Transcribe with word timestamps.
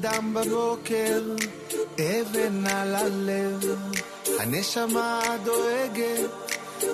דם 0.00 0.34
בבוקר, 0.34 1.22
אבן 1.94 2.66
על 2.66 2.94
הלב, 2.94 3.76
הנשמה 4.38 5.20
דואגת, 5.44 6.30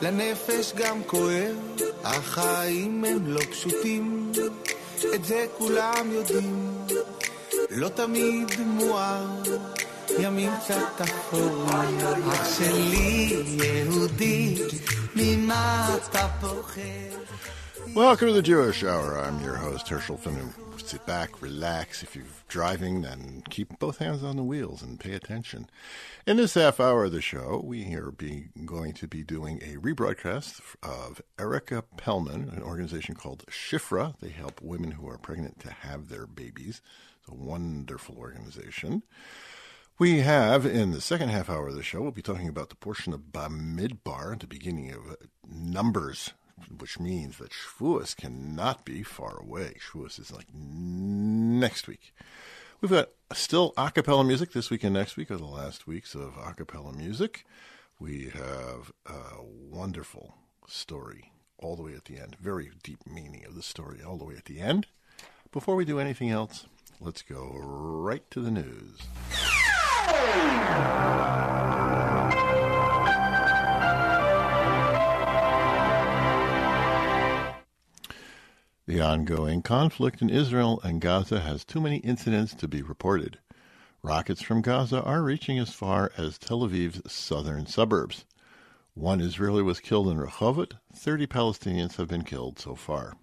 לנפש 0.02 0.72
גם 0.76 1.02
כואב, 1.06 1.56
החיים 2.04 3.04
הם 3.04 3.26
לא 3.26 3.40
פשוטים, 3.50 4.32
את 5.14 5.24
זה 5.24 5.46
כולם 5.58 6.12
יודעים, 6.12 6.78
לא 7.70 7.88
תמיד 7.88 8.60
מואר, 8.60 9.26
ימים 10.18 10.50
קצת 10.64 11.00
אפורים, 11.00 11.98
אח 12.28 12.58
שלי 12.58 13.42
יהודי, 13.62 14.62
ממה 15.16 15.96
אתה 15.96 16.28
פוחד? 16.40 17.16
Welcome 17.96 18.28
to 18.28 18.34
the 18.34 18.42
Jewish 18.42 18.84
Hour. 18.84 19.18
I'm 19.18 19.40
your 19.40 19.56
host, 19.56 19.88
Herschel 19.88 20.18
Finu. 20.18 20.52
Sit 20.78 21.06
back, 21.06 21.40
relax. 21.40 22.02
If 22.02 22.14
you're 22.14 22.26
driving, 22.46 23.00
then 23.00 23.42
keep 23.48 23.78
both 23.78 23.96
hands 23.96 24.22
on 24.22 24.36
the 24.36 24.42
wheels 24.42 24.82
and 24.82 25.00
pay 25.00 25.14
attention. 25.14 25.70
In 26.26 26.36
this 26.36 26.52
half 26.52 26.78
hour 26.78 27.06
of 27.06 27.12
the 27.12 27.22
show, 27.22 27.62
we 27.64 27.94
are 27.94 28.12
going 28.66 28.92
to 28.92 29.08
be 29.08 29.22
doing 29.22 29.62
a 29.62 29.78
rebroadcast 29.78 30.60
of 30.82 31.22
Erica 31.38 31.84
Pelman, 31.96 32.50
an 32.54 32.62
organization 32.62 33.14
called 33.14 33.46
Shifra. 33.46 34.14
They 34.20 34.28
help 34.28 34.60
women 34.60 34.90
who 34.90 35.08
are 35.08 35.16
pregnant 35.16 35.58
to 35.60 35.70
have 35.70 36.10
their 36.10 36.26
babies. 36.26 36.82
It's 37.20 37.30
a 37.30 37.34
wonderful 37.34 38.18
organization. 38.18 39.04
We 39.98 40.18
have, 40.18 40.66
in 40.66 40.90
the 40.90 41.00
second 41.00 41.30
half 41.30 41.48
hour 41.48 41.68
of 41.68 41.74
the 41.74 41.82
show, 41.82 42.02
we'll 42.02 42.10
be 42.10 42.20
talking 42.20 42.48
about 42.48 42.68
the 42.68 42.76
portion 42.76 43.14
of 43.14 43.32
Bamidbar 43.32 44.38
the 44.38 44.46
beginning 44.46 44.92
of 44.92 45.16
Numbers 45.50 46.34
which 46.78 46.98
means 46.98 47.38
that 47.38 47.52
Shavuos 47.52 48.16
cannot 48.16 48.84
be 48.84 49.02
far 49.02 49.38
away. 49.40 49.76
Shavuos 49.80 50.18
is 50.18 50.32
like 50.32 50.46
next 50.52 51.86
week. 51.86 52.14
We've 52.80 52.90
got 52.90 53.08
still 53.32 53.72
a 53.76 53.90
cappella 53.90 54.24
music 54.24 54.52
this 54.52 54.70
week 54.70 54.84
and 54.84 54.94
next 54.94 55.16
week 55.16 55.30
are 55.30 55.36
the 55.36 55.44
last 55.44 55.86
weeks 55.86 56.14
of 56.14 56.36
a 56.36 56.52
cappella 56.54 56.92
music. 56.92 57.44
We 57.98 58.30
have 58.34 58.92
a 59.06 59.42
wonderful 59.42 60.34
story 60.66 61.32
all 61.58 61.76
the 61.76 61.82
way 61.82 61.94
at 61.94 62.04
the 62.04 62.18
end, 62.18 62.36
very 62.40 62.70
deep 62.82 63.06
meaning 63.06 63.44
of 63.46 63.54
the 63.54 63.62
story 63.62 64.02
all 64.02 64.18
the 64.18 64.24
way 64.24 64.34
at 64.36 64.44
the 64.44 64.60
end. 64.60 64.86
Before 65.52 65.74
we 65.74 65.86
do 65.86 65.98
anything 65.98 66.30
else, 66.30 66.66
let's 67.00 67.22
go 67.22 67.56
right 67.58 68.30
to 68.30 68.40
the 68.40 68.50
news. 68.50 68.98
The 78.88 79.00
ongoing 79.00 79.62
conflict 79.62 80.22
in 80.22 80.30
Israel 80.30 80.80
and 80.84 81.00
Gaza 81.00 81.40
has 81.40 81.64
too 81.64 81.80
many 81.80 81.96
incidents 81.96 82.54
to 82.54 82.68
be 82.68 82.82
reported. 82.82 83.40
Rockets 84.00 84.42
from 84.42 84.62
Gaza 84.62 85.02
are 85.02 85.24
reaching 85.24 85.58
as 85.58 85.72
far 85.72 86.12
as 86.16 86.38
Tel 86.38 86.60
Aviv's 86.60 87.12
southern 87.12 87.66
suburbs. 87.66 88.24
One 88.94 89.20
Israeli 89.20 89.64
was 89.64 89.80
killed 89.80 90.06
in 90.06 90.18
Rehovot. 90.18 90.74
30 90.94 91.26
Palestinians 91.26 91.96
have 91.96 92.06
been 92.06 92.22
killed 92.22 92.60
so 92.60 92.76
far. 92.76 93.16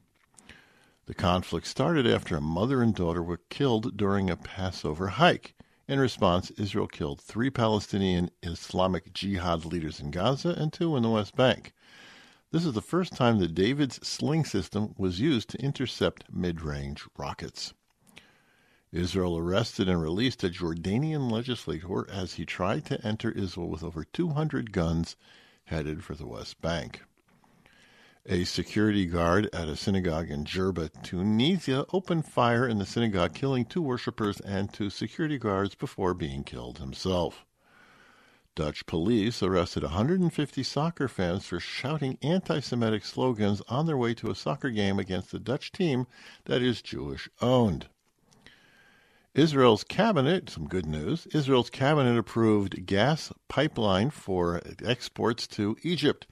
The 1.05 1.13
conflict 1.13 1.65
started 1.65 2.05
after 2.05 2.35
a 2.35 2.41
mother 2.41 2.81
and 2.81 2.93
daughter 2.93 3.23
were 3.23 3.39
killed 3.49 3.95
during 3.95 4.29
a 4.29 4.35
Passover 4.35 5.07
hike. 5.07 5.55
In 5.87 5.97
response, 5.97 6.51
Israel 6.51 6.87
killed 6.87 7.21
three 7.21 7.49
Palestinian 7.49 8.31
Islamic 8.41 9.13
Jihad 9.13 9.63
leaders 9.63 10.01
in 10.01 10.11
Gaza 10.11 10.49
and 10.49 10.73
two 10.73 10.97
in 10.97 11.03
the 11.03 11.09
West 11.09 11.37
Bank. 11.37 11.73
This 12.53 12.65
is 12.65 12.73
the 12.73 12.83
first 12.83 13.13
time 13.13 13.39
that 13.39 13.55
David's 13.55 14.07
sling 14.07 14.45
system 14.45 14.93
was 14.95 15.19
used 15.19 15.49
to 15.49 15.57
intercept 15.59 16.31
mid 16.31 16.61
range 16.61 17.03
rockets. 17.17 17.73
Israel 18.91 19.39
arrested 19.39 19.89
and 19.89 19.99
released 19.99 20.43
a 20.43 20.51
Jordanian 20.51 21.31
legislator 21.31 22.07
as 22.11 22.35
he 22.35 22.45
tried 22.45 22.85
to 22.85 23.03
enter 23.03 23.31
Israel 23.31 23.69
with 23.69 23.81
over 23.81 24.03
200 24.03 24.71
guns 24.71 25.15
headed 25.63 26.03
for 26.03 26.13
the 26.13 26.27
West 26.27 26.61
Bank. 26.61 27.01
A 28.27 28.43
security 28.43 29.07
guard 29.07 29.49
at 29.51 29.67
a 29.67 29.75
synagogue 29.75 30.29
in 30.29 30.45
Jerba, 30.45 30.91
Tunisia, 31.01 31.87
opened 31.91 32.27
fire 32.27 32.67
in 32.67 32.77
the 32.77 32.85
synagogue, 32.85 33.33
killing 33.33 33.65
two 33.65 33.81
worshippers 33.81 34.39
and 34.41 34.71
two 34.71 34.91
security 34.91 35.39
guards 35.39 35.73
before 35.73 36.13
being 36.13 36.43
killed 36.43 36.77
himself. 36.77 37.47
Dutch 38.55 38.85
police 38.85 39.41
arrested 39.41 39.81
150 39.81 40.61
soccer 40.61 41.07
fans 41.07 41.43
for 41.45 41.59
shouting 41.59 42.19
anti 42.21 42.59
Semitic 42.59 43.03
slogans 43.03 43.63
on 43.67 43.87
their 43.87 43.97
way 43.97 44.13
to 44.13 44.29
a 44.29 44.35
soccer 44.35 44.69
game 44.69 44.99
against 44.99 45.33
a 45.33 45.39
Dutch 45.39 45.71
team 45.71 46.05
that 46.45 46.61
is 46.61 46.83
Jewish 46.83 47.27
owned. 47.41 47.87
Israel's 49.33 49.83
cabinet, 49.83 50.51
some 50.51 50.67
good 50.67 50.85
news, 50.85 51.25
Israel's 51.33 51.71
cabinet 51.71 52.15
approved 52.15 52.85
gas 52.85 53.33
pipeline 53.47 54.11
for 54.11 54.61
exports 54.85 55.47
to 55.47 55.75
Egypt. 55.81 56.27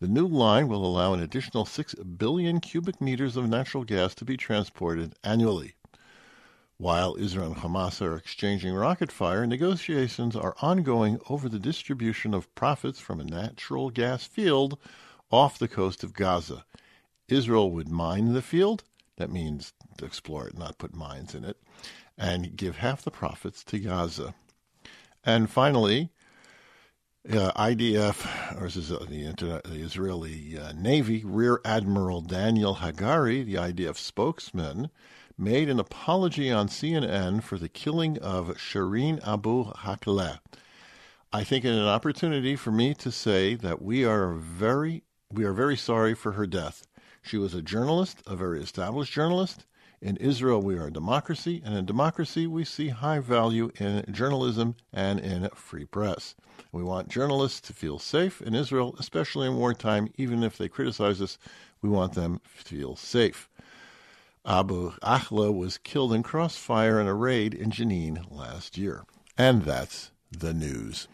The 0.00 0.08
new 0.08 0.26
line 0.26 0.66
will 0.66 0.84
allow 0.84 1.14
an 1.14 1.20
additional 1.20 1.64
6 1.64 1.94
billion 1.94 2.58
cubic 2.58 3.00
meters 3.00 3.36
of 3.36 3.48
natural 3.48 3.84
gas 3.84 4.16
to 4.16 4.24
be 4.24 4.36
transported 4.36 5.14
annually. 5.22 5.76
While 6.82 7.14
Israel 7.16 7.52
and 7.52 7.56
Hamas 7.58 8.02
are 8.02 8.16
exchanging 8.16 8.74
rocket 8.74 9.12
fire, 9.12 9.46
negotiations 9.46 10.34
are 10.34 10.56
ongoing 10.60 11.20
over 11.28 11.48
the 11.48 11.60
distribution 11.60 12.34
of 12.34 12.52
profits 12.56 12.98
from 12.98 13.20
a 13.20 13.24
natural 13.24 13.90
gas 13.90 14.26
field 14.26 14.76
off 15.30 15.60
the 15.60 15.68
coast 15.68 16.02
of 16.02 16.12
Gaza. 16.12 16.64
Israel 17.28 17.70
would 17.70 17.88
mine 17.88 18.32
the 18.32 18.42
field, 18.42 18.82
that 19.16 19.30
means 19.30 19.74
explore 20.02 20.48
it, 20.48 20.58
not 20.58 20.78
put 20.78 20.92
mines 20.92 21.36
in 21.36 21.44
it, 21.44 21.56
and 22.18 22.56
give 22.56 22.78
half 22.78 23.02
the 23.02 23.12
profits 23.12 23.62
to 23.62 23.78
Gaza. 23.78 24.34
And 25.24 25.48
finally, 25.48 26.10
uh, 27.30 27.52
IDF, 27.52 28.60
or 28.60 28.64
this 28.64 28.74
is 28.74 28.90
uh, 28.90 29.06
the, 29.08 29.24
Internet, 29.24 29.62
the 29.62 29.76
Israeli 29.76 30.58
uh, 30.58 30.72
Navy, 30.72 31.22
Rear 31.24 31.60
Admiral 31.64 32.22
Daniel 32.22 32.74
Hagari, 32.74 33.46
the 33.46 33.54
IDF 33.54 33.96
spokesman, 33.96 34.90
made 35.36 35.68
an 35.68 35.80
apology 35.80 36.50
on 36.50 36.68
CNN 36.68 37.42
for 37.42 37.58
the 37.58 37.68
killing 37.68 38.18
of 38.18 38.56
Shireen 38.56 39.20
Abu 39.26 39.72
Akleh. 39.72 40.38
I 41.32 41.44
think 41.44 41.64
it 41.64 41.70
an 41.70 41.86
opportunity 41.86 42.56
for 42.56 42.70
me 42.70 42.94
to 42.94 43.10
say 43.10 43.54
that 43.54 43.80
we 43.80 44.04
are 44.04 44.32
very 44.32 45.04
we 45.32 45.44
are 45.44 45.54
very 45.54 45.76
sorry 45.76 46.14
for 46.14 46.32
her 46.32 46.46
death. 46.46 46.86
She 47.22 47.38
was 47.38 47.54
a 47.54 47.62
journalist, 47.62 48.22
a 48.26 48.36
very 48.36 48.60
established 48.60 49.12
journalist. 49.12 49.64
In 50.02 50.16
Israel, 50.16 50.60
we 50.60 50.76
are 50.76 50.88
a 50.88 50.92
democracy, 50.92 51.62
and 51.64 51.74
in 51.74 51.86
democracy, 51.86 52.46
we 52.46 52.64
see 52.64 52.88
high 52.88 53.20
value 53.20 53.70
in 53.78 54.04
journalism 54.10 54.74
and 54.92 55.20
in 55.20 55.48
free 55.54 55.84
press. 55.84 56.34
We 56.72 56.82
want 56.82 57.08
journalists 57.08 57.60
to 57.62 57.72
feel 57.72 57.98
safe 57.98 58.42
in 58.42 58.54
Israel, 58.54 58.96
especially 58.98 59.46
in 59.46 59.56
wartime. 59.56 60.08
Even 60.16 60.42
if 60.42 60.58
they 60.58 60.68
criticize 60.68 61.22
us, 61.22 61.38
we 61.80 61.88
want 61.88 62.14
them 62.14 62.40
to 62.64 62.76
feel 62.76 62.96
safe. 62.96 63.48
Abu 64.44 64.90
Akleh 65.02 65.54
was 65.54 65.78
killed 65.78 66.12
in 66.12 66.24
crossfire 66.24 67.00
in 67.00 67.06
a 67.06 67.14
raid 67.14 67.54
in 67.54 67.70
Jenin 67.70 68.26
last 68.28 68.76
year. 68.76 69.04
And 69.38 69.62
that's 69.62 70.10
the 70.32 70.52
news. 70.52 71.06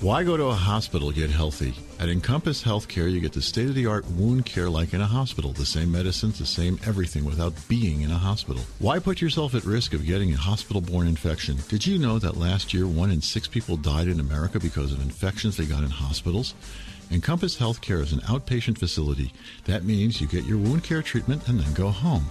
Why 0.00 0.24
go 0.24 0.36
to 0.36 0.46
a 0.46 0.54
hospital 0.54 1.10
get 1.10 1.30
healthy? 1.30 1.74
At 1.98 2.08
Encompass 2.08 2.62
Healthcare, 2.62 3.10
you 3.10 3.20
get 3.20 3.32
the 3.32 3.40
state 3.40 3.68
of 3.68 3.74
the 3.74 3.86
art 3.86 4.04
wound 4.10 4.44
care 4.44 4.68
like 4.68 4.92
in 4.92 5.00
a 5.00 5.06
hospital. 5.06 5.52
The 5.52 5.64
same 5.64 5.90
medicines, 5.90 6.38
the 6.38 6.46
same 6.46 6.78
everything 6.84 7.24
without 7.24 7.54
being 7.68 8.02
in 8.02 8.10
a 8.10 8.18
hospital. 8.18 8.62
Why 8.78 8.98
put 8.98 9.22
yourself 9.22 9.54
at 9.54 9.64
risk 9.64 9.94
of 9.94 10.04
getting 10.04 10.32
a 10.32 10.36
hospital 10.36 10.82
borne 10.82 11.06
infection? 11.06 11.56
Did 11.68 11.86
you 11.86 11.98
know 11.98 12.18
that 12.18 12.36
last 12.36 12.74
year 12.74 12.86
one 12.86 13.10
in 13.10 13.22
six 13.22 13.48
people 13.48 13.76
died 13.76 14.08
in 14.08 14.20
America 14.20 14.60
because 14.60 14.92
of 14.92 15.00
infections 15.00 15.56
they 15.56 15.66
got 15.66 15.82
in 15.82 15.90
hospitals? 15.90 16.54
Encompass 17.10 17.56
Healthcare 17.56 18.00
is 18.00 18.12
an 18.12 18.20
outpatient 18.20 18.78
facility. 18.78 19.32
That 19.64 19.84
means 19.84 20.20
you 20.20 20.26
get 20.26 20.44
your 20.44 20.58
wound 20.58 20.82
care 20.82 21.02
treatment 21.02 21.46
and 21.46 21.60
then 21.60 21.72
go 21.72 21.88
home. 21.88 22.26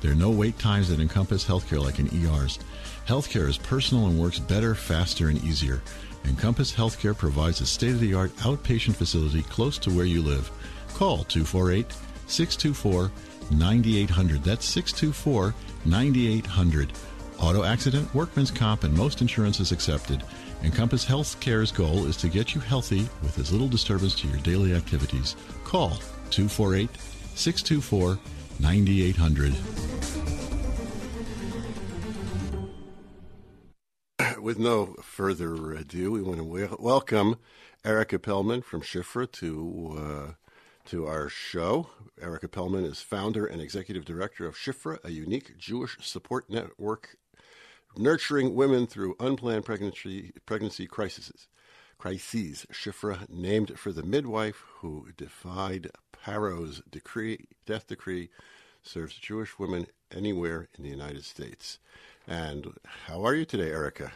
There 0.00 0.12
are 0.12 0.16
no 0.16 0.30
wait 0.30 0.58
times 0.58 0.90
at 0.90 1.00
Encompass 1.00 1.44
Healthcare 1.44 1.82
like 1.82 1.98
in 1.98 2.06
ERs. 2.06 2.60
Healthcare 3.06 3.48
is 3.48 3.58
personal 3.58 4.06
and 4.06 4.18
works 4.18 4.38
better, 4.38 4.76
faster, 4.76 5.28
and 5.28 5.42
easier. 5.42 5.82
Encompass 6.24 6.72
Healthcare 6.72 7.18
provides 7.18 7.60
a 7.60 7.66
state 7.66 7.94
of 7.94 8.00
the 8.00 8.14
art 8.14 8.34
outpatient 8.36 8.94
facility 8.94 9.42
close 9.42 9.76
to 9.78 9.90
where 9.90 10.04
you 10.04 10.22
live. 10.22 10.50
Call 10.94 11.24
248 11.24 11.86
624 12.28 13.10
9800. 13.50 14.44
That's 14.44 14.64
624 14.66 15.52
9800. 15.84 16.92
Auto 17.40 17.64
accident, 17.64 18.14
workman's 18.14 18.52
comp, 18.52 18.84
and 18.84 18.96
most 18.96 19.20
insurances 19.20 19.72
accepted. 19.72 20.22
Encompass 20.64 21.04
Healthcare's 21.04 21.72
goal 21.72 22.06
is 22.06 22.16
to 22.18 22.28
get 22.28 22.54
you 22.54 22.60
healthy 22.60 23.08
with 23.22 23.36
as 23.40 23.50
little 23.50 23.66
disturbance 23.66 24.14
to 24.20 24.28
your 24.28 24.36
daily 24.38 24.74
activities. 24.74 25.34
Call 25.64 25.90
248 26.30 26.88
624 27.34 28.18
9800. 28.60 29.54
With 34.40 34.58
no 34.58 34.94
further 35.02 35.72
ado, 35.72 36.12
we 36.12 36.22
want 36.22 36.38
to 36.38 36.76
welcome 36.78 37.38
Erica 37.84 38.20
Pelman 38.20 38.62
from 38.62 38.82
Shifra 38.82 39.30
to 39.32 39.96
uh, 39.98 40.32
to 40.86 41.06
our 41.06 41.28
show. 41.28 41.88
Erica 42.20 42.46
Pelman 42.48 42.84
is 42.84 43.00
founder 43.00 43.46
and 43.46 43.60
executive 43.60 44.04
director 44.04 44.46
of 44.46 44.56
Shifra, 44.56 44.98
a 45.04 45.10
unique 45.10 45.58
Jewish 45.58 45.96
support 46.00 46.48
network 46.48 47.16
nurturing 47.96 48.54
women 48.54 48.86
through 48.86 49.16
unplanned 49.20 49.64
pregnancy 49.64 50.32
pregnancy 50.46 50.86
crises. 50.86 51.48
Crises. 51.98 52.66
Shifra, 52.72 53.28
named 53.28 53.78
for 53.78 53.92
the 53.92 54.02
midwife 54.02 54.64
who 54.78 55.08
defied 55.16 55.90
Paro's 56.12 56.82
decree, 56.90 57.46
death 57.66 57.86
decree, 57.86 58.30
serves 58.82 59.14
Jewish 59.14 59.58
women 59.58 59.86
anywhere 60.10 60.68
in 60.76 60.84
the 60.84 60.90
United 60.90 61.24
States. 61.24 61.78
And 62.26 62.74
how 63.06 63.24
are 63.24 63.34
you 63.34 63.44
today, 63.44 63.70
Erica? 63.70 64.12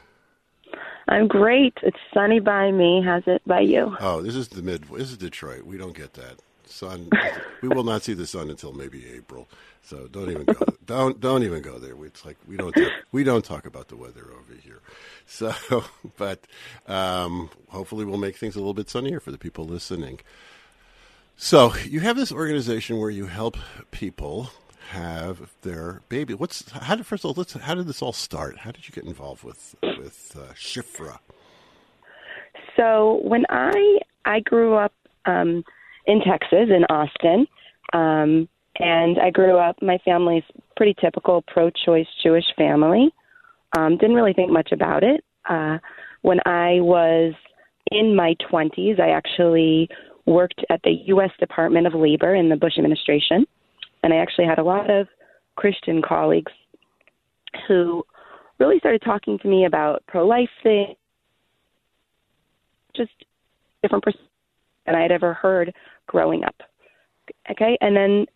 I'm 1.08 1.28
great. 1.28 1.74
It's 1.82 1.96
sunny 2.12 2.40
by 2.40 2.72
me. 2.72 3.02
How's 3.04 3.22
it 3.26 3.42
by 3.46 3.60
you? 3.60 3.96
Oh, 4.00 4.22
this 4.22 4.34
is 4.34 4.48
the 4.48 4.62
mid. 4.62 4.84
This 4.84 5.10
is 5.10 5.18
Detroit. 5.18 5.64
We 5.64 5.78
don't 5.78 5.96
get 5.96 6.14
that 6.14 6.40
sun. 6.68 7.08
we 7.62 7.68
will 7.68 7.84
not 7.84 8.02
see 8.02 8.14
the 8.14 8.26
sun 8.26 8.50
until 8.50 8.72
maybe 8.72 9.06
April. 9.14 9.48
So 9.82 10.08
don't 10.08 10.30
even 10.30 10.44
go. 10.44 10.64
don't 10.86 11.20
don't 11.20 11.42
even 11.42 11.62
go 11.62 11.78
there. 11.78 11.94
It's 12.04 12.24
like 12.24 12.36
we 12.48 12.56
don't 12.56 12.72
talk, 12.72 12.92
we 13.12 13.24
don't 13.24 13.44
talk 13.44 13.66
about 13.66 13.88
the 13.88 13.96
weather 13.96 14.26
over 14.32 14.54
here. 14.62 14.80
So, 15.28 15.52
but 16.16 16.46
um, 16.86 17.50
hopefully 17.68 18.04
we'll 18.04 18.16
make 18.16 18.36
things 18.36 18.54
a 18.54 18.58
little 18.58 18.74
bit 18.74 18.88
sunnier 18.88 19.18
for 19.18 19.32
the 19.32 19.38
people 19.38 19.64
listening. 19.64 20.20
So 21.36 21.74
you 21.74 21.98
have 22.00 22.16
this 22.16 22.30
organization 22.30 22.98
where 22.98 23.10
you 23.10 23.26
help 23.26 23.56
people 23.90 24.50
have 24.90 25.50
their 25.62 26.02
baby. 26.08 26.32
What's 26.32 26.70
how 26.70 26.94
did 26.94 27.06
first 27.06 27.24
of 27.24 27.30
all? 27.30 27.34
Let's 27.36 27.54
how 27.54 27.74
did 27.74 27.88
this 27.88 28.02
all 28.02 28.12
start? 28.12 28.58
How 28.58 28.70
did 28.70 28.88
you 28.88 28.94
get 28.94 29.04
involved 29.04 29.42
with 29.42 29.74
with 29.82 30.36
uh, 30.38 30.52
Shifra? 30.54 31.18
So 32.76 33.20
when 33.22 33.44
I 33.48 33.98
I 34.24 34.40
grew 34.40 34.74
up 34.74 34.92
um, 35.26 35.64
in 36.06 36.20
Texas 36.20 36.68
in 36.70 36.84
Austin. 36.84 37.46
Um, 37.92 38.48
and 38.78 39.18
I 39.18 39.30
grew 39.30 39.58
up, 39.58 39.80
my 39.82 39.98
family's 40.04 40.44
pretty 40.76 40.94
typical 41.00 41.42
pro 41.46 41.70
choice 41.70 42.06
Jewish 42.22 42.44
family. 42.56 43.10
Um, 43.76 43.96
didn't 43.96 44.16
really 44.16 44.32
think 44.32 44.50
much 44.50 44.72
about 44.72 45.02
it. 45.02 45.24
Uh, 45.48 45.78
when 46.22 46.40
I 46.46 46.80
was 46.80 47.34
in 47.90 48.14
my 48.14 48.34
20s, 48.50 49.00
I 49.00 49.10
actually 49.10 49.88
worked 50.26 50.64
at 50.70 50.80
the 50.82 51.02
U.S. 51.06 51.30
Department 51.38 51.86
of 51.86 51.94
Labor 51.94 52.34
in 52.34 52.48
the 52.48 52.56
Bush 52.56 52.78
administration. 52.78 53.46
And 54.02 54.12
I 54.12 54.16
actually 54.16 54.46
had 54.46 54.58
a 54.58 54.64
lot 54.64 54.90
of 54.90 55.06
Christian 55.56 56.02
colleagues 56.02 56.52
who 57.66 58.04
really 58.58 58.78
started 58.78 59.02
talking 59.02 59.38
to 59.38 59.48
me 59.48 59.64
about 59.64 60.02
pro 60.06 60.26
life 60.26 60.48
things, 60.62 60.96
just 62.94 63.12
different 63.82 64.04
perspectives 64.04 64.25
than 64.86 64.94
I 64.94 65.02
had 65.02 65.12
ever 65.12 65.34
heard 65.34 65.74
growing 66.06 66.44
up. 66.44 66.56
Okay. 67.50 67.76
And 67.80 67.96
then 67.96 68.26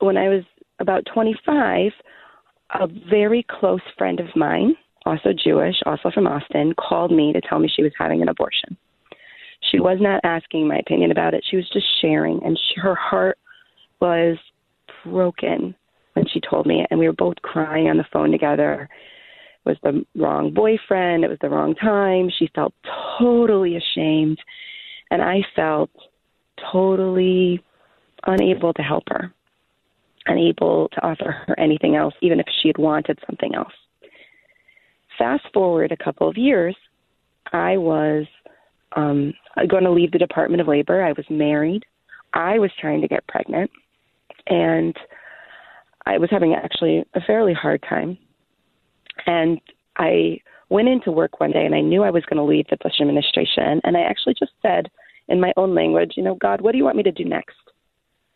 when 0.00 0.16
I 0.16 0.28
was 0.28 0.44
about 0.80 1.06
25, 1.12 1.92
a 2.74 2.86
very 3.08 3.44
close 3.48 3.80
friend 3.96 4.20
of 4.20 4.26
mine, 4.36 4.76
also 5.06 5.30
Jewish, 5.32 5.76
also 5.86 6.10
from 6.12 6.26
Austin, 6.26 6.74
called 6.78 7.12
me 7.12 7.32
to 7.32 7.40
tell 7.40 7.58
me 7.58 7.68
she 7.74 7.82
was 7.82 7.92
having 7.98 8.22
an 8.22 8.28
abortion. 8.28 8.76
She 9.70 9.80
was 9.80 9.98
not 10.00 10.20
asking 10.22 10.68
my 10.68 10.76
opinion 10.76 11.10
about 11.10 11.34
it. 11.34 11.44
She 11.48 11.56
was 11.56 11.68
just 11.72 11.86
sharing, 12.00 12.40
and 12.44 12.58
she, 12.58 12.80
her 12.80 12.94
heart 12.94 13.38
was 14.00 14.36
broken 15.04 15.74
when 16.12 16.26
she 16.32 16.40
told 16.40 16.66
me. 16.66 16.84
And 16.90 17.00
we 17.00 17.08
were 17.08 17.14
both 17.14 17.36
crying 17.42 17.88
on 17.88 17.96
the 17.96 18.06
phone 18.12 18.30
together. 18.30 18.88
It 19.64 19.68
was 19.68 19.78
the 19.82 20.04
wrong 20.20 20.52
boyfriend. 20.52 21.24
It 21.24 21.28
was 21.30 21.38
the 21.40 21.50
wrong 21.50 21.74
time. 21.74 22.30
She 22.38 22.50
felt 22.54 22.72
totally 23.18 23.76
ashamed. 23.76 24.38
And 25.10 25.22
I 25.22 25.42
felt 25.56 25.90
totally 26.72 27.62
unable 28.26 28.72
to 28.74 28.82
help 28.82 29.04
her 29.08 29.32
unable 30.28 30.88
to 30.90 31.02
offer 31.02 31.44
her 31.46 31.58
anything 31.58 31.96
else, 31.96 32.14
even 32.20 32.38
if 32.38 32.46
she 32.60 32.68
had 32.68 32.78
wanted 32.78 33.18
something 33.26 33.54
else. 33.54 33.72
Fast 35.18 35.44
forward 35.52 35.90
a 35.90 35.96
couple 35.96 36.28
of 36.28 36.36
years, 36.36 36.76
I 37.52 37.76
was 37.76 38.26
um, 38.94 39.32
going 39.68 39.84
to 39.84 39.90
leave 39.90 40.12
the 40.12 40.18
Department 40.18 40.60
of 40.60 40.68
Labor. 40.68 41.02
I 41.02 41.12
was 41.12 41.24
married. 41.28 41.84
I 42.34 42.58
was 42.58 42.70
trying 42.78 43.00
to 43.00 43.08
get 43.08 43.26
pregnant, 43.26 43.70
and 44.46 44.94
I 46.06 46.18
was 46.18 46.30
having 46.30 46.54
actually 46.54 47.04
a 47.14 47.20
fairly 47.20 47.54
hard 47.54 47.82
time. 47.88 48.18
And 49.26 49.60
I 49.96 50.40
went 50.68 50.88
into 50.88 51.10
work 51.10 51.40
one 51.40 51.50
day, 51.50 51.64
and 51.64 51.74
I 51.74 51.80
knew 51.80 52.02
I 52.02 52.10
was 52.10 52.24
going 52.26 52.36
to 52.36 52.44
leave 52.44 52.66
the 52.68 52.76
Bush 52.76 53.00
administration. 53.00 53.80
And 53.82 53.96
I 53.96 54.02
actually 54.02 54.34
just 54.38 54.52
said, 54.62 54.90
in 55.28 55.40
my 55.40 55.52
own 55.56 55.74
language, 55.74 56.12
you 56.16 56.22
know, 56.22 56.34
God, 56.36 56.60
what 56.60 56.72
do 56.72 56.78
you 56.78 56.84
want 56.84 56.96
me 56.96 57.02
to 57.02 57.12
do 57.12 57.24
next? 57.24 57.56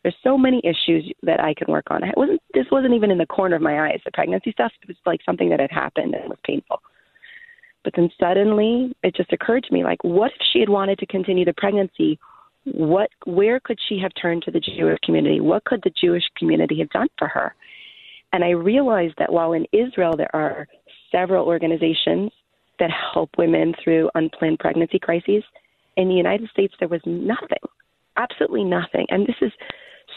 There's 0.03 0.17
so 0.25 0.37
many 0.37 0.61
issues 0.65 1.11
that 1.23 1.41
I 1.41 1.55
can 1.55 1.73
work 1.73 1.87
on. 1.91 2.03
It 2.03 2.17
wasn't 2.17 2.41
this 2.55 2.67
wasn't 2.73 2.95
even 2.95 3.11
in 3.11 3.19
the 3.19 3.27
corner 3.27 3.57
of 3.57 3.63
my 3.63 3.89
eyes. 3.89 4.01
The 4.05 4.11
pregnancy 4.11 4.51
stuff 4.53 4.73
it 4.83 4.89
was 4.89 4.97
like 5.07 5.21
something 5.25 5.49
that 5.51 5.61
had 5.61 5.71
happened 5.71 6.15
and 6.15 6.29
was 6.29 6.39
painful. 6.45 6.83
But 7.85 7.95
then 7.97 8.11
suddenly 8.19 8.95
it 9.03 9.15
just 9.15 9.33
occurred 9.33 9.65
to 9.65 9.73
me 9.73 9.85
like 9.85 10.03
what 10.03 10.33
if 10.33 10.47
she 10.53 10.61
had 10.61 10.69
wanted 10.69 10.99
to 10.99 11.07
continue 11.07 11.45
the 11.45 11.55
pregnancy? 11.57 12.19
What 12.65 13.11
where 13.27 13.61
could 13.61 13.79
she 13.89 13.99
have 14.01 14.11
turned 14.21 14.43
to 14.43 14.51
the 14.51 14.61
Jewish 14.61 14.99
community? 15.05 15.41
What 15.41 15.65
could 15.65 15.83
the 15.85 15.93
Jewish 16.01 16.25
community 16.37 16.81
have 16.81 16.91
done 16.91 17.09
for 17.17 17.29
her? 17.29 17.55
And 18.33 18.43
I 18.43 18.51
realized 18.51 19.15
that 19.19 19.33
while 19.33 19.53
in 19.53 19.67
Israel 19.73 20.17
there 20.17 20.35
are 20.35 20.67
several 21.13 21.47
organizations 21.47 22.33
that 22.79 22.91
help 23.13 23.31
women 23.39 23.75
through 23.83 24.11
unplanned 24.17 24.59
pregnancy 24.59 24.99
crises, 24.99 25.45
in 25.97 26.09
the 26.09 26.15
United 26.15 26.49
States 26.51 26.75
there 26.79 26.89
was 26.89 27.01
nothing. 27.05 27.59
Absolutely 28.17 28.65
nothing. 28.65 29.07
And 29.09 29.27
this 29.27 29.37
is 29.41 29.53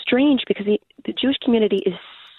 strange 0.02 0.42
because 0.48 0.66
the, 0.66 0.80
the 1.06 1.14
Jewish 1.14 1.38
community 1.44 1.82
is 1.86 1.94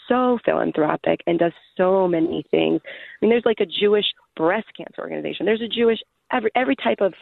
so 0.09 0.38
philanthropic 0.45 1.21
and 1.26 1.38
does 1.38 1.52
so 1.76 2.07
many 2.07 2.45
things. 2.50 2.81
I 2.85 2.90
mean, 3.21 3.31
there's 3.31 3.45
like 3.45 3.61
a 3.61 3.66
Jewish 3.66 4.07
breast 4.37 4.66
cancer 4.76 5.00
organization. 5.00 5.47
There's 5.47 5.62
a 5.62 5.69
Jewish 5.69 5.99
every 6.33 6.50
every 6.55 6.76
type 6.76 7.00
of, 7.00 7.12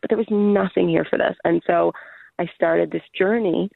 but 0.00 0.08
there 0.08 0.18
was 0.18 0.26
nothing 0.30 0.88
here 0.88 1.06
for 1.08 1.18
this. 1.18 1.36
And 1.44 1.62
so 1.66 1.92
I 2.38 2.46
started 2.54 2.90
this 2.90 3.02
journey 3.16 3.70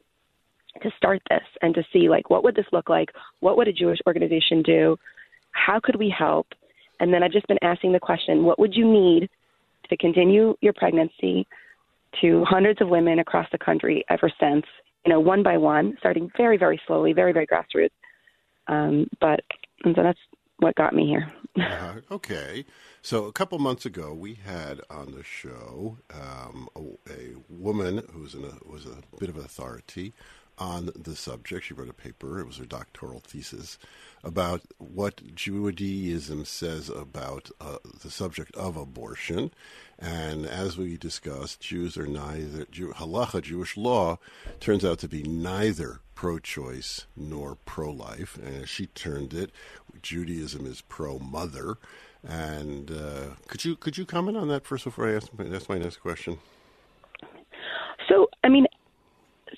to 0.82 0.90
start 0.96 1.22
this 1.30 1.42
and 1.62 1.74
to 1.74 1.82
see 1.92 2.08
like 2.08 2.30
what 2.30 2.44
would 2.44 2.54
this 2.54 2.66
look 2.72 2.88
like? 2.88 3.10
What 3.40 3.56
would 3.56 3.68
a 3.68 3.72
Jewish 3.72 3.98
organization 4.06 4.62
do? 4.62 4.96
How 5.52 5.80
could 5.82 5.96
we 5.96 6.14
help? 6.16 6.46
And 7.00 7.12
then 7.12 7.22
I've 7.22 7.32
just 7.32 7.46
been 7.46 7.58
asking 7.62 7.92
the 7.92 8.00
question, 8.00 8.44
what 8.44 8.58
would 8.58 8.74
you 8.74 8.90
need 8.90 9.28
to 9.88 9.96
continue 9.96 10.56
your 10.60 10.72
pregnancy 10.72 11.46
to 12.20 12.44
hundreds 12.44 12.80
of 12.80 12.88
women 12.88 13.18
across 13.18 13.46
the 13.52 13.58
country 13.58 14.04
ever 14.08 14.30
since? 14.40 14.64
you 15.06 15.12
know, 15.12 15.20
one 15.20 15.42
by 15.42 15.56
one, 15.56 15.94
starting 16.00 16.28
very, 16.36 16.58
very 16.58 16.80
slowly, 16.86 17.12
very, 17.12 17.32
very 17.32 17.46
grassroots. 17.46 17.90
Um, 18.66 19.06
but 19.20 19.40
and 19.84 19.94
so 19.94 20.02
that's 20.02 20.18
what 20.58 20.74
got 20.74 20.94
me 20.94 21.06
here. 21.06 21.32
uh, 21.60 22.00
okay. 22.10 22.64
So 23.02 23.26
a 23.26 23.32
couple 23.32 23.58
months 23.60 23.86
ago, 23.86 24.12
we 24.12 24.34
had 24.34 24.80
on 24.90 25.12
the 25.12 25.22
show 25.22 25.98
um, 26.12 26.68
a, 26.74 26.80
a, 27.12 27.34
woman 27.48 28.02
who 28.12 28.22
was, 28.22 28.34
a, 28.34 28.68
was 28.68 28.86
a 28.86 29.16
bit 29.18 29.28
of 29.28 29.36
an 29.36 29.44
authority 29.44 30.12
on 30.58 30.90
the 30.94 31.16
subject. 31.16 31.66
She 31.66 31.74
wrote 31.74 31.88
a 31.88 31.94
paper, 31.94 32.40
it 32.40 32.46
was 32.46 32.58
her 32.58 32.64
doctoral 32.64 33.20
thesis, 33.20 33.78
about 34.24 34.62
what 34.78 35.34
Judaism 35.34 36.44
says 36.44 36.88
about 36.88 37.50
uh, 37.60 37.78
the 38.02 38.10
subject 38.10 38.54
of 38.56 38.76
abortion. 38.76 39.52
And 39.98 40.46
as 40.46 40.76
we 40.76 40.96
discussed, 40.96 41.60
Jews 41.60 41.96
are 41.96 42.06
neither, 42.06 42.66
Jew, 42.70 42.92
halacha, 42.92 43.42
Jewish 43.42 43.76
law, 43.76 44.18
turns 44.60 44.84
out 44.84 44.98
to 45.00 45.08
be 45.08 45.22
neither 45.22 46.00
pro 46.14 46.38
choice 46.38 47.06
nor 47.16 47.56
pro 47.64 47.90
life. 47.90 48.36
And 48.36 48.62
as 48.62 48.68
she 48.68 48.86
turned 48.86 49.32
it, 49.32 49.50
Judaism 50.02 50.66
is 50.66 50.80
pro 50.82 51.18
mother. 51.18 51.76
And 52.26 52.90
uh, 52.90 53.34
could 53.46 53.64
you 53.64 53.76
could 53.76 53.96
you 53.96 54.04
comment 54.04 54.36
on 54.36 54.48
that 54.48 54.66
first 54.66 54.84
before 54.84 55.08
I 55.08 55.14
ask, 55.14 55.28
ask 55.52 55.68
my 55.68 55.78
next 55.78 55.98
question? 55.98 56.38
So, 58.08 58.28
I 58.42 58.48
mean, 58.48 58.66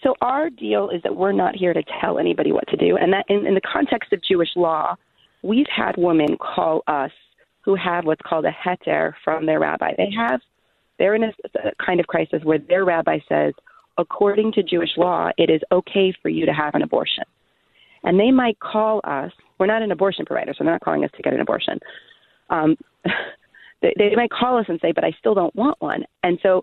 so 0.03 0.15
our 0.21 0.51
deal 0.51 0.91
is 0.91 1.03
that 1.03 1.17
we're 1.17 1.33
not 1.33 1.57
here 1.57 1.73
to 1.73 1.83
tell 2.01 2.19
anybody 2.19 2.53
what 2.53 2.69
to 2.69 2.77
do, 2.77 2.97
and 2.97 3.13
that 3.13 3.25
in, 3.29 3.47
in 3.47 3.55
the 3.55 3.61
context 3.61 4.13
of 4.13 4.23
Jewish 4.23 4.51
law, 4.57 4.97
we've 5.43 5.67
had 5.75 5.97
women 5.97 6.37
call 6.39 6.83
us 6.87 7.11
who 7.65 7.75
have 7.75 8.05
what's 8.05 8.23
called 8.23 8.45
a 8.45 8.51
heter 8.51 9.13
from 9.25 9.47
their 9.47 9.61
rabbi. 9.61 9.93
They 9.97 10.11
have 10.17 10.41
they're 10.99 11.15
in 11.15 11.25
a, 11.25 11.33
a 11.65 11.85
kind 11.85 12.01
of 12.01 12.07
crisis 12.07 12.41
where 12.43 12.59
their 12.59 12.85
rabbi 12.85 13.19
says, 13.29 13.55
according 13.99 14.53
to 14.53 14.63
Jewish 14.63 14.91
law, 14.97 15.31
it 15.39 15.49
is 15.49 15.61
okay 15.71 16.13
for 16.21 16.29
you 16.29 16.45
to 16.45 16.53
have 16.53 16.75
an 16.75 16.83
abortion, 16.83 17.25
and 18.05 18.19
they 18.19 18.31
might 18.31 18.59
call 18.61 19.01
us. 19.05 19.33
We're 19.59 19.67
not 19.67 19.83
an 19.83 19.93
abortion 19.93 20.25
provider, 20.25 20.53
so 20.57 20.65
they're 20.65 20.73
not 20.73 20.83
calling 20.83 21.05
us 21.05 21.11
to 21.17 21.23
get 21.23 21.33
an 21.33 21.41
abortion. 21.41 21.79
Um, 22.51 22.77
they, 23.83 23.95
they 23.97 24.15
might 24.17 24.31
call 24.31 24.59
us 24.59 24.67
and 24.69 24.79
say, 24.81 24.93
"But 24.93 25.05
I 25.05 25.13
still 25.19 25.35
don't 25.35 25.55
want 25.57 25.81
one," 25.81 26.05
and 26.23 26.39
so 26.43 26.63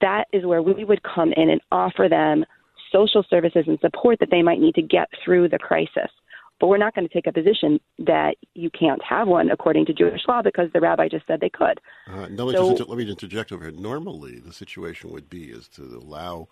that 0.00 0.24
is 0.32 0.44
where 0.44 0.62
we 0.62 0.84
would 0.84 1.02
come 1.02 1.32
in 1.36 1.50
and 1.50 1.60
offer 1.72 2.08
them 2.08 2.44
social 2.92 3.24
services 3.28 3.64
and 3.66 3.78
support 3.80 4.18
that 4.20 4.30
they 4.30 4.42
might 4.42 4.60
need 4.60 4.74
to 4.74 4.82
get 4.82 5.08
through 5.24 5.48
the 5.48 5.58
crisis. 5.58 6.10
But 6.58 6.66
we're 6.66 6.76
not 6.76 6.94
going 6.94 7.08
to 7.08 7.14
take 7.14 7.26
a 7.26 7.32
position 7.32 7.80
that 8.00 8.36
you 8.54 8.68
can't 8.70 9.02
have 9.02 9.28
one 9.28 9.50
according 9.50 9.86
to 9.86 9.94
Jewish 9.94 10.20
law 10.28 10.42
because 10.42 10.68
the 10.74 10.80
rabbi 10.80 11.08
just 11.08 11.26
said 11.26 11.40
they 11.40 11.48
could. 11.48 11.80
Uh, 12.06 12.26
no, 12.30 12.52
so, 12.52 12.84
let 12.84 12.98
me 12.98 13.08
interject 13.08 13.50
over 13.50 13.64
here. 13.64 13.72
Normally, 13.72 14.40
the 14.40 14.52
situation 14.52 15.10
would 15.10 15.30
be 15.30 15.44
is 15.44 15.68
to 15.68 15.82
allow 15.82 16.48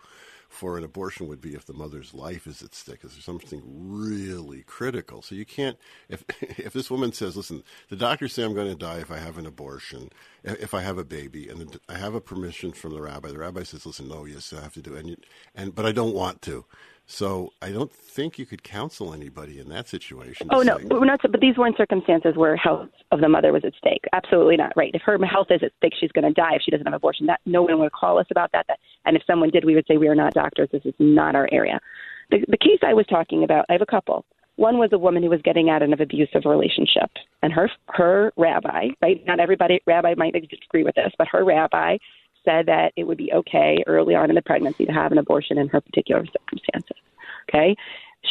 for 0.49 0.79
an 0.79 0.85
abortion 0.85 1.29
would 1.29 1.41
be 1.41 1.55
if 1.55 1.67
the 1.67 1.75
mother's 1.75 2.15
life 2.15 2.47
is 2.47 2.63
at 2.63 2.75
stake. 2.75 3.05
Is 3.05 3.13
there 3.13 3.23
something 3.23 3.63
really 3.65 4.63
critical? 4.63 5.23
So 5.23 5.35
you 5.35 5.45
can't. 5.45 5.79
If 6.09 6.25
if 6.41 6.73
this 6.73 6.91
woman 6.91 7.13
says, 7.13 7.37
"Listen, 7.37 7.63
the 7.89 7.97
doctors 7.97 8.33
say 8.33 8.43
I'm 8.43 8.55
going 8.55 8.69
to 8.71 8.75
die 8.75 8.99
if 8.99 9.11
I 9.11 9.19
have 9.19 9.39
an 9.39 9.47
abortion, 9.47 10.11
if 10.43 10.75
I 10.75 10.81
have 10.81 10.99
a 10.99 11.05
baby, 11.05 11.49
and 11.49 11.79
I 11.89 11.99
have 11.99 12.15
a 12.15 12.21
permission 12.21 12.73
from 12.73 12.95
the 12.95 13.03
rabbi," 13.03 13.31
the 13.31 13.39
rabbi 13.39 13.63
says, 13.63 13.87
"Listen, 13.87 14.09
no, 14.09 14.25
yes, 14.25 14.53
I 14.53 14.63
have 14.63 14.75
to 14.75 14.83
do 14.83 14.95
it, 14.95 15.01
and 15.01 15.09
you, 15.11 15.17
and 15.55 15.75
but 15.75 15.87
I 15.87 15.93
don't 15.93 16.15
want 16.15 16.43
to." 16.43 16.65
So 17.11 17.55
I 17.63 17.71
don't 17.71 17.91
think 17.91 18.39
you 18.39 18.45
could 18.45 18.63
counsel 18.63 19.15
anybody 19.15 19.59
in 19.59 19.71
that 19.71 19.89
situation. 19.89 20.49
Oh 20.51 20.61
no, 20.61 20.79
we're 20.91 21.07
not. 21.07 21.21
But 21.23 21.41
these 21.41 21.57
weren't 21.57 21.79
circumstances 21.79 22.37
where 22.37 22.55
health 22.55 22.91
of 23.11 23.23
the 23.23 23.31
mother 23.31 23.51
was 23.51 23.65
at 23.65 23.73
stake. 23.79 24.05
Absolutely 24.13 24.59
not. 24.59 24.75
Right. 24.77 24.91
If 24.93 25.01
her 25.07 25.19
health 25.25 25.47
is 25.49 25.63
at 25.63 25.73
stake, 25.79 25.95
she's 25.99 26.13
going 26.13 26.27
to 26.27 26.35
die 26.35 26.57
if 26.57 26.63
she 26.63 26.71
doesn't 26.71 26.87
have 26.87 26.95
abortion. 26.95 27.25
That 27.25 27.41
no 27.47 27.63
one 27.63 27.79
would 27.79 27.93
call 27.93 28.19
us 28.19 28.27
about 28.31 28.53
that. 28.53 28.67
that. 28.69 28.79
And 29.07 29.17
if 29.17 29.23
someone 29.27 29.49
did, 29.49 29.65
we 29.65 29.75
would 29.75 29.87
say 29.89 29.97
we 29.97 30.09
are 30.09 30.15
not 30.15 30.35
doctors. 30.35 30.69
This 30.71 30.85
is 30.85 30.93
not 30.99 31.35
our 31.35 31.49
area. 31.51 31.81
The, 32.31 32.45
the 32.47 32.59
case 32.59 32.81
I 32.87 32.93
was 32.93 33.07
talking 33.09 33.43
about, 33.43 33.65
I 33.71 33.73
have 33.73 33.83
a 33.83 33.87
couple. 33.87 34.27
One 34.57 34.77
was 34.77 34.91
a 34.93 34.99
woman 34.99 35.23
who 35.23 35.31
was 35.31 35.41
getting 35.43 35.71
out 35.71 35.81
of 35.81 35.91
an 35.91 36.03
abusive 36.03 36.43
relationship, 36.45 37.11
and 37.43 37.55
her 37.55 37.71
her 37.89 38.33
rabbi, 38.37 38.89
right? 39.01 39.25
Not 39.25 39.41
everybody 39.41 39.81
rabbi 39.87 40.13
might 40.17 40.35
agree 40.35 40.85
with 40.85 40.95
this, 40.95 41.13
but 41.17 41.29
her 41.29 41.43
rabbi 41.43 41.97
said 42.49 42.67
that 42.67 42.93
it 42.97 43.05
would 43.05 43.19
be 43.19 43.33
okay 43.33 43.83
early 43.87 44.15
on 44.15 44.31
in 44.31 44.35
the 44.35 44.43
pregnancy 44.43 44.87
to 44.87 44.93
have 44.93 45.13
an 45.13 45.19
abortion 45.19 45.59
in 45.59 45.69
her 45.69 45.81
particular 45.81 46.25
circumstances. 46.25 46.97
Okay. 47.49 47.77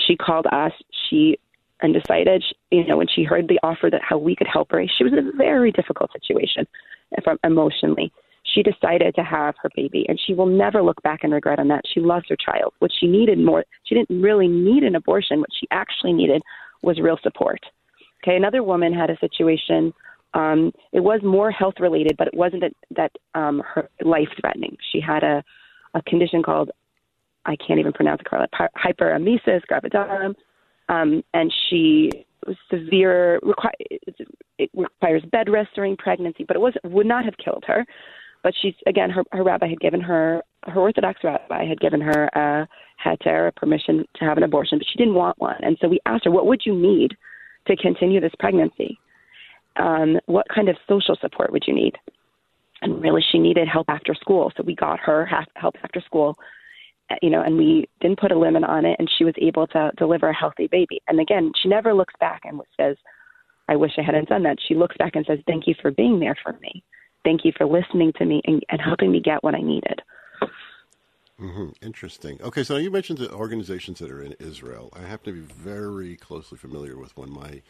She 0.05 0.15
called 0.15 0.47
us. 0.51 0.71
She 1.09 1.37
and 1.81 1.93
decided, 1.93 2.43
you 2.71 2.87
know, 2.87 2.97
when 2.97 3.07
she 3.07 3.23
heard 3.23 3.47
the 3.47 3.59
offer 3.61 3.89
that 3.91 4.01
how 4.01 4.17
we 4.17 4.35
could 4.35 4.47
help 4.47 4.71
her, 4.71 4.83
she 4.97 5.03
was 5.03 5.13
in 5.13 5.19
a 5.19 5.31
very 5.37 5.71
difficult 5.71 6.11
situation 6.11 6.65
from 7.23 7.37
emotionally. 7.43 8.11
She 8.43 8.63
decided 8.63 9.13
to 9.15 9.23
have 9.23 9.55
her 9.61 9.69
baby, 9.75 10.05
and 10.07 10.19
she 10.25 10.33
will 10.33 10.47
never 10.47 10.81
look 10.81 11.01
back 11.03 11.19
and 11.23 11.33
regret 11.33 11.59
on 11.59 11.67
that. 11.67 11.81
She 11.93 11.99
loves 11.99 12.25
her 12.29 12.35
child. 12.35 12.73
What 12.79 12.91
she 12.97 13.07
needed 13.07 13.37
more, 13.37 13.65
she 13.83 13.93
didn't 13.93 14.21
really 14.21 14.47
need 14.47 14.83
an 14.83 14.95
abortion. 14.95 15.39
What 15.39 15.49
she 15.59 15.67
actually 15.69 16.13
needed 16.13 16.41
was 16.81 16.99
real 16.99 17.19
support. 17.21 17.59
Okay, 18.23 18.35
another 18.35 18.63
woman 18.63 18.93
had 18.93 19.09
a 19.09 19.17
situation 19.19 19.93
um, 20.33 20.71
it 20.91 20.99
was 20.99 21.21
more 21.23 21.51
health 21.51 21.75
related, 21.79 22.15
but 22.17 22.27
it 22.27 22.33
wasn't 22.35 22.61
that, 22.61 22.73
that 22.95 23.11
um, 23.33 23.61
her 23.73 23.89
life 24.03 24.29
threatening. 24.39 24.77
She 24.91 24.99
had 24.99 25.23
a, 25.23 25.43
a 25.93 26.01
condition 26.03 26.43
called 26.43 26.71
I 27.45 27.55
can't 27.55 27.79
even 27.79 27.93
pronounce 27.93 28.19
it 28.19 28.25
correctly, 28.25 28.67
hyperemesis 28.75 29.61
gravidarum, 29.71 30.35
um, 30.89 31.23
and 31.33 31.51
she 31.69 32.11
was 32.45 32.57
severe. 32.69 33.39
Requi- 33.41 33.99
it 34.59 34.69
requires 34.75 35.23
bed 35.31 35.49
rest 35.49 35.69
during 35.73 35.95
pregnancy, 35.95 36.43
but 36.45 36.57
it 36.57 36.59
was 36.59 36.73
would 36.83 37.07
not 37.07 37.25
have 37.25 37.35
killed 37.43 37.63
her. 37.65 37.85
But 38.43 38.53
she's 38.61 38.75
again, 38.85 39.09
her, 39.09 39.23
her 39.31 39.43
rabbi 39.43 39.67
had 39.67 39.79
given 39.79 40.01
her, 40.01 40.43
her 40.65 40.79
Orthodox 40.79 41.21
rabbi 41.23 41.65
had 41.65 41.79
given 41.79 42.01
her 42.01 42.29
a 42.35 42.67
heter, 43.03 43.55
permission 43.55 44.05
to 44.17 44.25
have 44.25 44.37
an 44.37 44.43
abortion, 44.43 44.77
but 44.77 44.87
she 44.91 44.97
didn't 44.97 45.15
want 45.15 45.39
one. 45.39 45.57
And 45.61 45.77
so 45.81 45.87
we 45.87 45.99
asked 46.05 46.25
her, 46.25 46.31
"What 46.31 46.47
would 46.47 46.61
you 46.65 46.75
need 46.75 47.15
to 47.67 47.75
continue 47.77 48.19
this 48.19 48.33
pregnancy?" 48.39 48.99
Um, 49.79 50.19
what 50.25 50.45
kind 50.53 50.69
of 50.69 50.77
social 50.87 51.15
support 51.19 51.51
would 51.51 51.63
you 51.67 51.73
need? 51.73 51.95
And 52.81 53.01
really, 53.01 53.23
she 53.31 53.39
needed 53.39 53.67
help 53.67 53.89
after 53.89 54.13
school. 54.13 54.51
So 54.55 54.63
we 54.63 54.75
got 54.75 54.99
her 54.99 55.25
help 55.55 55.75
after 55.83 55.99
school, 56.01 56.35
uh, 57.09 57.15
you 57.21 57.29
know, 57.29 57.41
and 57.41 57.57
we 57.57 57.89
didn't 58.01 58.19
put 58.19 58.31
a 58.31 58.37
limit 58.37 58.63
on 58.63 58.85
it, 58.85 58.95
and 58.99 59.09
she 59.17 59.23
was 59.23 59.33
able 59.41 59.65
to 59.67 59.91
deliver 59.97 60.29
a 60.29 60.35
healthy 60.35 60.67
baby. 60.67 61.01
And 61.07 61.19
again, 61.19 61.51
she 61.61 61.69
never 61.69 61.93
looks 61.93 62.13
back 62.19 62.41
and 62.45 62.61
says, 62.79 62.97
I 63.67 63.75
wish 63.75 63.91
I 63.97 64.03
hadn't 64.03 64.29
done 64.29 64.43
that. 64.43 64.57
She 64.67 64.75
looks 64.75 64.95
back 64.97 65.15
and 65.15 65.25
says, 65.25 65.39
Thank 65.47 65.67
you 65.67 65.75
for 65.81 65.91
being 65.91 66.19
there 66.19 66.37
for 66.43 66.53
me. 66.61 66.83
Thank 67.23 67.43
you 67.43 67.51
for 67.57 67.65
listening 67.65 68.13
to 68.17 68.25
me 68.25 68.41
and, 68.45 68.63
and 68.69 68.79
helping 68.79 69.11
me 69.11 69.19
get 69.19 69.43
what 69.43 69.55
I 69.55 69.61
needed. 69.61 70.01
Mm-hmm. 71.39 71.69
Interesting. 71.81 72.39
Okay, 72.41 72.63
so 72.63 72.77
you 72.77 72.89
mentioned 72.89 73.19
the 73.19 73.31
organizations 73.31 73.99
that 73.99 74.09
are 74.09 74.23
in 74.23 74.33
Israel. 74.39 74.89
I 74.93 75.01
happen 75.01 75.33
to 75.33 75.41
be 75.41 75.53
very 75.53 76.15
closely 76.15 76.57
familiar 76.57 76.97
with 76.97 77.15
one. 77.15 77.29
My 77.29 77.61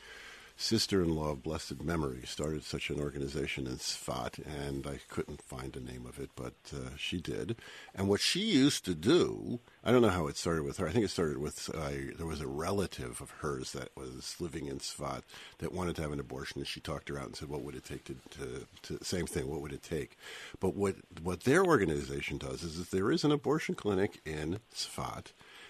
sister-in-law 0.58 1.32
of 1.32 1.44
blessed 1.44 1.84
memory 1.84 2.24
started 2.26 2.64
such 2.64 2.90
an 2.90 3.00
organization 3.00 3.68
in 3.68 3.78
Sfat, 3.78 4.40
and 4.46 4.88
I 4.88 5.00
couldn't 5.08 5.42
find 5.44 5.72
the 5.72 5.80
name 5.80 6.06
of 6.08 6.20
it, 6.20 6.32
but 6.36 6.56
uh, 6.74 6.90
she 6.98 7.22
did. 7.22 7.56
And 7.94 8.10
what 8.10 8.20
she 8.20 8.40
used 8.40 8.84
to 8.86 8.96
do, 8.96 9.60
I 9.84 9.92
don't 9.92 10.02
know 10.02 10.10
how 10.10 10.28
it 10.28 10.36
started 10.36 10.64
with 10.64 10.78
her. 10.78 10.88
I 10.88 10.92
think 10.92 11.06
it 11.06 11.12
started 11.12 11.38
with 11.38 11.70
uh, 11.74 11.92
there 12.18 12.26
was 12.26 12.42
a 12.42 12.48
relative 12.48 13.22
of 13.22 13.30
hers 13.30 13.72
that 13.74 13.90
was 13.96 14.36
living 14.40 14.66
in 14.66 14.80
Sfat 14.80 15.22
that 15.60 15.72
wanted 15.72 15.96
to 15.98 16.02
have 16.02 16.12
an 16.12 16.20
abortion, 16.20 16.60
and 16.60 16.68
she 16.68 16.80
talked 16.80 17.10
her 17.10 17.20
out 17.20 17.28
and 17.28 17.36
said, 17.36 17.50
"What 17.50 17.62
would 17.62 17.76
it 17.76 17.86
take 17.86 18.04
to, 18.06 18.16
to, 18.32 18.68
to 18.84 19.06
same 19.06 19.28
thing? 19.28 19.48
What 19.48 19.62
would 19.62 19.74
it 19.74 19.84
take?" 19.84 20.18
But 20.60 20.76
what 20.76 20.96
what 21.22 21.42
their 21.42 21.64
organization 21.64 22.40
does 22.40 22.64
is, 22.64 22.78
is 22.78 22.90
there 22.90 23.12
is 23.12 23.24
an 23.24 23.32
abortion 23.32 23.76
clinic 23.76 24.20
in 24.26 24.60
Sfat 24.74 25.28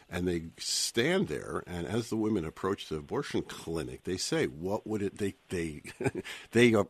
and 0.10 0.28
they 0.28 0.44
stand 0.58 1.28
there 1.28 1.64
and 1.68 1.86
as 1.86 2.10
the 2.10 2.16
women 2.16 2.46
approach 2.46 2.88
the 2.88 2.96
abortion 2.96 3.42
clinic 3.42 4.04
they 4.04 4.18
say 4.18 4.46
what 4.46 4.88
would 4.88 5.02
it 5.02 5.18
they 5.18 5.34
they 5.50 5.82
they 6.52 6.74
uh, 6.74 6.84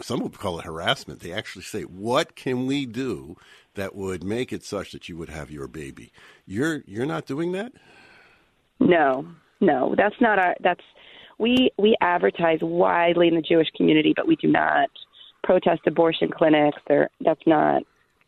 some 0.00 0.20
would 0.20 0.38
call 0.38 0.58
it 0.58 0.64
harassment. 0.64 1.20
They 1.20 1.32
actually 1.32 1.62
say 1.62 1.82
what 1.82 2.34
can 2.34 2.66
we 2.66 2.86
do 2.86 3.36
that 3.74 3.94
would 3.94 4.22
make 4.22 4.52
it 4.52 4.64
such 4.64 4.92
that 4.92 5.08
you 5.08 5.16
would 5.16 5.28
have 5.28 5.50
your 5.50 5.68
baby? 5.68 6.12
You're 6.46 6.82
you're 6.86 7.06
not 7.06 7.26
doing 7.26 7.52
that? 7.52 7.72
No. 8.80 9.26
No. 9.60 9.94
That's 9.96 10.20
not 10.20 10.38
our 10.38 10.54
that's 10.60 10.82
we 11.38 11.70
we 11.78 11.96
advertise 12.00 12.58
widely 12.62 13.28
in 13.28 13.34
the 13.34 13.42
jewish 13.42 13.68
community 13.76 14.12
but 14.14 14.26
we 14.26 14.36
do 14.36 14.48
not 14.48 14.88
protest 15.42 15.82
abortion 15.86 16.30
clinics. 16.30 16.78
There 16.88 17.10
that's 17.20 17.46
not 17.46 17.82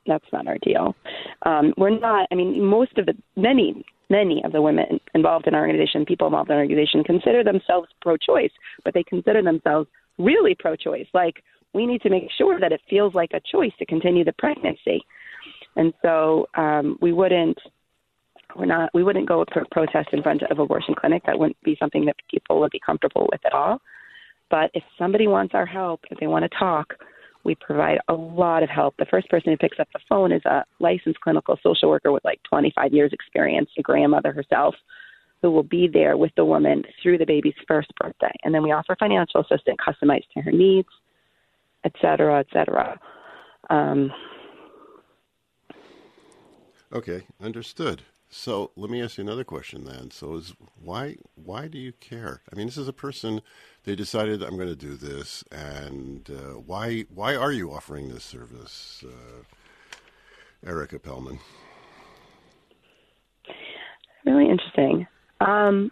that's 0.06 0.24
not 0.32 0.46
our 0.46 0.58
deal. 0.58 0.94
Um, 1.42 1.74
we're 1.76 1.98
not. 1.98 2.28
I 2.30 2.34
mean, 2.34 2.62
most 2.64 2.96
of 2.98 3.06
the 3.06 3.14
many 3.36 3.84
many 4.08 4.42
of 4.44 4.52
the 4.52 4.62
women 4.62 5.00
involved 5.14 5.46
in 5.46 5.54
our 5.54 5.62
organization, 5.62 6.04
people 6.04 6.26
involved 6.26 6.50
in 6.50 6.56
our 6.56 6.62
organization, 6.62 7.02
consider 7.02 7.42
themselves 7.42 7.88
pro-choice, 8.00 8.52
but 8.84 8.94
they 8.94 9.02
consider 9.02 9.42
themselves 9.42 9.88
really 10.18 10.54
pro-choice. 10.56 11.06
Like 11.12 11.42
we 11.72 11.86
need 11.86 12.02
to 12.02 12.10
make 12.10 12.28
sure 12.38 12.60
that 12.60 12.72
it 12.72 12.80
feels 12.88 13.14
like 13.14 13.32
a 13.34 13.40
choice 13.50 13.72
to 13.78 13.86
continue 13.86 14.24
the 14.24 14.32
pregnancy, 14.32 15.00
and 15.76 15.92
so 16.02 16.46
um, 16.54 16.98
we 17.00 17.12
wouldn't. 17.12 17.58
We're 18.54 18.66
not. 18.66 18.90
We 18.94 19.02
wouldn't 19.02 19.28
go 19.28 19.44
pro- 19.50 19.64
protest 19.70 20.08
in 20.12 20.22
front 20.22 20.42
of 20.44 20.58
abortion 20.58 20.94
clinic. 20.94 21.22
That 21.26 21.38
wouldn't 21.38 21.60
be 21.62 21.76
something 21.78 22.04
that 22.06 22.16
people 22.30 22.60
would 22.60 22.70
be 22.70 22.80
comfortable 22.84 23.28
with 23.30 23.44
at 23.44 23.52
all. 23.52 23.80
But 24.48 24.70
if 24.74 24.84
somebody 24.96 25.26
wants 25.26 25.54
our 25.54 25.66
help, 25.66 26.00
if 26.10 26.18
they 26.18 26.28
want 26.28 26.44
to 26.44 26.58
talk, 26.58 26.94
We 27.46 27.54
provide 27.54 27.98
a 28.08 28.12
lot 28.12 28.64
of 28.64 28.68
help. 28.68 28.96
The 28.98 29.06
first 29.06 29.28
person 29.30 29.52
who 29.52 29.56
picks 29.56 29.78
up 29.78 29.86
the 29.92 30.00
phone 30.08 30.32
is 30.32 30.44
a 30.44 30.64
licensed 30.80 31.20
clinical 31.20 31.56
social 31.62 31.88
worker 31.88 32.10
with 32.10 32.24
like 32.24 32.40
25 32.42 32.92
years 32.92 33.12
experience, 33.12 33.70
a 33.78 33.82
grandmother 33.82 34.32
herself, 34.32 34.74
who 35.42 35.52
will 35.52 35.62
be 35.62 35.86
there 35.86 36.16
with 36.16 36.32
the 36.36 36.44
woman 36.44 36.82
through 37.00 37.18
the 37.18 37.24
baby's 37.24 37.54
first 37.68 37.88
birthday. 38.00 38.32
And 38.42 38.52
then 38.52 38.64
we 38.64 38.72
offer 38.72 38.96
financial 38.98 39.42
assistance 39.42 39.76
customized 39.86 40.28
to 40.34 40.42
her 40.42 40.50
needs, 40.50 40.88
et 41.84 41.92
cetera, 42.00 42.40
et 42.40 42.48
cetera. 42.52 42.98
Um, 43.70 44.10
okay, 46.92 47.26
understood. 47.40 48.02
So 48.38 48.70
let 48.76 48.90
me 48.90 49.02
ask 49.02 49.16
you 49.16 49.24
another 49.24 49.44
question 49.44 49.84
then. 49.84 50.10
So 50.10 50.34
is 50.34 50.54
why 50.80 51.16
why 51.36 51.68
do 51.68 51.78
you 51.78 51.92
care? 51.92 52.42
I 52.52 52.54
mean, 52.54 52.66
this 52.66 52.76
is 52.76 52.86
a 52.86 52.92
person 52.92 53.40
they 53.84 53.96
decided 53.96 54.42
I'm 54.42 54.56
going 54.56 54.68
to 54.68 54.76
do 54.76 54.94
this, 54.94 55.42
and 55.50 56.28
uh, 56.30 56.60
why 56.60 57.06
why 57.12 57.34
are 57.34 57.50
you 57.50 57.72
offering 57.72 58.10
this 58.10 58.22
service, 58.22 59.02
uh, 59.04 60.68
Erica 60.68 60.98
Pelman? 60.98 61.40
Really 64.26 64.50
interesting. 64.50 65.06
Um, 65.40 65.90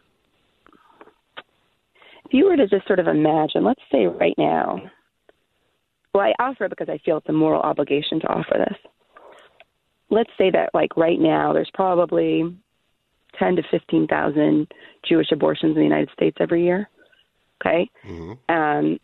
if 2.26 2.32
you 2.32 2.44
were 2.44 2.56
to 2.56 2.68
just 2.68 2.86
sort 2.86 3.00
of 3.00 3.08
imagine, 3.08 3.64
let's 3.64 3.82
say 3.90 4.06
right 4.06 4.34
now, 4.36 4.82
well, 6.12 6.24
I 6.24 6.34
offer 6.38 6.66
it 6.66 6.70
because 6.70 6.90
I 6.90 6.98
feel 7.04 7.16
it's 7.16 7.28
a 7.28 7.32
moral 7.32 7.62
obligation 7.62 8.20
to 8.20 8.26
offer 8.28 8.66
this 8.68 8.92
let's 10.11 10.30
say 10.38 10.50
that 10.50 10.70
like 10.75 10.96
right 10.96 11.20
now 11.20 11.52
there's 11.52 11.70
probably 11.75 12.56
10 13.38 13.56
to 13.56 13.62
15,000 13.70 14.73
Jewish 15.08 15.32
abortions 15.32 15.70
in 15.70 15.75
the 15.76 15.82
United 15.82 16.11
States 16.12 16.37
every 16.40 16.64
year. 16.64 16.88
Okay? 17.61 17.90
Mm-hmm. 18.06 18.54
Um, 18.54 18.99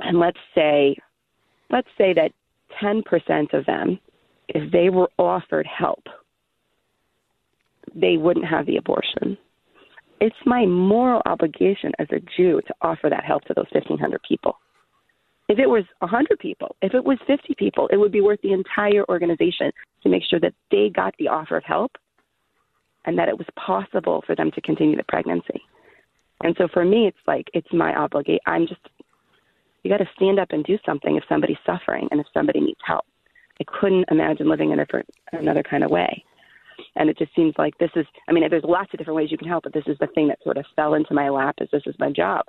and 0.00 0.18
let's 0.18 0.38
say 0.54 0.96
let's 1.70 1.88
say 1.96 2.12
that 2.12 2.32
10% 2.82 3.54
of 3.54 3.64
them 3.66 3.98
if 4.48 4.70
they 4.70 4.90
were 4.90 5.10
offered 5.18 5.66
help 5.66 6.04
they 7.94 8.16
wouldn't 8.16 8.46
have 8.46 8.66
the 8.66 8.76
abortion. 8.76 9.38
It's 10.20 10.36
my 10.44 10.66
moral 10.66 11.22
obligation 11.26 11.92
as 11.98 12.06
a 12.10 12.20
Jew 12.36 12.60
to 12.66 12.74
offer 12.82 13.08
that 13.10 13.24
help 13.24 13.44
to 13.44 13.54
those 13.54 13.66
1500 13.72 14.20
people. 14.26 14.58
If 15.48 15.58
it 15.58 15.68
was 15.68 15.84
100 16.00 16.38
people, 16.38 16.74
if 16.82 16.94
it 16.94 17.04
was 17.04 17.18
50 17.26 17.54
people, 17.56 17.88
it 17.92 17.96
would 17.96 18.12
be 18.12 18.20
worth 18.20 18.40
the 18.42 18.52
entire 18.52 19.04
organization 19.08 19.70
to 20.02 20.08
make 20.08 20.24
sure 20.28 20.40
that 20.40 20.54
they 20.70 20.90
got 20.94 21.14
the 21.18 21.28
offer 21.28 21.56
of 21.56 21.64
help 21.64 21.92
and 23.04 23.16
that 23.18 23.28
it 23.28 23.38
was 23.38 23.46
possible 23.54 24.24
for 24.26 24.34
them 24.34 24.50
to 24.52 24.60
continue 24.60 24.96
the 24.96 25.04
pregnancy. 25.04 25.62
And 26.42 26.54
so 26.58 26.68
for 26.72 26.84
me, 26.84 27.06
it's 27.06 27.16
like, 27.26 27.46
it's 27.54 27.72
my 27.72 27.96
obligation. 27.96 28.40
I'm 28.46 28.66
just, 28.66 28.80
you 29.82 29.90
got 29.90 29.98
to 29.98 30.10
stand 30.16 30.40
up 30.40 30.48
and 30.50 30.64
do 30.64 30.78
something 30.84 31.16
if 31.16 31.22
somebody's 31.28 31.56
suffering 31.64 32.08
and 32.10 32.20
if 32.20 32.26
somebody 32.34 32.60
needs 32.60 32.80
help. 32.84 33.04
I 33.60 33.64
couldn't 33.64 34.06
imagine 34.10 34.48
living 34.48 34.72
in 34.72 34.80
a 34.80 34.84
different, 34.84 35.08
another 35.32 35.62
kind 35.62 35.84
of 35.84 35.90
way. 35.90 36.24
And 36.96 37.08
it 37.08 37.16
just 37.16 37.34
seems 37.34 37.54
like 37.56 37.78
this 37.78 37.90
is, 37.96 38.04
I 38.28 38.32
mean, 38.32 38.44
there's 38.50 38.64
lots 38.64 38.92
of 38.92 38.98
different 38.98 39.16
ways 39.16 39.30
you 39.30 39.38
can 39.38 39.48
help, 39.48 39.64
but 39.64 39.72
this 39.72 39.84
is 39.86 39.96
the 39.98 40.08
thing 40.08 40.28
that 40.28 40.42
sort 40.42 40.58
of 40.58 40.66
fell 40.74 40.94
into 40.94 41.14
my 41.14 41.30
lap 41.30 41.54
as 41.60 41.68
this 41.72 41.82
is 41.86 41.94
my 41.98 42.10
job. 42.10 42.44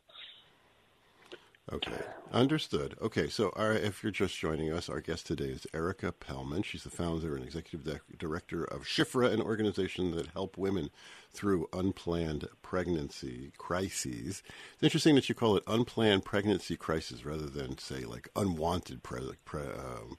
Okay, 1.71 2.00
understood. 2.31 2.95
Okay, 3.01 3.27
so 3.27 3.51
our, 3.57 3.74
if 3.74 4.01
you're 4.01 4.09
just 4.09 4.39
joining 4.39 4.71
us, 4.71 4.88
our 4.88 5.01
guest 5.01 5.27
today 5.27 5.50
is 5.50 5.67
Erica 5.74 6.13
Pelman. 6.13 6.63
She's 6.63 6.86
the 6.86 6.89
founder 6.89 7.36
and 7.36 7.43
executive 7.43 8.00
director 8.17 8.63
of 8.63 8.83
Shifra, 8.83 9.33
an 9.33 9.41
organization 9.41 10.12
that 10.12 10.27
help 10.27 10.57
women 10.57 10.91
through 11.29 11.67
unplanned 11.74 12.47
pregnancy 12.62 13.51
crises. 13.57 14.43
It's 14.75 14.83
interesting 14.83 15.15
that 15.15 15.27
you 15.27 15.36
call 15.36 15.57
it 15.57 15.63
unplanned 15.67 16.24
pregnancy 16.24 16.77
crisis 16.77 17.25
rather 17.25 17.47
than 17.47 17.77
say 17.77 18.05
like 18.05 18.29
unwanted 18.38 19.03
pre- 19.03 19.33
pre- 19.43 19.62
um, 19.63 20.17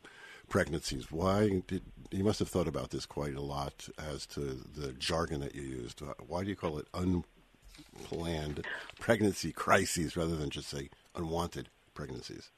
pregnancies. 0.51 1.11
Why 1.11 1.63
did 1.67 1.85
you 2.11 2.25
must 2.25 2.41
have 2.41 2.49
thought 2.49 2.69
about 2.69 2.91
this 2.91 3.07
quite 3.07 3.35
a 3.35 3.41
lot 3.41 3.89
as 3.99 4.27
to 4.27 4.41
the 4.41 4.93
jargon 4.93 5.41
that 5.41 5.55
you 5.55 5.63
used? 5.63 6.03
Why 6.27 6.45
do 6.45 6.51
you 6.51 6.57
call 6.57 6.79
it 6.79 6.89
unplanned 6.93 8.67
pregnancy 9.01 9.51
crises 9.51 10.15
rather 10.15 10.37
than 10.37 10.51
just 10.51 10.69
say 10.69 10.91
unwanted 11.15 11.69
pregnancies? 11.95 12.51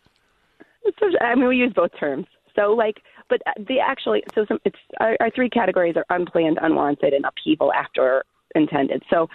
I 1.21 1.35
mean, 1.35 1.49
we 1.49 1.57
use 1.57 1.73
both 1.75 1.91
terms. 1.99 2.27
So, 2.57 2.73
like, 2.73 3.03
but 3.29 3.41
the 3.69 3.79
actually, 3.81 4.23
so 4.35 4.45
some, 4.47 4.59
it's 4.65 4.77
our, 4.99 5.17
our 5.21 5.31
three 5.31 5.49
categories 5.49 5.95
are 5.97 6.07
unplanned, 6.11 6.59
unwanted, 6.61 7.13
and 7.13 7.25
upheaval 7.25 7.73
after 7.73 8.25
intended. 8.55 9.03
So, 9.11 9.29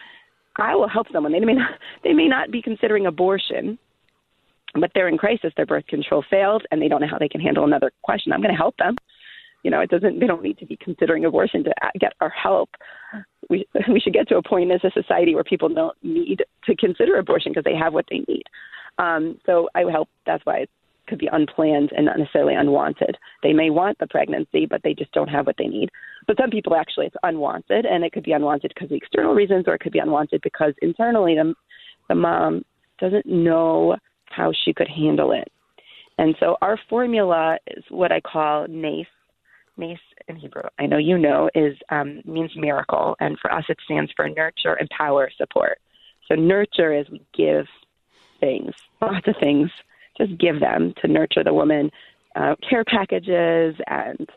I 0.58 0.76
will 0.76 0.88
help 0.88 1.08
someone. 1.12 1.32
They 1.32 1.40
may 1.40 1.54
not, 1.54 1.72
they 2.04 2.14
may 2.14 2.28
not 2.28 2.52
be 2.52 2.62
considering 2.62 3.06
abortion, 3.06 3.78
but 4.80 4.92
they're 4.94 5.08
in 5.08 5.18
crisis. 5.18 5.54
Their 5.56 5.66
birth 5.66 5.88
control 5.88 6.24
failed, 6.30 6.64
and 6.72 6.82
they 6.82 6.88
don't 6.88 7.02
know 7.02 7.08
how 7.10 7.18
they 7.18 7.30
can 7.30 7.42
handle 7.42 7.64
another 7.64 7.92
question. 8.04 8.34
I'm 8.34 8.42
going 8.42 8.54
to 8.54 8.58
help 8.58 8.78
them. 8.78 8.96
You 9.64 9.72
know, 9.72 9.80
it 9.80 9.90
doesn't. 9.90 10.20
They 10.20 10.28
don't 10.28 10.44
need 10.44 10.60
to 10.60 10.66
be 10.66 10.78
considering 10.78 11.26
abortion 11.26 11.64
to 11.64 11.72
uh, 11.82 11.90
get 12.00 12.14
our 12.22 12.30
help. 12.30 12.70
We 13.50 13.66
we 13.92 14.00
should 14.00 14.14
get 14.14 14.28
to 14.30 14.38
a 14.38 14.44
point 14.44 14.72
as 14.72 14.84
a 14.84 14.92
society 14.92 15.34
where 15.34 15.44
people 15.44 15.70
don't 15.70 15.98
need 16.04 16.44
to 16.66 16.76
consider 16.76 17.18
abortion 17.18 17.52
because 17.52 17.64
they 17.64 17.76
have 17.76 17.94
what 17.94 18.06
they 18.10 18.20
need. 18.28 18.44
Um, 18.98 19.40
so 19.46 19.70
I 19.76 19.82
help. 19.92 20.10
That's 20.26 20.46
why 20.46 20.60
it 20.60 20.70
could 21.08 21.20
be 21.20 21.30
unplanned 21.32 21.92
and 21.96 22.06
not 22.06 22.18
necessarily 22.18 22.56
unwanted. 22.56 23.18
They 23.44 23.54
may 23.54 23.70
want 23.70 24.00
the 24.00 24.08
pregnancy, 24.08 24.66
but 24.66 24.82
they 24.84 24.94
just 24.94 25.12
don't 25.12 25.28
have 25.28 25.46
what 25.46 25.56
they 25.58 25.68
need. 25.68 25.90
But 26.28 26.38
some 26.40 26.50
people 26.50 26.76
actually 26.76 27.08
it's 27.08 27.16
unwanted, 27.24 27.86
and 27.86 28.04
it 28.04 28.12
could 28.12 28.24
be 28.24 28.32
unwanted 28.32 28.72
because 28.74 28.92
of 28.92 28.98
external 28.98 29.34
reasons, 29.34 29.66
or 29.68 29.76
it 29.76 29.82
could 29.82 29.92
be 29.92 30.00
unwanted 30.00 30.42
because 30.42 30.74
internally 30.82 31.36
the 31.36 31.54
the 32.10 32.16
mom 32.16 32.64
doesn't 33.00 33.26
know 33.26 33.98
how 34.30 34.52
she 34.64 34.74
could 34.74 34.88
handle 34.88 35.32
it. 35.32 35.52
And 36.18 36.36
so 36.40 36.58
our 36.62 36.80
formula 36.90 37.58
is 37.68 37.84
what 37.90 38.12
I 38.12 38.22
call 38.22 38.68
NES. 38.68 39.08
NES 39.78 40.00
in 40.30 40.38
Hebrew, 40.38 40.64
I 40.80 40.86
know 40.86 40.98
you 40.98 41.18
know, 41.18 41.50
is 41.54 41.76
um, 41.90 42.22
means 42.24 42.52
miracle, 42.56 43.16
and 43.20 43.38
for 43.42 43.52
us 43.52 43.66
it 43.68 43.78
stands 43.84 44.12
for 44.16 44.30
nurture, 44.30 44.78
empower, 44.80 45.30
support. 45.38 45.80
So 46.28 46.36
nurture 46.36 46.98
is 46.98 47.06
we 47.10 47.22
give 47.36 47.66
things, 48.40 48.74
lots 49.02 49.28
of 49.28 49.36
things. 49.40 49.70
Just 50.18 50.38
give 50.38 50.60
them 50.60 50.94
to 51.02 51.08
nurture 51.08 51.44
the 51.44 51.54
woman, 51.54 51.92
uh, 52.36 52.56
care 52.68 52.84
packages 52.86 53.76
and 53.88 54.30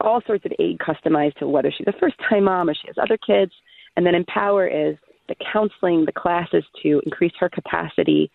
all 0.00 0.22
sorts 0.26 0.44
of 0.44 0.52
aid 0.58 0.78
customized 0.78 1.34
to 1.36 1.48
whether 1.48 1.70
she's 1.70 1.86
a 1.86 1.98
first 1.98 2.16
time 2.28 2.44
mom 2.44 2.70
or 2.70 2.74
she 2.74 2.86
has 2.86 2.96
other 3.00 3.18
kids. 3.18 3.52
And 3.96 4.06
then 4.06 4.14
empower 4.14 4.66
is 4.66 4.96
the 5.28 5.34
counseling, 5.52 6.04
the 6.04 6.12
classes 6.12 6.64
to 6.82 7.02
increase 7.04 7.32
her 7.38 7.48
capacity 7.48 8.30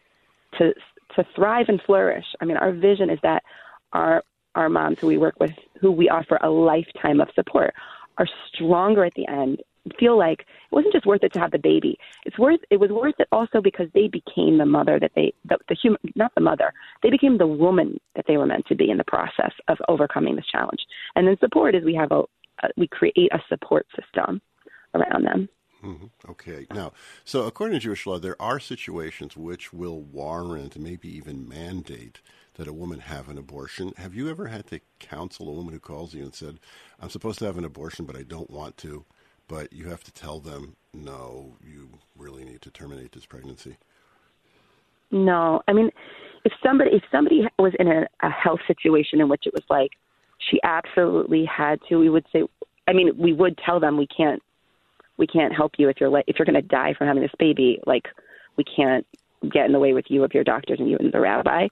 to 0.58 0.74
to 1.16 1.26
thrive 1.36 1.68
and 1.70 1.82
flourish. 1.86 2.26
I 2.42 2.46
mean, 2.46 2.58
our 2.58 2.72
vision 2.72 3.10
is 3.10 3.20
that 3.24 3.44
our 3.94 4.24
our 4.56 4.70
moms 4.70 5.00
who 5.00 5.08
we 5.08 5.18
work 5.18 5.40
with, 5.40 5.52
who 5.80 5.92
we 5.92 6.10
offer 6.10 6.38
a 6.42 6.50
lifetime 6.50 7.20
of 7.20 7.30
support, 7.34 7.74
are 8.18 8.28
stronger 8.54 9.04
at 9.04 9.14
the 9.16 9.28
end 9.28 9.62
feel 10.00 10.18
like 10.18 10.42
it 10.42 10.48
wasn't 10.72 10.94
just 10.94 11.06
worth 11.06 11.24
it 11.24 11.34
to 11.34 11.40
have 11.40 11.52
the 11.52 11.60
baby. 11.60 11.98
It's 12.26 12.38
worth 12.40 12.60
it 12.70 12.80
was 12.80 12.90
worth 12.90 13.16
it 13.20 13.28
also 13.32 13.62
because 13.62 13.88
they 13.94 14.08
became 14.08 14.58
the 14.58 14.66
mother 14.66 15.00
that 15.00 15.12
they 15.16 15.34
the, 15.46 15.58
the 15.70 15.76
human 15.76 16.00
not 16.16 16.34
the 16.36 16.42
mother. 16.42 16.74
They 17.02 17.10
became 17.10 17.38
the 17.38 17.48
woman 17.48 18.00
that 18.16 18.26
they 18.28 18.38
were 18.38 18.46
meant 18.46 18.66
to 18.68 18.76
be 18.76 18.90
in 18.90 18.98
the 18.98 19.04
process 19.04 19.52
of 19.68 19.78
overcoming 19.88 20.36
this 20.36 20.46
challenge. 20.52 20.80
And 21.16 21.28
then 21.28 21.38
support 21.40 21.76
is 21.76 21.84
we 21.84 21.96
have 21.96 22.12
a, 22.12 22.22
a 22.64 22.70
we 22.78 22.88
create 22.88 23.32
a 23.32 23.40
support 23.50 23.86
system 23.96 24.42
around 24.94 25.24
them. 25.26 25.50
Mm-hmm. 25.84 26.32
Okay. 26.32 26.66
Now, 26.74 26.94
so 27.26 27.46
according 27.46 27.78
to 27.78 27.84
Jewish 27.84 28.06
law, 28.06 28.18
there 28.18 28.42
are 28.42 28.60
situations 28.60 29.36
which 29.36 29.74
will 29.74 30.02
warrant, 30.02 30.80
maybe 30.80 31.10
even 31.10 31.48
mandate, 31.48 32.22
that 32.54 32.70
a 32.70 32.74
woman 32.74 33.00
have 33.00 33.28
an 33.28 33.38
abortion. 33.38 33.92
Have 33.98 34.14
you 34.14 34.30
ever 34.30 34.48
had 34.48 34.68
to 34.68 34.80
counsel 35.00 35.50
a 35.50 35.52
woman 35.52 35.74
who 35.74 35.80
calls 35.80 36.14
you 36.14 36.24
and 36.24 36.34
said, 36.34 36.60
"I'm 37.02 37.10
supposed 37.10 37.40
to 37.40 37.46
have 37.46 37.58
an 37.58 37.66
abortion, 37.66 38.06
but 38.06 38.16
I 38.16 38.24
don't 38.24 38.50
want 38.50 38.78
to"? 38.78 39.06
But 39.48 39.72
you 39.74 39.86
have 39.90 40.04
to 40.04 40.12
tell 40.12 40.40
them, 40.40 40.76
no, 40.94 41.56
you 41.62 41.90
really 42.18 42.44
need 42.44 42.62
to 42.62 42.72
terminate 42.72 43.12
this 43.12 43.26
pregnancy. 43.26 43.78
No, 45.12 45.62
I 45.68 45.74
mean, 45.74 45.92
if 46.44 46.54
somebody 46.66 46.92
if 46.94 47.04
somebody 47.12 47.48
was 47.60 47.74
in 47.80 47.88
a, 47.88 48.08
a 48.22 48.30
health 48.30 48.60
situation 48.68 49.22
in 49.22 49.30
which 49.30 49.44
it 49.46 49.54
was 49.54 49.64
like 49.70 49.92
she 50.50 50.60
absolutely 50.64 51.46
had 51.46 51.80
to, 51.90 51.98
we 51.98 52.10
would 52.10 52.26
say, 52.34 52.44
I 52.88 52.94
mean, 52.94 53.12
we 53.18 53.34
would 53.34 53.58
tell 53.64 53.80
them 53.80 53.98
we 53.98 54.08
can't 54.08 54.42
we 55.18 55.28
can't 55.28 55.54
help 55.54 55.74
you 55.78 55.90
if 55.90 55.98
you're 56.00 56.18
if 56.28 56.38
you're 56.38 56.46
going 56.46 56.56
to 56.56 56.62
die 56.62 56.94
from 56.98 57.08
having 57.08 57.22
this 57.22 57.32
baby. 57.38 57.80
Like, 57.86 58.06
we 58.58 58.64
can't 58.64 59.06
get 59.52 59.66
in 59.66 59.72
the 59.72 59.80
way 59.80 59.94
with 59.94 60.06
you 60.10 60.24
of 60.24 60.34
your 60.34 60.44
doctors 60.44 60.80
and 60.80 60.90
you 60.90 60.98
and 60.98 61.12
the 61.12 61.20
rabbi. 61.20 61.68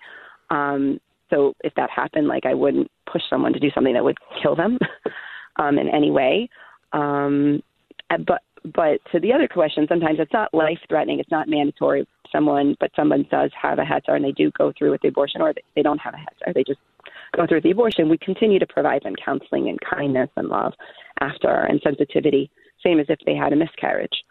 Um, 0.49 0.99
so 1.29 1.53
if 1.63 1.73
that 1.75 1.89
happened, 1.89 2.27
like 2.27 2.45
I 2.45 2.53
wouldn't 2.53 2.91
push 3.11 3.21
someone 3.29 3.53
to 3.53 3.59
do 3.59 3.71
something 3.73 3.93
that 3.93 4.03
would 4.03 4.17
kill 4.41 4.55
them 4.55 4.77
um, 5.57 5.77
in 5.77 5.87
any 5.87 6.11
way. 6.11 6.49
Um, 6.93 7.61
uh, 8.09 8.17
but 8.17 8.41
but 8.63 8.99
to 9.11 9.19
the 9.19 9.33
other 9.33 9.47
question, 9.47 9.87
sometimes 9.89 10.19
it's 10.19 10.33
not 10.33 10.53
life 10.53 10.79
threatening. 10.87 11.19
It's 11.19 11.31
not 11.31 11.47
mandatory. 11.47 12.07
Someone, 12.31 12.77
but 12.79 12.91
someone 12.95 13.25
does 13.29 13.51
have 13.59 13.79
a 13.79 13.83
heter 13.83 14.15
and 14.15 14.23
they 14.23 14.31
do 14.31 14.51
go 14.57 14.71
through 14.77 14.91
with 14.91 15.01
the 15.01 15.09
abortion, 15.09 15.41
or 15.41 15.53
they 15.75 15.81
don't 15.81 15.97
have 15.97 16.13
a 16.13 16.17
heter. 16.17 16.53
They 16.53 16.63
just 16.63 16.79
go 17.35 17.45
through 17.47 17.61
the 17.61 17.71
abortion. 17.71 18.09
We 18.09 18.17
continue 18.17 18.59
to 18.59 18.67
provide 18.67 19.03
them 19.03 19.15
counseling 19.23 19.67
and 19.67 19.79
kindness 19.81 20.29
and 20.37 20.47
love 20.47 20.73
after 21.19 21.49
and 21.49 21.81
sensitivity, 21.83 22.49
same 22.83 22.99
as 22.99 23.07
if 23.09 23.19
they 23.25 23.35
had 23.35 23.51
a 23.51 23.55
miscarriage. 23.55 24.23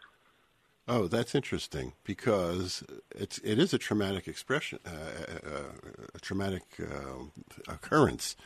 Oh, 0.88 1.06
that's 1.06 1.34
interesting 1.34 1.92
because 2.04 2.82
it's 3.14 3.38
it 3.38 3.58
is 3.58 3.72
a 3.72 3.78
traumatic 3.78 4.26
expression, 4.26 4.80
uh, 4.84 4.90
uh, 4.90 5.92
a 6.14 6.18
traumatic 6.18 6.62
uh, 6.80 7.72
occurrence. 7.72 8.36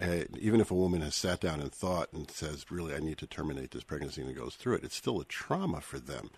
Uh, 0.00 0.24
even 0.38 0.60
if 0.60 0.70
a 0.70 0.74
woman 0.74 1.00
has 1.00 1.14
sat 1.14 1.40
down 1.40 1.60
and 1.60 1.72
thought 1.72 2.12
and 2.12 2.30
says, 2.30 2.70
"Really, 2.70 2.94
I 2.94 2.98
need 2.98 3.18
to 3.18 3.26
terminate 3.26 3.70
this 3.70 3.84
pregnancy," 3.84 4.22
and 4.22 4.34
goes 4.34 4.56
through 4.56 4.74
it, 4.76 4.84
it's 4.84 4.96
still 4.96 5.20
a 5.20 5.24
trauma 5.24 5.80
for 5.80 5.98
them, 5.98 6.30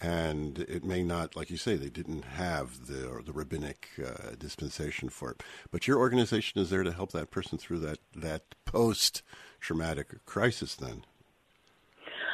and 0.00 0.58
it 0.58 0.84
may 0.84 1.02
not, 1.02 1.36
like 1.36 1.50
you 1.50 1.56
say, 1.56 1.76
they 1.76 1.88
didn't 1.88 2.24
have 2.24 2.86
the 2.86 3.22
the 3.24 3.32
rabbinic 3.32 3.88
uh, 4.04 4.34
dispensation 4.38 5.08
for 5.08 5.30
it. 5.32 5.42
But 5.70 5.86
your 5.86 5.98
organization 5.98 6.60
is 6.60 6.70
there 6.70 6.82
to 6.82 6.92
help 6.92 7.12
that 7.12 7.30
person 7.30 7.58
through 7.58 7.78
that 7.80 7.98
that 8.14 8.42
post 8.64 9.22
traumatic 9.60 10.24
crisis. 10.26 10.74
Then, 10.74 11.04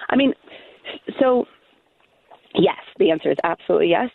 I 0.09 0.17
mean, 0.17 0.33
so 1.21 1.47
Yes, 2.55 2.79
the 2.99 3.11
answer 3.11 3.31
is 3.31 3.39
absolutely 3.45 3.89
yes. 3.89 4.11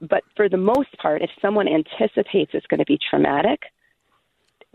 But 0.00 0.22
for 0.34 0.48
the 0.48 0.56
most 0.56 0.96
part, 1.00 1.22
if 1.22 1.30
someone 1.40 1.68
anticipates 1.68 2.52
it's 2.54 2.66
going 2.66 2.80
to 2.80 2.86
be 2.86 2.98
traumatic, 3.10 3.62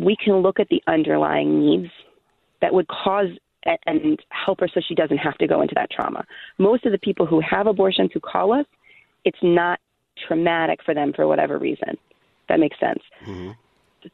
we 0.01 0.15
can 0.15 0.37
look 0.37 0.59
at 0.59 0.67
the 0.69 0.81
underlying 0.87 1.59
needs 1.59 1.91
that 2.61 2.73
would 2.73 2.87
cause 2.87 3.27
and 3.85 4.19
help 4.29 4.59
her 4.59 4.67
so 4.73 4.81
she 4.87 4.95
doesn't 4.95 5.17
have 5.17 5.37
to 5.37 5.45
go 5.45 5.61
into 5.61 5.75
that 5.75 5.91
trauma. 5.91 6.25
Most 6.57 6.85
of 6.85 6.91
the 6.91 6.97
people 6.97 7.27
who 7.27 7.39
have 7.41 7.67
abortions 7.67 8.09
who 8.11 8.19
call 8.19 8.53
us, 8.53 8.65
it's 9.23 9.37
not 9.43 9.79
traumatic 10.27 10.79
for 10.83 10.95
them 10.95 11.13
for 11.13 11.27
whatever 11.27 11.59
reason. 11.59 11.95
That 12.49 12.59
makes 12.59 12.79
sense. 12.79 13.01
Mm-hmm. 13.25 13.51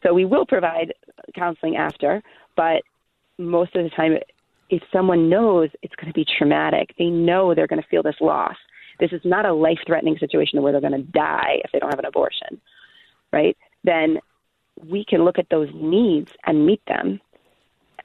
So 0.03 0.13
we 0.13 0.25
will 0.25 0.45
provide 0.45 0.93
counseling 1.33 1.77
after, 1.77 2.21
but 2.57 2.81
most 3.37 3.73
of 3.75 3.83
the 3.83 3.89
time, 3.91 4.17
if 4.69 4.83
someone 4.91 5.29
knows 5.29 5.69
it's 5.81 5.95
going 5.95 6.11
to 6.11 6.13
be 6.13 6.25
traumatic, 6.37 6.93
they 6.99 7.05
know 7.05 7.55
they're 7.55 7.67
going 7.67 7.81
to 7.81 7.87
feel 7.87 8.03
this 8.03 8.19
loss. 8.19 8.57
This 8.99 9.13
is 9.13 9.21
not 9.23 9.45
a 9.45 9.53
life 9.53 9.79
threatening 9.85 10.17
situation 10.19 10.61
where 10.61 10.73
they're 10.73 10.81
going 10.81 10.91
to 10.91 11.11
die 11.11 11.61
if 11.63 11.71
they 11.71 11.79
don't 11.79 11.91
have 11.91 11.99
an 11.99 12.05
abortion, 12.05 12.59
right? 13.31 13.55
Then 13.85 14.17
we 14.85 15.05
can 15.05 15.23
look 15.23 15.39
at 15.39 15.49
those 15.49 15.69
needs 15.73 16.31
and 16.45 16.65
meet 16.65 16.81
them. 16.87 17.19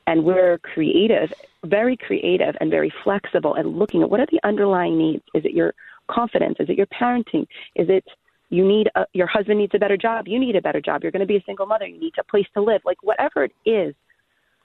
And 0.06 0.24
we're 0.24 0.58
creative, 0.58 1.32
very 1.64 1.96
creative 1.96 2.56
and 2.60 2.70
very 2.70 2.92
flexible 3.04 3.54
and 3.54 3.78
looking 3.78 4.02
at 4.02 4.10
what 4.10 4.20
are 4.20 4.26
the 4.30 4.40
underlying 4.42 4.98
needs. 4.98 5.22
Is 5.34 5.44
it 5.44 5.52
your 5.52 5.74
confidence? 6.08 6.56
Is 6.58 6.68
it 6.68 6.76
your 6.76 6.86
parenting? 6.86 7.46
Is 7.76 7.88
it 7.88 8.04
you 8.50 8.66
need 8.66 8.90
a, 8.96 9.06
your 9.12 9.28
husband 9.28 9.58
needs 9.58 9.72
a 9.74 9.78
better 9.78 9.96
job? 9.96 10.26
You 10.26 10.38
need 10.38 10.56
a 10.56 10.60
better 10.60 10.80
job. 10.80 11.02
You're 11.02 11.12
going 11.12 11.20
to 11.20 11.26
be 11.26 11.36
a 11.36 11.42
single 11.46 11.66
mother. 11.66 11.86
You 11.86 12.00
need 12.00 12.14
a 12.18 12.24
place 12.24 12.46
to 12.54 12.62
live. 12.62 12.82
Like 12.84 13.02
whatever 13.02 13.44
it 13.44 13.52
is, 13.64 13.94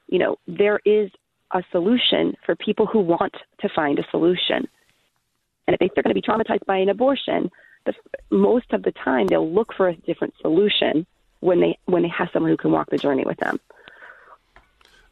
you 0.08 0.20
know, 0.20 0.38
there 0.48 0.80
is 0.86 1.12
a 1.52 1.64
solution 1.72 2.34
for 2.46 2.56
people 2.56 2.86
who 2.86 3.00
want 3.00 3.34
to 3.60 3.70
find 3.76 4.00
a 4.00 4.04
solution. 4.10 4.68
And 5.68 5.78
if 5.80 5.92
they're 5.94 6.04
going 6.04 6.16
to 6.16 6.22
be 6.22 6.22
traumatized 6.22 6.66
by 6.66 6.78
an 6.78 6.90
abortion, 6.90 7.50
the, 7.86 7.94
most 8.32 8.74
of 8.74 8.84
the 8.84 8.92
time 8.92 9.28
they'll 9.28 9.50
look 9.50 9.74
for 9.76 9.90
a 9.90 9.96
different 9.96 10.34
solution 10.42 11.06
when 11.40 11.60
they 11.60 11.78
when 11.86 12.04
they 12.04 12.10
have 12.10 12.30
someone 12.34 12.52
who 12.52 12.58
can 12.58 12.72
walk 12.72 12.90
the 12.90 12.98
journey 12.98 13.26
with 13.26 13.38
them. 13.38 13.60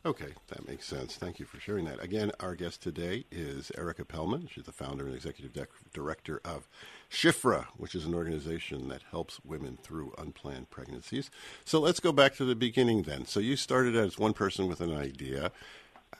Okay, 0.05 0.33
that 0.49 0.67
makes 0.67 0.85
sense. 0.85 1.15
Thank 1.15 1.39
you 1.39 1.47
for 1.47 1.59
sharing 1.59 1.85
that. 1.85 2.03
Again, 2.03 2.31
our 2.39 2.53
guest 2.53 2.83
today 2.83 3.25
is 3.31 3.71
Erica 3.75 4.05
Pelman. 4.05 4.47
She's 4.51 4.65
the 4.65 4.71
founder 4.71 5.07
and 5.07 5.15
executive 5.15 5.51
de- 5.51 5.65
director 5.93 6.39
of 6.45 6.67
Shifra, 7.09 7.65
which 7.75 7.95
is 7.95 8.05
an 8.05 8.13
organization 8.13 8.87
that 8.89 9.01
helps 9.09 9.39
women 9.43 9.79
through 9.81 10.13
unplanned 10.19 10.69
pregnancies. 10.69 11.31
So 11.63 11.79
let's 11.79 11.99
go 11.99 12.11
back 12.11 12.35
to 12.35 12.45
the 12.45 12.53
beginning 12.53 13.01
then. 13.01 13.25
So 13.25 13.39
you 13.39 13.55
started 13.55 13.95
as 13.95 14.19
one 14.19 14.33
person 14.33 14.67
with 14.67 14.79
an 14.79 14.95
idea. 14.95 15.51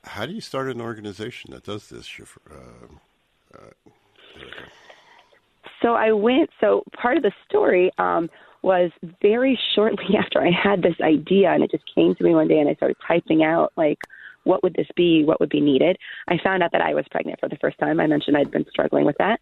How 0.03 0.25
do 0.25 0.33
you 0.33 0.41
start 0.41 0.67
an 0.67 0.81
organization 0.81 1.51
that 1.51 1.63
does 1.63 1.87
this, 1.89 2.07
Shifra? 2.07 2.39
Uh, 2.51 3.55
uh, 3.55 3.91
so 5.83 5.93
I 5.93 6.11
went. 6.11 6.49
So 6.59 6.83
part 6.99 7.17
of 7.17 7.23
the 7.23 7.31
story 7.47 7.91
um, 7.99 8.31
was 8.65 8.89
very 9.21 9.57
shortly 9.75 10.17
after 10.19 10.41
I 10.41 10.51
had 10.51 10.81
this 10.81 10.95
idea, 11.01 11.51
and 11.51 11.63
it 11.63 11.71
just 11.71 11.83
came 11.93 12.15
to 12.15 12.23
me 12.23 12.33
one 12.33 12.47
day, 12.47 12.59
and 12.59 12.67
I 12.67 12.73
started 12.73 12.97
typing 13.07 13.43
out 13.43 13.71
like, 13.77 13.99
what 14.43 14.63
would 14.63 14.73
this 14.73 14.87
be? 14.95 15.23
What 15.23 15.39
would 15.39 15.49
be 15.49 15.61
needed? 15.61 15.97
I 16.27 16.37
found 16.43 16.61
out 16.61 16.71
that 16.71 16.81
I 16.81 16.93
was 16.93 17.05
pregnant 17.09 17.39
for 17.39 17.47
the 17.47 17.57
first 17.57 17.77
time. 17.79 17.99
I 17.99 18.07
mentioned 18.07 18.35
I'd 18.35 18.51
been 18.51 18.65
struggling 18.69 19.05
with 19.05 19.17
that, 19.19 19.39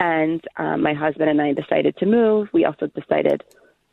and 0.00 0.42
um, 0.56 0.82
my 0.82 0.94
husband 0.94 1.30
and 1.30 1.40
I 1.40 1.52
decided 1.52 1.96
to 1.98 2.06
move. 2.06 2.48
We 2.52 2.64
also 2.64 2.86
decided 2.88 3.44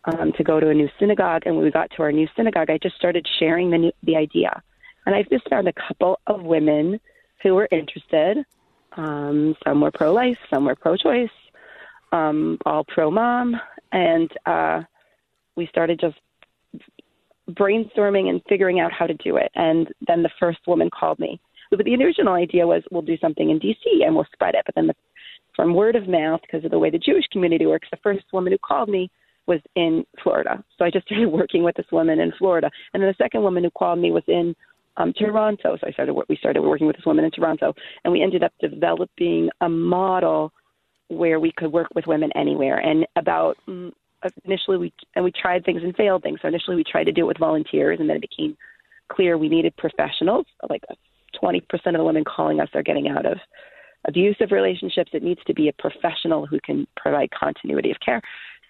um, 0.06 0.32
to 0.38 0.44
go 0.44 0.60
to 0.60 0.70
a 0.70 0.74
new 0.74 0.90
synagogue, 1.00 1.44
and 1.46 1.56
when 1.56 1.66
we 1.66 1.72
got 1.72 1.92
to 1.92 2.04
our 2.04 2.12
new 2.12 2.28
synagogue, 2.36 2.70
I 2.70 2.78
just 2.78 2.96
started 2.96 3.28
sharing 3.40 3.70
the 3.70 3.78
new, 3.78 3.92
the 4.04 4.16
idea, 4.16 4.64
and 5.06 5.14
I 5.14 5.24
just 5.24 5.50
found 5.50 5.68
a 5.68 5.74
couple 5.74 6.20
of 6.28 6.44
women 6.44 7.00
who 7.44 7.56
were 7.56 7.68
interested. 7.72 8.46
Um, 8.94 9.56
some 9.66 9.82
were 9.82 9.92
pro 9.92 10.14
life, 10.14 10.38
some 10.50 10.66
were 10.66 10.76
pro 10.76 10.98
choice, 10.98 11.30
um, 12.12 12.58
all 12.66 12.84
pro 12.84 13.12
mom. 13.12 13.60
And 13.92 14.32
uh, 14.46 14.82
we 15.56 15.68
started 15.68 16.00
just 16.00 16.18
brainstorming 17.52 18.30
and 18.30 18.42
figuring 18.48 18.80
out 18.80 18.92
how 18.92 19.08
to 19.08 19.14
do 19.16 19.38
it. 19.38 19.52
And 19.56 19.88
then 20.08 20.24
the 20.24 20.30
first 20.40 20.60
woman 20.68 20.90
called 20.98 21.20
me. 21.20 21.40
But 21.70 21.86
the 21.86 21.96
original 21.96 22.34
idea 22.34 22.68
was 22.68 22.84
we'll 22.92 23.02
do 23.02 23.18
something 23.18 23.50
in 23.50 23.60
DC 23.60 24.06
and 24.06 24.16
we'll 24.16 24.28
spread 24.34 24.56
it. 24.56 24.64
But 24.66 24.76
then 24.76 24.88
the, 24.88 24.96
from 25.56 25.74
word 25.74 25.96
of 25.96 26.08
mouth, 26.08 26.42
because 26.42 26.66
of 26.66 26.72
the 26.72 26.80
way 26.80 26.90
the 26.90 26.98
Jewish 26.98 27.26
community 27.32 27.66
works, 27.66 27.88
the 27.92 27.98
first 28.04 28.26
woman 28.34 28.52
who 28.52 28.58
called 28.60 28.90
me 28.90 29.10
was 29.48 29.60
in 29.76 30.06
Florida. 30.22 30.64
So 30.78 30.86
I 30.86 30.92
just 30.92 31.06
started 31.08 31.30
working 31.30 31.64
with 31.64 31.76
this 31.76 31.86
woman 31.92 32.20
in 32.20 32.32
Florida. 32.38 32.70
And 32.94 33.02
then 33.02 33.10
the 33.10 33.24
second 33.24 33.42
woman 33.42 33.64
who 33.64 33.72
called 33.72 34.00
me 34.00 34.12
was 34.12 34.24
in 34.28 34.56
um, 34.98 35.14
Toronto. 35.14 35.78
So 35.80 35.88
I 35.88 35.92
started 35.92 36.14
we 36.28 36.36
started 36.36 36.62
working 36.62 36.88
with 36.88 36.98
this 36.98 37.06
woman 37.06 37.24
in 37.24 37.32
Toronto, 37.32 37.74
and 38.04 38.12
we 38.12 38.22
ended 38.22 38.44
up 38.44 38.52
developing 38.60 39.50
a 39.62 39.70
model 39.70 40.52
where 41.12 41.40
we 41.40 41.52
could 41.52 41.72
work 41.72 41.88
with 41.94 42.08
women 42.08 42.32
anywhere. 42.36 42.78
And 42.78 43.06
about 43.16 43.58
mm, 43.68 43.92
initially 44.46 44.78
we 44.78 44.94
and 45.16 45.26
we 45.26 45.32
tried 45.32 45.66
things 45.66 45.84
and 45.84 45.96
failed 45.96 46.24
things. 46.24 46.40
So 46.42 46.48
initially 46.48 46.78
we 46.78 46.84
tried 46.84 47.06
to 47.06 47.12
do 47.12 47.24
it 47.24 47.28
with 47.28 47.38
volunteers, 47.38 48.00
and 48.00 48.10
then 48.10 48.18
it 48.18 48.30
became 48.30 48.58
clear 49.10 49.38
we 49.38 49.50
needed 49.50 49.76
professionals. 49.78 50.46
Like 50.70 50.84
20% 51.42 51.62
of 51.72 51.94
the 51.94 52.04
women 52.04 52.24
calling 52.24 52.60
us 52.60 52.70
are 52.74 52.84
getting 52.84 53.08
out 53.10 53.26
of 53.26 53.38
abusive 54.06 54.52
relationships. 54.52 55.12
It 55.14 55.24
needs 55.24 55.42
to 55.48 55.54
be 55.54 55.68
a 55.68 55.74
professional 55.74 56.46
who 56.46 56.60
can 56.64 56.88
provide 56.96 57.30
continuity 57.32 57.92
of 57.92 57.98
care. 58.00 58.22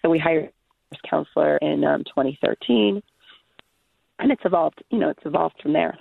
So 0.02 0.10
we 0.10 0.18
hired 0.18 0.50
a 0.92 1.08
counselor 1.08 1.58
in 1.58 1.84
um, 1.84 2.04
2013, 2.04 3.02
and 4.18 4.32
it's 4.32 4.42
evolved. 4.44 4.82
You 4.90 4.98
know, 4.98 5.10
it's 5.10 5.24
evolved 5.24 5.56
from 5.62 5.72
there. 5.72 5.96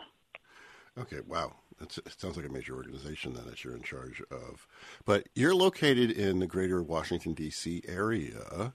Okay, 0.98 1.20
wow. 1.28 1.54
It 1.82 2.16
sounds 2.18 2.38
like 2.38 2.46
a 2.46 2.52
major 2.52 2.76
organization 2.76 3.34
then 3.34 3.46
that 3.46 3.64
you're 3.64 3.76
in 3.76 3.84
charge 3.84 4.22
of. 4.32 4.68
But 5.06 5.28
you're 5.36 5.56
located 5.56 6.12
in 6.12 6.40
the 6.40 6.48
greater 6.48 6.82
Washington, 6.82 7.34
D.C. 7.34 7.84
area, 7.88 8.74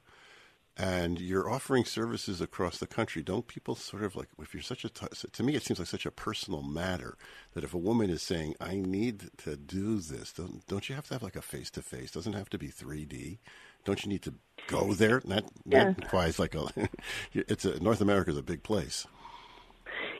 and 0.76 1.18
you're 1.18 1.50
offering 1.50 1.84
services 1.84 2.40
across 2.40 2.78
the 2.78 2.86
country. 2.86 3.22
Don't 3.22 3.46
people 3.46 3.74
sort 3.74 4.02
of 4.02 4.14
like, 4.14 4.28
if 4.40 4.52
you're 4.52 4.62
such 4.62 4.84
a, 4.84 4.90
t- 4.90 5.06
to 5.32 5.42
me, 5.42 5.54
it 5.54 5.62
seems 5.62 5.78
like 5.78 5.88
such 5.88 6.04
a 6.04 6.10
personal 6.10 6.62
matter 6.62 7.16
that 7.54 7.64
if 7.64 7.72
a 7.72 7.78
woman 7.78 8.10
is 8.10 8.22
saying, 8.22 8.56
I 8.60 8.76
need 8.76 9.30
to 9.38 9.56
do 9.56 10.00
this, 10.00 10.32
don't, 10.32 10.66
don't 10.66 10.88
you 10.88 10.94
have 10.94 11.06
to 11.08 11.14
have 11.14 11.22
like 11.22 11.36
a 11.36 11.42
face 11.42 11.70
to 11.70 11.82
face? 11.82 12.10
Doesn't 12.10 12.34
have 12.34 12.50
to 12.50 12.58
be 12.58 12.68
3D. 12.68 13.38
Don't 13.84 14.04
you 14.04 14.10
need 14.10 14.22
to 14.22 14.34
go 14.66 14.92
there? 14.92 15.22
That, 15.24 15.44
that 15.44 15.86
yeah. 15.86 15.94
requires 15.96 16.38
like 16.38 16.54
a, 16.54 16.68
it's 17.32 17.64
a, 17.64 17.80
North 17.82 18.02
America 18.02 18.30
is 18.30 18.36
a 18.36 18.42
big 18.42 18.62
place. 18.62 19.06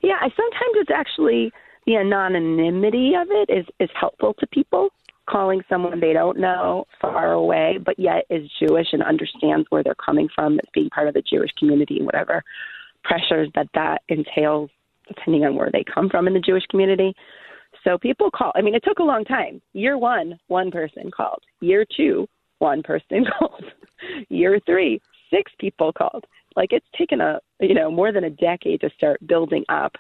Yeah, 0.03 0.16
I 0.20 0.29
sometimes 0.31 0.75
it's 0.77 0.90
actually 0.90 1.53
the 1.87 1.96
anonymity 1.96 3.12
of 3.14 3.29
it 3.31 3.51
is 3.51 3.66
is 3.81 3.90
helpful 3.99 4.35
to 4.35 4.46
people. 4.49 4.90
Calling 5.29 5.62
someone 5.68 5.99
they 5.99 6.12
don't 6.12 6.38
know 6.38 6.85
far 7.01 7.33
away 7.33 7.79
but 7.85 7.99
yet 7.99 8.27
is 8.31 8.49
jewish 8.61 8.87
and 8.92 9.03
understands 9.03 9.66
where 9.70 9.83
they're 9.83 9.96
coming 9.96 10.29
from 10.33 10.55
as 10.55 10.68
being 10.72 10.88
part 10.90 11.09
of 11.09 11.14
the 11.14 11.22
jewish 11.22 11.51
community 11.59 11.96
and 11.96 12.07
whatever 12.07 12.44
pressures 13.03 13.49
that 13.57 13.66
that 13.75 14.03
entails 14.09 14.70
depending 15.09 15.44
on 15.44 15.57
where 15.57 15.70
they 15.72 15.85
come 15.92 16.09
from 16.09 16.29
in 16.29 16.35
the 16.35 16.40
jewish 16.40 16.64
community. 16.70 17.12
So 17.83 17.99
people 17.99 18.31
call 18.31 18.53
i 18.55 18.62
mean 18.62 18.75
it 18.75 18.85
took 18.85 19.01
a 19.01 19.05
long 19.05 19.25
time. 19.25 19.61
Year 19.72 19.99
one 19.99 20.38
one 20.46 20.70
person 20.70 21.11
called. 21.11 21.42
Year 21.61 21.85
two 21.96 22.29
one 22.59 22.83
person 22.83 23.25
called. 23.38 23.64
Year 24.29 24.61
three 24.64 25.01
six 25.31 25.51
people 25.59 25.92
called. 25.92 26.25
Like 26.55 26.72
it's 26.72 26.87
taken 26.96 27.20
a 27.20 27.40
you 27.61 27.75
know 27.75 27.90
more 27.90 28.12
than 28.12 28.25
a 28.25 28.31
decade 28.31 28.81
to 28.83 28.90
start 28.96 29.27
building 29.27 29.64
up 29.68 29.96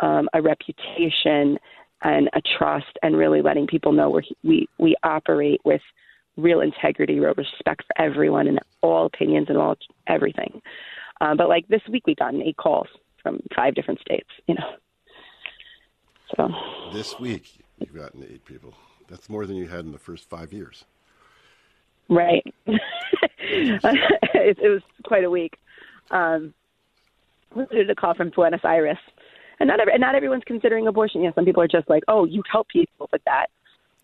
um, 0.00 0.28
a 0.32 0.42
reputation 0.42 1.58
and 2.02 2.28
a 2.34 2.42
trust, 2.58 2.98
and 3.02 3.16
really 3.16 3.42
letting 3.42 3.66
people 3.66 3.92
know 3.92 4.10
we 4.10 4.36
we 4.44 4.68
we 4.78 4.96
operate 5.02 5.60
with 5.64 5.80
real 6.36 6.60
integrity, 6.60 7.18
real 7.18 7.34
respect 7.36 7.84
for 7.86 8.02
everyone 8.02 8.46
and 8.46 8.60
all 8.82 9.06
opinions 9.06 9.46
and 9.48 9.56
all 9.56 9.76
everything. 10.06 10.60
Um, 11.20 11.36
but 11.36 11.48
like 11.48 11.66
this 11.68 11.80
week, 11.90 12.06
we've 12.06 12.16
gotten 12.16 12.42
eight 12.42 12.56
calls 12.58 12.88
from 13.22 13.40
five 13.54 13.74
different 13.74 14.00
states. 14.00 14.28
You 14.46 14.54
know, 14.56 14.74
so 16.36 16.50
this 16.92 17.18
week 17.18 17.58
you've 17.78 17.94
gotten 17.94 18.24
eight 18.24 18.44
people. 18.44 18.74
That's 19.08 19.28
more 19.28 19.46
than 19.46 19.56
you 19.56 19.68
had 19.68 19.84
in 19.84 19.92
the 19.92 19.98
first 19.98 20.28
five 20.28 20.52
years. 20.52 20.84
Right. 22.08 22.44
it, 22.66 24.58
it 24.58 24.68
was 24.68 24.82
quite 25.04 25.24
a 25.24 25.30
week. 25.30 25.56
Um, 26.10 26.54
we 27.54 27.66
did 27.66 27.90
a 27.90 27.94
call 27.94 28.14
from 28.14 28.30
Buenos 28.30 28.60
Aires 28.64 28.98
and 29.60 29.68
not 29.68 29.80
every, 29.80 29.92
and 29.92 30.00
not 30.00 30.14
everyone's 30.14 30.44
considering 30.44 30.86
abortion. 30.86 31.22
Yeah, 31.22 31.32
some 31.34 31.44
people 31.44 31.62
are 31.62 31.68
just 31.68 31.88
like, 31.88 32.02
oh, 32.08 32.24
you 32.24 32.42
help 32.50 32.68
people 32.68 33.08
with 33.12 33.22
that. 33.24 33.46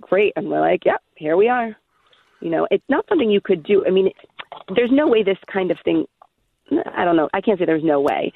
Great, 0.01 0.33
and 0.37 0.49
we're 0.49 0.61
like, 0.61 0.85
yep, 0.85 1.01
yeah, 1.17 1.25
here 1.25 1.37
we 1.37 1.49
are. 1.49 1.77
You 2.41 2.51
know, 2.51 2.67
it's 2.71 2.85
not 2.89 3.05
something 3.09 3.31
you 3.31 3.41
could 3.41 3.63
do. 3.63 3.85
I 3.87 3.91
mean, 3.91 4.11
there's 4.75 4.91
no 4.91 5.07
way 5.07 5.23
this 5.23 5.39
kind 5.53 5.71
of 5.71 5.79
thing. 5.85 6.07
I 6.95 7.05
don't 7.05 7.17
know. 7.17 7.29
I 7.33 7.41
can't 7.41 7.59
say 7.59 7.65
there's 7.65 7.85
no 7.85 8.01
way. 8.01 8.33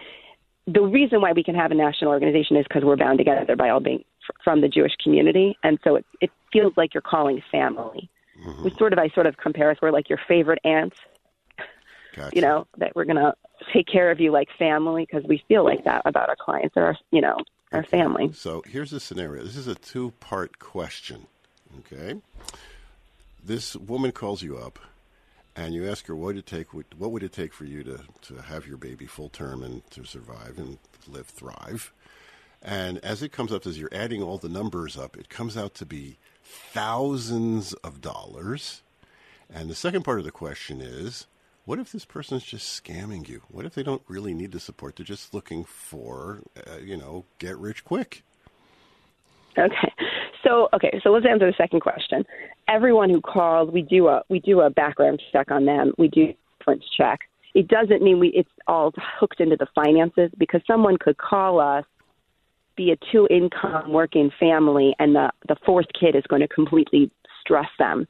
The 0.68 0.83
reason 0.83 1.20
why 1.20 1.33
we 1.33 1.42
can 1.42 1.55
have 1.55 1.70
a 1.70 1.74
national 1.74 2.11
organization 2.11 2.57
is 2.57 2.64
because 2.68 2.85
we're 2.85 2.96
bound 2.96 3.18
together 3.18 3.57
by 3.57 3.70
all 3.70 3.81
being 3.81 4.05
from 4.42 4.61
the 4.61 4.68
Jewish 4.68 4.92
community, 5.02 5.57
and 5.62 5.79
so 5.85 5.96
it 5.96 6.07
it 6.20 6.31
feels 6.52 6.72
like 6.76 6.94
you're 6.94 7.02
calling 7.02 7.42
family. 7.50 8.11
Mm-hmm. 8.44 8.64
We 8.64 8.70
sort 8.76 8.92
of 8.92 8.98
I 8.98 9.09
sort 9.11 9.26
of 9.26 9.37
compare 9.37 9.70
us. 9.70 9.79
We're 9.81 9.92
like 9.92 10.09
your 10.09 10.20
favorite 10.29 10.59
aunts. 10.64 10.96
Gotcha. 12.16 12.35
You 12.35 12.42
know 12.42 12.66
that 12.79 12.96
we're 12.96 13.05
gonna 13.05 13.35
take 13.72 13.87
care 13.87 14.11
of 14.11 14.20
you 14.20 14.31
like 14.31 14.48
family 14.59 15.07
because 15.11 15.29
we 15.29 15.42
feel 15.48 15.64
like 15.64 15.85
that 15.85 16.02
about 16.07 16.29
our 16.29 16.37
clients 16.37 16.76
or 16.76 16.85
our 16.85 16.96
you 17.11 17.20
know 17.20 17.37
our 17.72 17.81
okay. 17.81 17.88
family. 17.88 18.33
So 18.33 18.62
here's 18.66 18.90
the 18.90 19.00
scenario. 19.00 19.44
This 19.44 19.57
is 19.57 19.68
a 19.68 19.74
two 19.74 20.12
part 20.18 20.59
question. 20.59 21.26
Okay, 21.81 22.20
this 23.44 23.76
woman 23.76 24.12
calls 24.12 24.42
you 24.42 24.57
up 24.57 24.79
and 25.57 25.74
you 25.74 25.88
ask 25.88 26.07
her 26.07 26.14
what 26.14 26.26
would 26.26 26.38
it 26.38 26.46
take 26.46 26.72
what 26.72 27.11
would 27.11 27.22
it 27.22 27.33
take 27.33 27.52
for 27.52 27.64
you 27.64 27.83
to, 27.83 28.00
to 28.22 28.37
have 28.42 28.66
your 28.66 28.76
baby 28.76 29.07
full 29.07 29.29
term 29.29 29.62
and 29.62 29.88
to 29.90 30.05
survive 30.05 30.59
and 30.59 30.79
live 31.09 31.26
thrive 31.26 31.92
and 32.62 32.98
as 32.98 33.22
it 33.22 33.33
comes 33.33 33.52
up 33.52 33.66
as 33.66 33.79
you're 33.79 33.92
adding 33.92 34.22
all 34.22 34.38
the 34.38 34.48
numbers 34.48 34.96
up 34.96 35.16
it 35.16 35.29
comes 35.29 35.57
out 35.57 35.74
to 35.74 35.87
be 35.87 36.18
thousands 36.44 37.72
of 37.74 38.00
dollars 38.00 38.83
and 39.52 39.70
the 39.70 39.74
second 39.74 40.02
part 40.02 40.18
of 40.18 40.24
the 40.24 40.31
question 40.31 40.81
is 40.81 41.26
what 41.66 41.79
if 41.79 41.92
this 41.92 42.07
person 42.07 42.38
is 42.38 42.44
just 42.44 42.83
scamming 42.83 43.29
you 43.29 43.42
what 43.48 43.66
if 43.66 43.74
they 43.74 43.83
don't 43.83 44.02
really 44.09 44.33
need 44.33 44.52
the 44.52 44.61
support 44.61 44.96
they're 44.96 45.05
just 45.05 45.35
looking 45.35 45.64
for 45.64 46.40
uh, 46.66 46.79
you 46.79 46.96
know 46.96 47.24
get 47.38 47.57
rich 47.59 47.85
quick 47.85 48.22
okay 49.59 49.92
so 50.46 50.68
okay, 50.72 51.00
so 51.02 51.11
let's 51.11 51.26
answer 51.29 51.46
the 51.46 51.57
second 51.57 51.81
question. 51.81 52.24
Everyone 52.68 53.11
who 53.11 53.20
calls, 53.20 53.70
we 53.72 53.83
do 53.83 54.07
a 54.07 54.22
we 54.29 54.38
do 54.38 54.61
a 54.61 54.70
background 54.70 55.20
check 55.33 55.50
on 55.50 55.64
them. 55.64 55.92
We 55.98 56.09
do 56.09 56.33
reference 56.61 56.85
check. 56.96 57.20
It 57.55 57.68
doesn't 57.68 58.02
mean 58.02 58.20
we 58.20 58.29
it's 58.29 58.50
all 58.66 58.92
hooked 59.18 59.40
into 59.40 59.57
the 59.57 59.66
finances 59.74 60.31
because 60.38 60.61
someone 60.66 60.98
could 60.98 61.16
call 61.16 61.59
us, 61.59 61.85
be 62.76 62.92
a 62.92 62.96
two 63.11 63.26
income 63.31 63.92
working 63.92 64.31
family, 64.38 64.94
and 64.98 65.14
the 65.14 65.31
the 65.48 65.57
fourth 65.64 65.87
kid 65.98 66.14
is 66.14 66.22
going 66.29 66.42
to 66.42 66.48
completely 66.48 67.11
stress 67.40 67.68
them, 67.79 68.07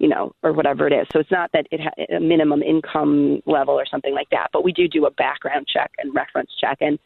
you 0.00 0.08
know, 0.08 0.32
or 0.42 0.52
whatever 0.52 0.88
it 0.88 0.92
is. 0.92 1.06
So 1.12 1.20
it's 1.20 1.30
not 1.30 1.52
that 1.52 1.66
it 1.70 1.80
ha- 1.80 2.16
a 2.16 2.18
minimum 2.18 2.62
income 2.62 3.42
level 3.46 3.74
or 3.74 3.84
something 3.84 4.14
like 4.14 4.30
that. 4.30 4.48
But 4.52 4.64
we 4.64 4.72
do 4.72 4.88
do 4.88 5.04
a 5.04 5.10
background 5.10 5.66
check 5.72 5.92
and 5.98 6.12
reference 6.14 6.50
check 6.58 6.78
and 6.80 6.98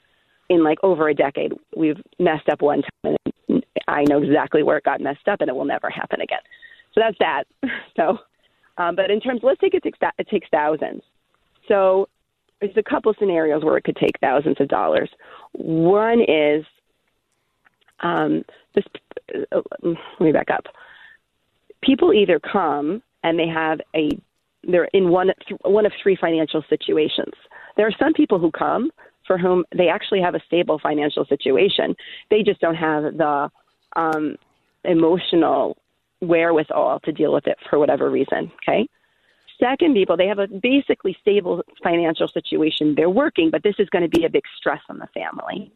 in 0.49 0.63
like 0.63 0.79
over 0.83 1.09
a 1.09 1.15
decade, 1.15 1.53
we've 1.77 2.01
messed 2.19 2.49
up 2.49 2.63
one 2.63 2.83
time, 3.03 3.17
and 3.49 3.65
I 3.89 4.05
know 4.05 4.23
exactly 4.23 4.63
where 4.63 4.77
it 4.77 4.85
got 4.85 5.01
messed 5.01 5.27
up, 5.27 5.41
and 5.41 5.49
it 5.49 5.57
will 5.57 5.65
never 5.65 5.91
happen 5.91 6.21
again. 6.21 6.41
So 6.95 7.01
that's 7.01 7.19
that. 7.19 7.45
So, 7.97 8.19
um, 8.77 8.97
but 8.97 9.11
in 9.11 9.21
terms, 9.21 9.41
let's 9.45 9.61
take 9.61 9.75
it 9.75 9.83
takes 9.85 9.99
it 10.19 10.29
takes 10.29 10.49
thousands. 10.51 11.03
So 11.69 12.09
there's 12.61 12.77
a 12.77 12.83
couple 12.83 13.15
scenarios 13.19 13.63
where 13.63 13.77
it 13.77 13.85
could 13.85 13.97
take 13.97 14.19
thousands 14.21 14.57
of 14.61 14.67
dollars. 14.67 15.09
One 15.53 16.21
is 16.21 16.65
um, 18.01 18.45
this. 18.75 18.85
Uh, 19.53 19.61
let 19.83 20.21
me 20.21 20.33
back 20.33 20.51
up. 20.51 20.65
People 21.85 22.13
either 22.13 22.41
come 22.41 23.03
and 23.23 23.39
they 23.39 23.49
have 23.49 23.81
a 23.95 24.11
they're 24.67 24.89
in 24.95 25.11
one 25.11 25.31
one 25.63 25.87
of 25.87 25.93
three 26.03 26.17
financial 26.17 26.65
situations. 26.69 27.33
There 27.77 27.87
are 27.87 27.95
some 27.99 28.13
people 28.15 28.39
who 28.39 28.51
come 28.51 28.91
for 29.27 29.39
whom 29.39 29.65
they 29.77 29.89
actually 29.89 30.21
have 30.21 30.35
a 30.35 30.41
stable 30.47 30.79
financial 30.79 31.25
situation. 31.27 31.95
They 32.31 32.43
just 32.43 32.61
don't 32.61 32.75
have 32.75 33.03
the 33.17 33.51
um, 33.97 34.37
emotional 34.85 35.77
wherewithal 36.21 37.01
to 37.01 37.13
deal 37.13 37.33
with 37.33 37.47
it 37.47 37.59
for 37.69 37.79
whatever 37.79 38.11
reason. 38.11 38.51
Okay. 38.63 38.87
Second, 39.61 39.95
people, 39.95 40.17
they 40.17 40.27
have 40.27 40.41
a 40.41 40.49
basically 40.49 41.17
stable 41.21 41.63
financial 41.83 42.29
situation. 42.29 42.95
They're 42.97 43.11
working, 43.11 43.51
but 43.51 43.63
this 43.63 43.77
is 43.79 43.89
going 43.91 44.03
to 44.03 44.09
be 44.09 44.25
a 44.25 44.29
big 44.29 44.43
stress 44.59 44.81
on 44.89 44.99
the 44.99 45.07
family. 45.15 45.73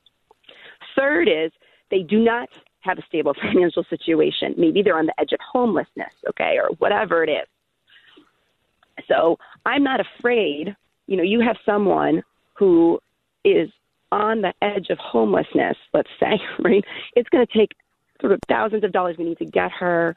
Third 0.96 1.28
is 1.28 1.52
they 1.90 2.02
do 2.02 2.18
not 2.18 2.48
have 2.80 2.98
a 2.98 3.02
stable 3.06 3.34
financial 3.42 3.84
situation. 3.88 4.54
Maybe 4.56 4.82
they're 4.82 4.98
on 4.98 5.06
the 5.06 5.20
edge 5.20 5.32
of 5.32 5.40
homelessness, 5.40 6.12
okay, 6.28 6.58
or 6.58 6.70
whatever 6.78 7.22
it 7.24 7.30
is. 7.30 9.04
So 9.06 9.38
I'm 9.64 9.82
not 9.84 10.00
afraid. 10.00 10.74
You 11.06 11.16
know, 11.16 11.22
you 11.22 11.40
have 11.40 11.56
someone 11.64 12.22
who 12.54 13.00
is 13.44 13.70
on 14.10 14.40
the 14.40 14.52
edge 14.62 14.90
of 14.90 14.98
homelessness, 14.98 15.76
let's 15.92 16.08
say, 16.18 16.40
right? 16.58 16.84
It's 17.14 17.28
going 17.28 17.46
to 17.46 17.58
take 17.58 17.72
sort 18.20 18.32
of 18.32 18.40
thousands 18.48 18.84
of 18.84 18.92
dollars. 18.92 19.16
We 19.18 19.24
need 19.24 19.38
to 19.38 19.44
get 19.44 19.70
her 19.72 20.16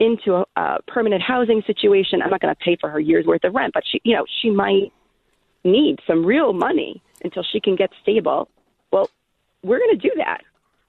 into 0.00 0.34
a, 0.34 0.44
a 0.56 0.82
permanent 0.88 1.22
housing 1.22 1.62
situation. 1.66 2.22
I'm 2.22 2.30
not 2.30 2.40
going 2.40 2.54
to 2.54 2.60
pay 2.64 2.76
for 2.80 2.90
her 2.90 2.98
year's 2.98 3.26
worth 3.26 3.44
of 3.44 3.54
rent, 3.54 3.72
but 3.74 3.84
she, 3.86 4.00
you 4.04 4.16
know, 4.16 4.24
she 4.40 4.50
might 4.50 4.92
need 5.64 6.00
some 6.06 6.24
real 6.26 6.52
money 6.52 7.00
until 7.22 7.44
she 7.44 7.60
can 7.60 7.76
get 7.76 7.90
stable. 8.02 8.48
Well, 8.90 9.08
we're 9.62 9.78
going 9.78 9.96
to 9.96 10.08
do 10.08 10.12
that. 10.16 10.42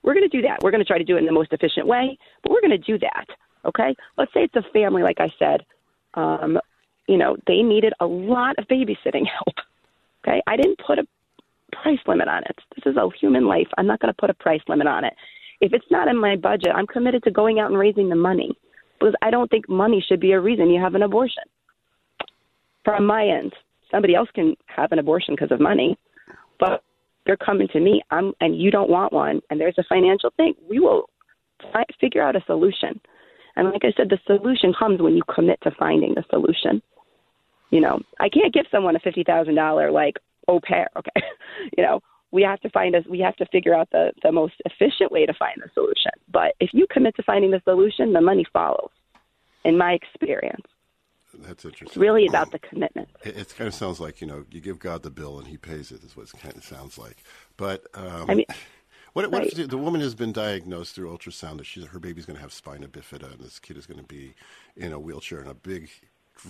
We're 0.04 0.14
going 0.14 0.30
to 0.30 0.38
do 0.38 0.42
that. 0.44 0.60
We're 0.62 0.72
going 0.72 0.84
to 0.84 0.88
try 0.88 0.98
to 0.98 1.04
do 1.04 1.16
it 1.16 1.20
in 1.20 1.26
the 1.26 1.32
most 1.32 1.54
efficient 1.54 1.88
way, 1.88 2.18
but 2.42 2.52
we're 2.52 2.62
going 2.62 2.72
to 2.72 2.78
do 2.78 3.00
that. 3.00 3.26
Okay. 3.66 3.96
Let's 4.18 4.34
say 4.34 4.42
it's 4.42 4.56
a 4.56 4.72
family, 4.72 5.02
like 5.04 5.20
I 5.20 5.32
said. 5.40 5.62
Um, 6.14 6.60
you 7.08 7.18
know, 7.18 7.36
they 7.48 7.62
needed 7.62 7.94
a 8.00 8.06
lot 8.06 8.56
of 8.58 8.68
babysitting 8.68 9.26
help. 9.46 9.56
Okay. 10.26 10.42
I 10.48 10.56
didn't 10.56 10.80
put 10.86 11.00
a 11.00 11.08
price 11.72 12.00
limit 12.08 12.28
on 12.28 12.44
it. 12.44 12.58
This 12.76 12.92
is 12.92 12.98
a 12.98 13.10
human 13.20 13.48
life. 13.48 13.68
I'm 13.78 13.88
not 13.88 14.00
going 14.00 14.14
to 14.14 14.20
put 14.20 14.30
a 14.30 14.34
price 14.36 14.62
limit 14.68 14.88
on 14.88 15.04
it. 15.04 15.14
If 15.62 15.74
it's 15.74 15.86
not 15.90 16.08
in 16.08 16.20
my 16.20 16.36
budget, 16.36 16.72
I'm 16.76 16.88
committed 16.88 17.24
to 17.24 17.32
going 17.32 17.60
out 17.60 17.70
and 17.70 17.80
raising 17.80 18.10
the 18.10 18.16
money 18.16 18.52
because 19.00 19.16
I 19.22 19.32
don't 19.32 19.50
think 19.50 19.68
money 19.70 20.04
should 20.08 20.20
be 20.20 20.34
a 20.34 20.40
reason 20.40 20.70
you 20.70 20.82
have 20.82 20.96
an 20.96 21.04
abortion. 21.04 21.44
From 22.84 23.06
my 23.06 23.26
end, 23.26 23.54
somebody 23.90 24.16
else 24.16 24.30
can 24.34 24.56
have 24.66 24.92
an 24.92 25.00
abortion 25.00 25.36
because 25.36 25.52
of 25.52 25.62
money, 25.62 25.98
but 26.60 26.84
they're 27.26 27.38
coming 27.38 27.68
to 27.74 27.80
me, 27.80 28.02
I'm, 28.12 28.34
and 28.42 28.60
you 28.60 28.72
don't 28.72 28.90
want 28.90 29.14
one, 29.14 29.42
and 29.50 29.60
there's 29.60 29.78
a 29.78 29.84
financial 29.88 30.32
thing. 30.36 30.54
We 30.70 30.80
will 30.80 31.10
fi- 31.72 31.86
figure 32.00 32.22
out 32.22 32.36
a 32.36 32.44
solution. 32.46 33.00
And 33.56 33.70
like 33.70 33.84
I 33.84 33.94
said, 33.96 34.10
the 34.10 34.20
solution 34.26 34.74
comes 34.78 35.02
when 35.02 35.16
you 35.16 35.22
commit 35.34 35.60
to 35.64 35.72
finding 35.78 36.16
the 36.16 36.24
solution. 36.30 36.82
You 37.70 37.82
know, 37.82 38.00
I 38.20 38.30
can't 38.30 38.54
give 38.54 38.66
someone 38.72 38.96
a 38.96 39.00
fifty 39.00 39.24
thousand 39.24 39.56
dollar 39.56 39.92
like 39.92 40.16
au 40.48 40.60
pair. 40.60 40.88
Okay, 40.98 41.26
you 41.78 41.84
know, 41.84 42.02
we 42.32 42.42
have 42.44 42.60
to 42.62 42.70
find 42.70 42.96
us. 42.96 43.04
We 43.10 43.20
have 43.20 43.36
to 43.38 43.46
figure 43.48 43.76
out 43.76 43.90
the 43.92 44.12
the 44.24 44.32
most 44.32 44.56
efficient 44.66 45.12
way 45.12 45.26
to 45.26 45.34
find 45.34 45.56
the 45.58 45.70
solution. 45.74 46.12
But 46.32 46.54
if 46.60 46.72
you 46.74 46.88
commit 46.92 47.16
to 47.16 47.24
finding 47.24 47.52
the 47.52 47.62
solution, 47.64 48.14
the 48.14 48.22
money 48.22 48.46
follows. 48.52 48.90
In 49.66 49.78
my 49.78 49.94
experience. 49.94 50.66
That's 51.40 51.66
interesting. 51.66 51.88
It's 51.88 51.98
really 51.98 52.28
about 52.28 52.52
the 52.52 52.60
commitment. 52.60 53.10
It, 53.24 53.38
it, 53.38 53.56
kind 53.56 53.68
of 53.68 53.74
sounds 53.74 54.00
like 54.00 54.22
you 54.22 54.28
know 54.28 54.46
you 54.52 54.62
give 54.62 54.80
God 54.80 55.04
the 55.04 55.10
bill 55.10 55.40
and 55.40 55.48
He 55.48 55.58
pays 55.58 55.92
it. 55.92 56.04
Is 56.04 56.16
what 56.16 56.28
it 56.28 56.40
kind 56.40 56.56
of 56.56 56.64
sounds 56.64 56.98
like. 56.98 57.24
But 57.58 57.86
um, 57.96 58.30
I 58.30 58.36
mean, 58.36 58.46
what, 59.14 59.32
what 59.32 59.44
right. 59.44 59.60
if 59.60 59.70
the 59.70 59.78
woman 59.78 60.02
has 60.02 60.16
been 60.16 60.32
diagnosed 60.32 60.96
through 60.96 61.16
ultrasound 61.16 61.58
that 61.58 61.66
she's, 61.66 61.86
her 61.86 62.00
baby's 62.00 62.26
going 62.26 62.36
to 62.36 62.42
have 62.42 62.54
spina 62.54 62.88
bifida 62.88 63.32
and 63.32 63.40
this 63.42 63.60
kid 63.60 63.78
is 63.78 63.86
going 63.86 64.00
to 64.00 64.06
be 64.06 64.34
in 64.76 64.92
a 64.92 65.00
wheelchair 65.00 65.40
and 65.40 65.50
a 65.50 65.54
big 65.54 65.90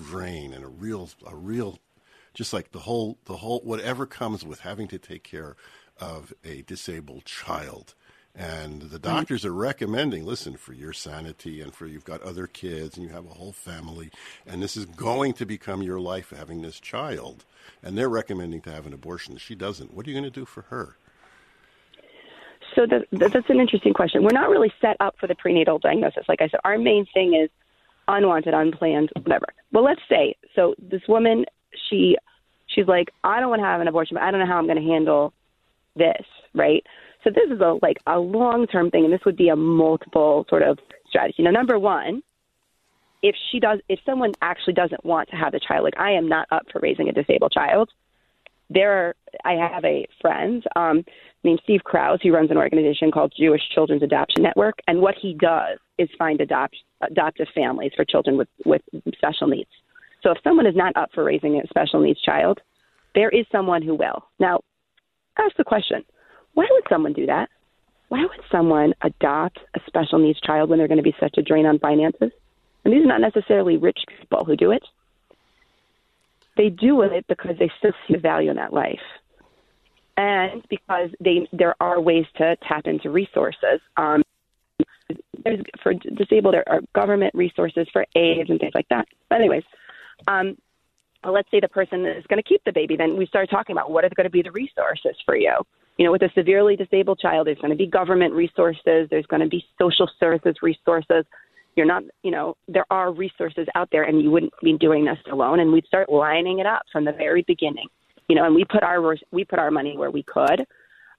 drain 0.10 0.54
and 0.54 0.64
a 0.64 0.70
real 0.70 1.10
a 1.26 1.36
real 1.36 1.80
just 2.34 2.54
like 2.54 2.72
the 2.72 2.80
whole 2.80 3.18
the 3.26 3.38
whole 3.38 3.60
whatever 3.62 4.06
comes 4.06 4.46
with 4.46 4.62
having 4.62 4.88
to 4.88 4.98
take 4.98 5.24
care 5.24 5.56
of 6.00 6.34
a 6.44 6.64
disabled 6.64 7.26
child. 7.26 7.94
And 8.36 8.82
the 8.82 8.98
mm-hmm. 8.98 9.16
doctors 9.16 9.46
are 9.46 9.54
recommending, 9.54 10.26
listen, 10.26 10.58
for 10.58 10.74
your 10.74 10.94
sanity 10.94 11.62
and 11.62 11.74
for 11.74 11.86
you've 11.86 12.04
got 12.04 12.22
other 12.22 12.48
kids 12.48 12.98
and 12.98 13.06
you 13.06 13.14
have 13.14 13.26
a 13.26 13.34
whole 13.34 13.52
family, 13.52 14.10
and 14.48 14.62
this 14.62 14.76
is 14.76 14.86
going 14.86 15.34
to 15.34 15.46
become 15.46 15.84
your 15.84 16.00
life 16.00 16.34
having 16.36 16.62
this 16.62 16.80
child. 16.80 17.46
And 17.84 17.98
they're 17.98 18.10
recommending 18.10 18.62
to 18.62 18.72
have 18.72 18.88
an 18.88 18.94
abortion. 18.94 19.38
She 19.38 19.56
doesn't. 19.56 19.94
What 19.94 20.08
are 20.08 20.10
you 20.10 20.20
going 20.20 20.32
to 20.32 20.40
do 20.40 20.46
for 20.46 20.64
her? 20.64 20.98
So 22.76 22.88
the, 22.88 23.06
the, 23.12 23.30
that's 23.30 23.50
an 23.50 23.60
interesting 23.60 23.94
question. 23.94 24.24
We're 24.24 24.30
not 24.32 24.50
really 24.50 24.74
set 24.82 24.98
up 25.00 25.16
for 25.20 25.28
the 25.28 25.36
prenatal 25.36 25.78
diagnosis. 25.78 26.26
Like 26.28 26.42
I 26.42 26.48
said, 26.48 26.60
our 26.64 26.78
main 26.78 27.06
thing 27.14 27.36
is 27.36 27.50
unwanted, 28.08 28.54
unplanned, 28.54 29.12
whatever. 29.22 29.46
Well, 29.72 29.84
let's 29.84 30.02
say 30.10 30.36
so. 30.56 30.74
This 30.80 31.02
woman 31.08 31.46
she 31.90 32.18
she's 32.68 32.88
like, 32.88 33.12
I 33.24 33.40
don't 33.40 33.50
want 33.50 33.62
to 33.62 33.66
have 33.66 33.82
an 33.82 33.88
abortion, 33.88 34.16
but 34.16 34.24
I 34.24 34.32
don't 34.32 34.40
know 34.40 34.48
how 34.48 34.58
I'm 34.58 34.66
going 34.66 34.82
to 34.82 34.90
handle 34.90 35.34
this, 35.96 36.26
right? 36.54 36.84
So 37.24 37.30
this 37.30 37.50
is 37.50 37.62
a 37.62 37.80
like 37.82 37.98
a 38.08 38.20
long 38.20 38.68
term 38.68 38.92
thing, 38.92 39.06
and 39.06 39.14
this 39.14 39.24
would 39.26 39.38
be 39.38 39.50
a 39.50 39.56
multiple 39.56 40.46
sort 40.50 40.64
of 40.64 40.78
strategy. 41.08 41.44
Now, 41.44 41.52
number 41.52 41.80
one, 41.80 42.22
if 43.22 43.36
she 43.52 43.60
does, 43.60 43.80
if 43.88 44.00
someone 44.06 44.34
actually 44.42 44.74
doesn't 44.74 45.06
want 45.06 45.30
to 45.30 45.36
have 45.36 45.54
a 45.54 45.60
child, 45.60 45.84
like 45.86 45.98
I 45.98 46.12
am 46.12 46.28
not 46.28 46.48
up 46.52 46.64
for 46.72 46.80
raising 46.82 47.10
a 47.10 47.14
disabled 47.14 47.52
child. 47.52 47.90
There, 48.70 48.92
are, 48.92 49.16
I 49.46 49.54
have 49.54 49.86
a 49.86 50.08
friend 50.20 50.64
um, 50.76 51.04
named 51.44 51.60
Steve 51.64 51.82
Krausz 51.86 52.24
who 52.24 52.34
runs 52.34 52.50
an 52.50 52.58
organization 52.58 53.12
called 53.12 53.34
Jewish 53.38 53.62
Children's 53.76 54.02
Adoption 54.02 54.42
Network, 54.42 54.80
and 54.88 55.00
what 55.00 55.16
he 55.22 55.36
does 55.36 55.78
is 56.00 56.10
find 56.18 56.42
adopt, 56.42 56.76
adoptive 57.02 57.48
families 57.54 57.92
for 57.96 58.04
children 58.04 58.38
with 58.38 58.48
with 58.66 58.82
special 59.16 59.48
needs. 59.48 59.70
So 60.24 60.32
if 60.32 60.38
someone 60.44 60.66
is 60.66 60.76
not 60.76 60.96
up 60.96 61.10
for 61.14 61.24
raising 61.24 61.60
a 61.60 61.68
special 61.68 62.02
needs 62.02 62.22
child, 62.22 62.62
there 63.14 63.30
is 63.30 63.46
someone 63.52 63.82
who 63.82 63.96
will. 63.96 64.26
Now, 64.40 64.62
ask 65.38 65.56
the 65.58 65.66
question 65.66 66.04
why 66.54 66.68
would 66.70 66.84
someone 66.90 67.14
do 67.14 67.26
that? 67.26 67.50
Why 68.10 68.22
would 68.22 68.42
someone 68.52 68.94
adopt 69.02 69.60
a 69.76 69.80
special 69.88 70.20
needs 70.20 70.40
child 70.42 70.70
when 70.70 70.78
they're 70.78 70.88
going 70.88 70.98
to 70.98 71.04
be 71.04 71.16
such 71.20 71.38
a 71.38 71.42
drain 71.42 71.66
on 71.66 71.80
finances? 71.80 72.32
and 72.84 72.94
these 72.94 73.04
are 73.04 73.08
not 73.08 73.22
necessarily 73.22 73.78
rich 73.78 74.00
people 74.20 74.44
who 74.46 74.56
do 74.56 74.72
it. 74.72 74.84
They 76.58 76.70
do 76.70 77.02
it 77.02 77.26
because 77.28 77.58
they 77.58 77.72
still 77.80 77.94
see 78.08 78.14
the 78.14 78.20
value 78.20 78.52
in 78.52 78.58
that 78.58 78.74
life, 78.74 79.00
and 80.18 80.64
because 80.70 81.10
they 81.20 81.48
there 81.52 81.76
are 81.80 82.00
ways 82.00 82.26
to 82.38 82.56
tap 82.68 82.86
into 82.86 83.10
resources. 83.10 83.80
Um, 83.98 84.22
there's, 85.44 85.62
for 85.82 85.94
disabled, 85.94 86.54
there 86.54 86.70
are 86.70 86.82
government 86.94 87.34
resources 87.34 87.88
for 87.92 88.06
AIDS 88.16 88.50
and 88.50 88.60
things 88.60 88.74
like 88.76 88.88
that. 88.90 89.08
But 89.30 89.40
anyways, 89.40 89.64
um, 90.28 90.58
well, 91.24 91.34
let's 91.34 91.50
say 91.50 91.60
the 91.60 91.68
person 91.68 92.06
is 92.06 92.24
going 92.28 92.42
to 92.42 92.48
keep 92.48 92.64
the 92.66 92.72
baby, 92.72 92.96
then 92.96 93.18
we 93.18 93.26
start 93.26 93.50
talking 93.50 93.76
about 93.76 93.92
what 93.92 94.06
are 94.06 94.10
going 94.16 94.26
to 94.26 94.30
be 94.30 94.44
the 94.44 94.52
resources 94.52 95.16
for 95.26 95.36
you. 95.36 95.56
You 95.98 96.06
know, 96.06 96.12
with 96.12 96.24
a 96.24 96.30
severely 96.34 96.76
disabled 96.76 97.20
child, 97.20 97.48
there's 97.48 97.60
going 97.60 97.72
to 97.72 97.78
be 97.78 97.86
government 97.86 98.34
resources, 98.34 99.08
there's 99.10 99.26
going 99.28 99.42
to 99.42 99.48
be 99.48 99.64
social 99.80 100.10
services 100.20 100.56
resources. 100.62 101.26
You're 101.76 101.86
not, 101.86 102.04
you 102.24 102.32
know, 102.32 102.56
there 102.68 102.86
are 102.92 103.12
resources 103.12 103.68
out 103.76 103.90
there, 103.92 104.04
and 104.04 104.22
you 104.22 104.30
wouldn't 104.30 104.54
be 104.62 104.78
doing 104.78 105.06
this 105.06 105.18
alone. 105.32 105.60
And 105.60 105.72
we'd 105.72 105.86
start 105.86 106.10
lining 106.10 106.60
it 106.60 106.66
up 106.66 106.84
from 106.92 107.06
the 107.06 107.12
very 107.12 107.44
beginning, 107.48 107.88
you 108.28 108.36
know. 108.36 108.46
And 108.46 108.56
we 108.56 108.66
put 108.66 108.84
our 108.84 109.16
we 109.32 109.44
put 109.44 109.60
our 109.60 109.72
money 109.72 109.98
where 109.98 110.12
we 110.12 110.24
could, 110.24 110.66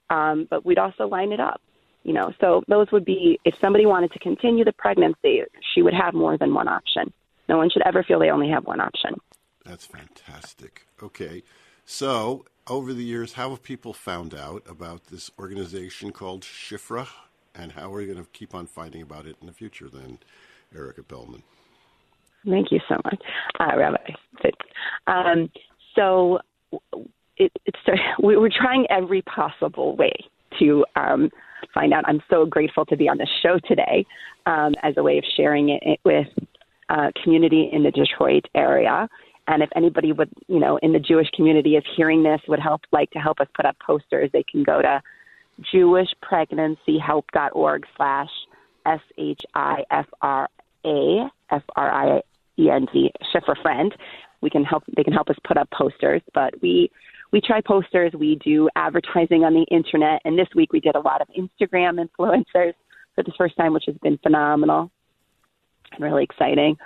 um, 0.09 0.47
but 0.49 0.65
we'd 0.65 0.77
also 0.77 1.07
line 1.07 1.31
it 1.31 1.39
up, 1.39 1.61
you 2.03 2.13
know. 2.13 2.33
So 2.39 2.63
those 2.67 2.91
would 2.91 3.05
be 3.05 3.39
if 3.43 3.55
somebody 3.59 3.85
wanted 3.85 4.13
to 4.13 4.19
continue 4.19 4.63
the 4.63 4.73
pregnancy, 4.73 5.43
she 5.73 5.81
would 5.81 5.93
have 5.93 6.13
more 6.13 6.37
than 6.37 6.53
one 6.53 6.67
option. 6.67 7.11
No 7.47 7.57
one 7.57 7.69
should 7.69 7.83
ever 7.85 8.03
feel 8.03 8.19
they 8.19 8.29
only 8.29 8.49
have 8.49 8.65
one 8.65 8.79
option. 8.79 9.15
That's 9.65 9.85
fantastic. 9.85 10.87
Okay. 11.01 11.43
So, 11.85 12.45
over 12.67 12.93
the 12.93 13.03
years, 13.03 13.33
how 13.33 13.51
have 13.51 13.63
people 13.63 13.93
found 13.93 14.33
out 14.33 14.63
about 14.67 15.07
this 15.07 15.29
organization 15.39 16.11
called 16.11 16.41
Shifra? 16.41 17.07
And 17.53 17.71
how 17.71 17.93
are 17.93 18.01
you 18.01 18.13
going 18.13 18.23
to 18.23 18.29
keep 18.31 18.53
on 18.53 18.65
finding 18.65 19.01
about 19.01 19.25
it 19.25 19.37
in 19.39 19.47
the 19.47 19.53
future, 19.53 19.87
then, 19.87 20.19
Erica 20.75 21.03
Pelman? 21.03 21.43
Thank 22.45 22.71
you 22.71 22.79
so 22.87 22.95
much, 23.05 23.21
uh, 23.59 23.77
Rabbi. 23.77 24.11
Um, 25.07 25.49
so, 25.95 26.39
it, 27.37 27.51
it's 27.65 27.77
we 28.23 28.35
are 28.35 28.49
trying 28.49 28.85
every 28.89 29.21
possible 29.23 29.95
way 29.95 30.13
to 30.59 30.85
um, 30.95 31.29
find 31.73 31.93
out. 31.93 32.03
I'm 32.07 32.21
so 32.29 32.45
grateful 32.45 32.85
to 32.87 32.97
be 32.97 33.07
on 33.07 33.17
the 33.17 33.27
show 33.41 33.59
today 33.67 34.05
um, 34.45 34.73
as 34.83 34.95
a 34.97 35.03
way 35.03 35.17
of 35.17 35.23
sharing 35.35 35.69
it 35.69 35.99
with 36.03 36.27
uh, 36.89 37.11
community 37.23 37.69
in 37.71 37.83
the 37.83 37.91
Detroit 37.91 38.45
area. 38.53 39.07
And 39.47 39.61
if 39.61 39.69
anybody 39.75 40.11
would, 40.11 40.31
you 40.47 40.59
know, 40.59 40.79
in 40.81 40.91
the 40.91 40.99
Jewish 40.99 41.29
community 41.31 41.75
is 41.75 41.83
hearing 41.95 42.23
this, 42.23 42.41
would 42.47 42.59
help 42.59 42.81
like 42.91 43.11
to 43.11 43.19
help 43.19 43.39
us 43.39 43.47
put 43.55 43.65
up 43.65 43.77
posters, 43.85 44.31
they 44.33 44.43
can 44.43 44.63
go 44.63 44.81
to 44.81 45.01
jewishpregnancyhelp.org 45.73 47.85
slash 47.95 48.29
S 48.85 48.99
H 49.17 49.41
I 49.53 49.83
F 49.91 50.05
R 50.21 50.49
A 50.85 51.27
F 51.51 51.63
R 51.75 51.91
I 51.91 52.21
E 52.59 52.69
N 52.69 52.87
T 52.91 53.11
Shifra 53.33 53.61
friend. 53.61 53.95
We 54.41 54.49
can 54.49 54.63
help 54.63 54.83
they 54.95 55.03
can 55.03 55.13
help 55.13 55.29
us 55.29 55.37
put 55.43 55.57
up 55.57 55.69
posters, 55.71 56.21
but 56.33 56.53
we 56.61 56.91
we 57.31 57.41
try 57.41 57.61
posters, 57.61 58.13
we 58.13 58.35
do 58.35 58.69
advertising 58.75 59.43
on 59.43 59.53
the 59.53 59.65
internet, 59.71 60.21
and 60.25 60.37
this 60.37 60.47
week 60.55 60.71
we 60.71 60.79
did 60.79 60.95
a 60.95 60.99
lot 60.99 61.21
of 61.21 61.27
Instagram 61.29 61.99
influencers 61.99 62.73
for 63.15 63.23
the 63.23 63.33
first 63.37 63.57
time, 63.57 63.73
which 63.73 63.85
has 63.87 63.95
been 64.03 64.17
phenomenal 64.19 64.91
and 65.91 66.03
really 66.03 66.23
exciting. 66.23 66.77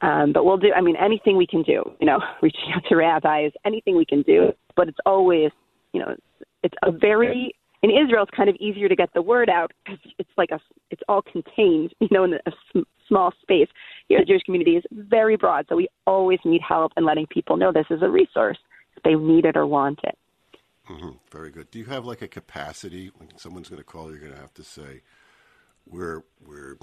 Um, 0.00 0.32
but 0.32 0.44
we'll 0.44 0.58
do, 0.58 0.72
I 0.74 0.80
mean, 0.80 0.96
anything 0.96 1.36
we 1.36 1.46
can 1.46 1.62
do, 1.62 1.82
you 2.00 2.06
know, 2.06 2.20
reaching 2.42 2.72
out 2.74 2.82
to 2.88 2.96
rabbis, 2.96 3.52
anything 3.64 3.96
we 3.96 4.04
can 4.04 4.22
do. 4.22 4.52
But 4.76 4.88
it's 4.88 4.98
always, 5.04 5.50
you 5.92 6.00
know, 6.00 6.14
it's 6.62 6.74
a 6.84 6.92
very, 6.92 7.54
in 7.82 7.90
Israel, 7.90 8.22
it's 8.22 8.36
kind 8.36 8.48
of 8.48 8.56
easier 8.56 8.88
to 8.88 8.96
get 8.96 9.10
the 9.14 9.22
word 9.22 9.48
out 9.48 9.72
because 9.84 9.98
it's 10.18 10.30
like 10.36 10.50
a, 10.50 10.60
it's 10.90 11.02
all 11.08 11.22
contained, 11.22 11.94
you 12.00 12.08
know, 12.10 12.24
in 12.24 12.34
a 12.34 12.52
sm- 12.70 12.88
small 13.08 13.32
space. 13.42 13.68
Here, 14.08 14.20
the 14.20 14.24
Jewish 14.24 14.42
community 14.42 14.76
is 14.76 14.84
very 14.92 15.36
broad, 15.36 15.66
so 15.68 15.76
we 15.76 15.88
always 16.06 16.38
need 16.44 16.60
help 16.66 16.92
in 16.96 17.04
letting 17.04 17.26
people 17.26 17.56
know 17.56 17.72
this 17.72 17.86
is 17.90 18.02
a 18.02 18.08
resource 18.08 18.58
if 18.96 19.02
they 19.02 19.14
need 19.14 19.44
it 19.44 19.56
or 19.56 19.66
want 19.66 20.00
it. 20.04 20.16
Mm-hmm. 20.88 21.10
Very 21.30 21.50
good. 21.50 21.70
Do 21.70 21.78
you 21.78 21.84
have 21.86 22.06
like 22.06 22.22
a 22.22 22.28
capacity 22.28 23.10
when 23.16 23.36
someone's 23.36 23.68
going 23.68 23.80
to 23.80 23.84
call? 23.84 24.10
You're 24.10 24.20
going 24.20 24.32
to 24.32 24.38
have 24.38 24.54
to 24.54 24.64
say, 24.64 25.02
"We're 25.86 26.22
we're 26.46 26.76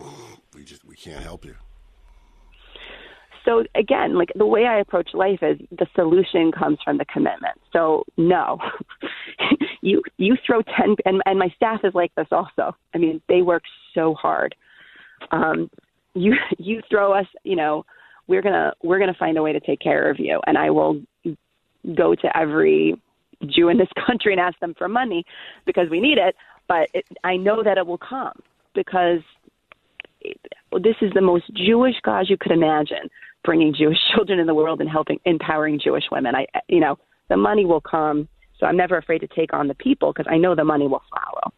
we 0.54 0.64
just 0.64 0.86
we 0.86 0.96
can't 0.96 1.24
help 1.24 1.44
you." 1.44 1.56
So 3.46 3.64
again, 3.76 4.18
like 4.18 4.32
the 4.36 4.46
way 4.46 4.66
I 4.66 4.80
approach 4.80 5.10
life 5.14 5.40
is 5.42 5.60
the 5.72 5.86
solution 5.96 6.52
comes 6.52 6.80
from 6.84 6.98
the 6.98 7.06
commitment. 7.06 7.60
So 7.72 8.04
no, 8.18 8.58
you 9.82 10.02
you 10.18 10.36
throw 10.46 10.62
ten, 10.64 10.96
and 11.06 11.22
and 11.26 11.40
my 11.40 11.50
staff 11.56 11.82
is 11.84 11.94
like 11.94 12.14
this 12.16 12.28
also. 12.32 12.76
I 12.94 12.98
mean, 12.98 13.22
they 13.30 13.42
work 13.44 13.64
so 13.94 14.16
hard. 14.16 14.56
Um, 15.32 15.70
you 16.16 16.34
you 16.58 16.82
throw 16.90 17.14
us, 17.14 17.28
you 17.44 17.56
know, 17.56 17.86
we're 18.28 18.42
gonna 18.42 18.74
we're 18.84 19.00
gonna 19.00 19.16
find 19.18 19.38
a 19.38 19.44
way 19.44 19.54
to 19.54 19.60
take 19.60 19.80
care 19.80 20.10
of 20.10 20.20
you, 20.20 20.42
and 20.48 20.58
I 20.58 20.72
will 20.72 21.02
go 21.96 22.16
to 22.16 22.38
every 22.38 23.00
Jew 23.46 23.70
in 23.70 23.78
this 23.78 23.90
country 24.08 24.34
and 24.34 24.42
ask 24.42 24.60
them 24.60 24.74
for 24.78 24.88
money 24.88 25.24
because 25.66 25.90
we 25.90 26.00
need 26.00 26.18
it. 26.18 26.36
But 26.68 26.90
it, 26.96 27.06
I 27.24 27.38
know 27.38 27.62
that 27.62 27.78
it 27.78 27.86
will 27.86 28.00
come 28.00 28.42
because 28.74 29.20
this 30.72 30.96
is 31.02 31.14
the 31.14 31.22
most 31.22 31.46
Jewish 31.54 31.96
cause 32.04 32.28
you 32.28 32.38
could 32.38 32.52
imagine 32.52 33.10
bringing 33.46 33.74
Jewish 33.74 33.98
children 34.16 34.40
in 34.40 34.48
the 34.48 34.56
world 34.56 34.82
and 34.82 34.90
helping 34.90 35.20
empowering 35.26 35.80
Jewish 35.80 36.06
women. 36.12 36.36
I, 36.36 36.48
you 36.68 36.80
know, 36.80 36.98
the 37.30 37.38
money 37.38 37.66
will 37.66 37.82
come, 37.82 38.28
so 38.60 38.66
I'm 38.66 38.78
never 38.78 38.98
afraid 38.98 39.20
to 39.20 39.28
take 39.28 39.54
on 39.54 39.68
the 39.68 39.76
people 39.76 40.12
because 40.12 40.30
I 40.30 40.38
know 40.38 40.56
the 40.56 40.66
money 40.66 40.88
will 40.88 41.04
follow. 41.10 41.54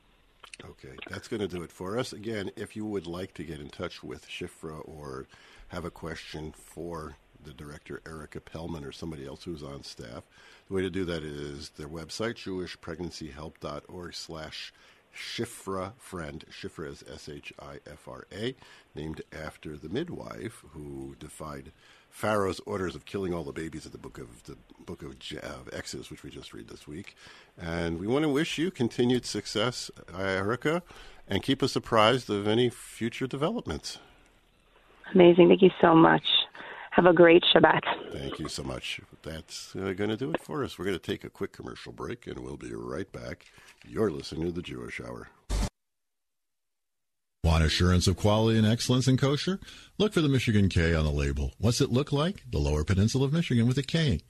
Okay, 0.72 0.96
that's 1.10 1.28
going 1.28 1.40
to 1.40 1.48
do 1.48 1.64
it 1.64 1.72
for 1.72 1.98
us. 1.98 2.14
Again, 2.14 2.52
if 2.56 2.76
you 2.76 2.86
would 2.86 3.08
like 3.08 3.34
to 3.36 3.44
get 3.44 3.60
in 3.60 3.70
touch 3.70 4.04
with 4.04 4.28
Shifra 4.28 4.82
or 4.88 5.28
have 5.70 5.86
a 5.86 5.92
question 5.92 6.52
for 6.52 7.16
the 7.44 7.54
director 7.54 8.02
Erica 8.06 8.42
Pelman 8.42 8.84
or 8.84 8.92
somebody 8.92 9.26
else 9.26 9.44
who's 9.44 9.62
on 9.62 9.84
staff, 9.84 10.24
the 10.68 10.74
way 10.74 10.82
to 10.82 10.90
do 10.90 11.06
that 11.06 11.24
is 11.24 11.70
their 11.78 11.88
website, 11.88 12.36
jewishpregnancyhelp.org 12.36 14.14
slash 14.16 14.74
Shifra 15.18 15.94
friend. 15.98 16.46
Shifra 16.52 16.90
is 16.90 17.04
S 17.12 17.28
H 17.28 17.52
I 17.60 17.80
F 17.90 18.08
R 18.08 18.26
A, 18.32 18.56
named 18.96 19.22
after 19.34 19.76
the 19.76 19.90
midwife 19.90 20.64
who 20.72 21.16
defied 21.20 21.72
Pharaoh's 22.10 22.62
orders 22.66 22.96
of 22.96 23.06
killing 23.06 23.34
all 23.34 23.44
the 23.44 23.52
babies 23.52 23.86
in 23.86 23.92
the 23.92 23.98
book 23.98 24.18
of 24.18 24.44
the 24.44 24.56
book 24.86 25.02
of, 25.04 25.12
of 25.44 25.70
Exodus, 25.74 26.10
which 26.10 26.24
we 26.24 26.30
just 26.30 26.54
read 26.54 26.68
this 26.68 26.88
week. 26.88 27.16
And 27.60 28.00
we 28.00 28.08
want 28.08 28.24
to 28.24 28.30
wish 28.30 28.58
you 28.58 28.72
continued 28.72 29.26
success, 29.26 29.92
Erica, 30.18 30.84
and 31.28 31.44
keep 31.44 31.62
us 31.62 31.76
apprised 31.76 32.30
of 32.30 32.48
any 32.48 32.70
future 32.70 33.28
developments. 33.28 34.00
Amazing. 35.14 35.48
Thank 35.50 35.62
you 35.62 35.72
so 35.82 35.96
much. 35.96 36.24
Have 36.92 37.06
a 37.06 37.14
great 37.14 37.44
Shabbat. 37.54 37.82
Thank 38.12 38.40
you 38.40 38.50
so 38.50 38.64
much. 38.64 39.00
That's 39.28 39.76
uh, 39.76 39.94
going 39.94 40.10
to 40.10 40.18
do 40.18 40.32
it 40.32 40.42
for 40.42 40.64
us. 40.64 40.80
We're 40.80 40.86
going 40.86 40.98
to 40.98 41.12
take 41.12 41.24
a 41.26 41.30
quick 41.30 41.52
commercial 41.52 41.92
break, 41.92 42.28
and 42.28 42.40
we'll 42.40 42.56
be 42.56 42.74
right 42.74 43.12
back. 43.12 43.46
You're 43.86 44.10
listening 44.10 44.46
to 44.46 44.52
the 44.52 44.62
Jewish 44.62 45.02
Hour. 45.02 45.30
Want 47.44 47.64
assurance 47.64 48.08
of 48.08 48.18
quality 48.18 48.58
and 48.58 48.68
excellence 48.68 49.08
in 49.08 49.18
kosher? 49.18 49.60
Look 49.98 50.14
for 50.14 50.22
the 50.22 50.30
Michigan 50.30 50.70
K 50.70 50.94
on 50.94 51.06
the 51.06 51.12
label. 51.12 51.54
What's 51.58 51.82
it 51.82 51.92
look 51.92 52.12
like? 52.12 52.44
The 52.50 52.58
Lower 52.58 52.84
Peninsula 52.84 53.26
of 53.26 53.34
Michigan 53.34 53.68
with 53.68 53.78
a 53.78 53.84
K. 53.84 54.22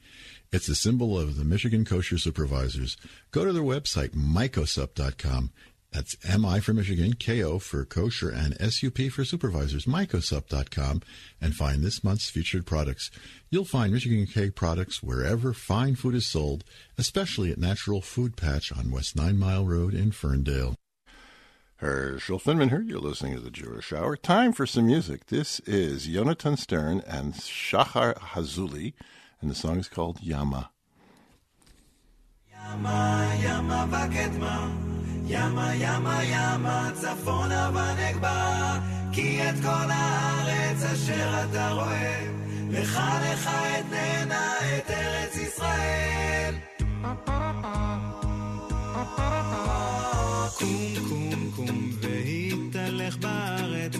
It's 0.51 0.67
the 0.67 0.75
symbol 0.75 1.17
of 1.17 1.37
the 1.37 1.45
Michigan 1.45 1.83
Kosher 1.85 2.17
Supervisors. 2.17 2.97
Go 3.31 3.45
to 3.45 3.53
their 3.53 3.63
website, 3.63 4.09
mikosup.com. 4.09 5.51
That's 5.97 6.15
MI 6.37 6.59
for 6.59 6.75
Michigan, 6.75 7.15
KO 7.15 7.57
for 7.57 7.83
kosher, 7.83 8.29
and 8.29 8.55
SUP 8.71 9.09
for 9.11 9.25
supervisors, 9.25 9.85
mikosup.com, 9.85 11.01
and 11.41 11.55
find 11.55 11.81
this 11.81 12.03
month's 12.03 12.29
featured 12.29 12.67
products. 12.67 13.09
You'll 13.49 13.65
find 13.65 13.91
Michigan 13.91 14.27
K 14.27 14.51
products 14.51 15.01
wherever 15.01 15.53
fine 15.53 15.95
food 15.95 16.13
is 16.13 16.27
sold, 16.27 16.63
especially 16.99 17.51
at 17.51 17.57
Natural 17.57 18.01
Food 18.01 18.37
Patch 18.37 18.71
on 18.71 18.91
West 18.91 19.15
Nine 19.15 19.39
Mile 19.39 19.65
Road 19.65 19.95
in 19.95 20.11
Ferndale. 20.11 20.75
Herschel 21.77 22.37
Finman 22.37 22.69
here. 22.69 22.81
You're 22.81 22.99
listening 22.99 23.33
to 23.33 23.41
the 23.41 23.49
Jewish 23.49 23.91
Hour. 23.91 24.15
Time 24.17 24.53
for 24.53 24.67
some 24.67 24.85
music. 24.85 25.25
This 25.27 25.61
is 25.61 26.07
Yonatan 26.07 26.59
Stern 26.59 27.01
and 27.07 27.33
Shachar 27.33 28.19
Hazuli, 28.19 28.93
and 29.41 29.49
the 29.49 29.55
song 29.55 29.79
is 29.79 29.87
called 29.87 30.21
Yama. 30.21 30.69
Yama, 32.51 33.39
Yama, 33.41 34.96
ימה 35.27 35.75
ימה 35.75 36.23
ימה 36.23 36.89
צפונה 36.93 37.69
ונגבה 37.69 38.79
כי 39.11 39.49
את 39.49 39.55
כל 39.61 39.91
הארץ 39.91 40.83
אשר 40.83 41.45
אתה 41.49 41.71
רואה 41.71 42.27
לך 42.69 42.99
לך 43.31 43.49
אתננה 43.79 44.51
את 44.77 44.91
ארץ 44.91 45.35
ישראל. 45.35 46.55
קום 50.57 50.95
קום 51.09 51.51
קום 51.55 51.89
והתהלך 52.01 53.17
בארץ 53.17 53.95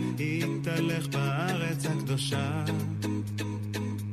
התהלך 0.68 1.08
בארץ 1.08 1.86
הקדושה. 1.86 2.64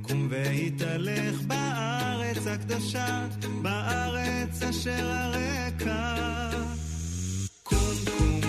קום 0.03 0.29
והתהלך 0.31 1.41
בארץ 1.47 2.47
הקדושה 2.47 3.27
בארץ 3.63 4.63
אשר 4.63 5.11
הרקע 5.11 6.64
come. 8.03 8.44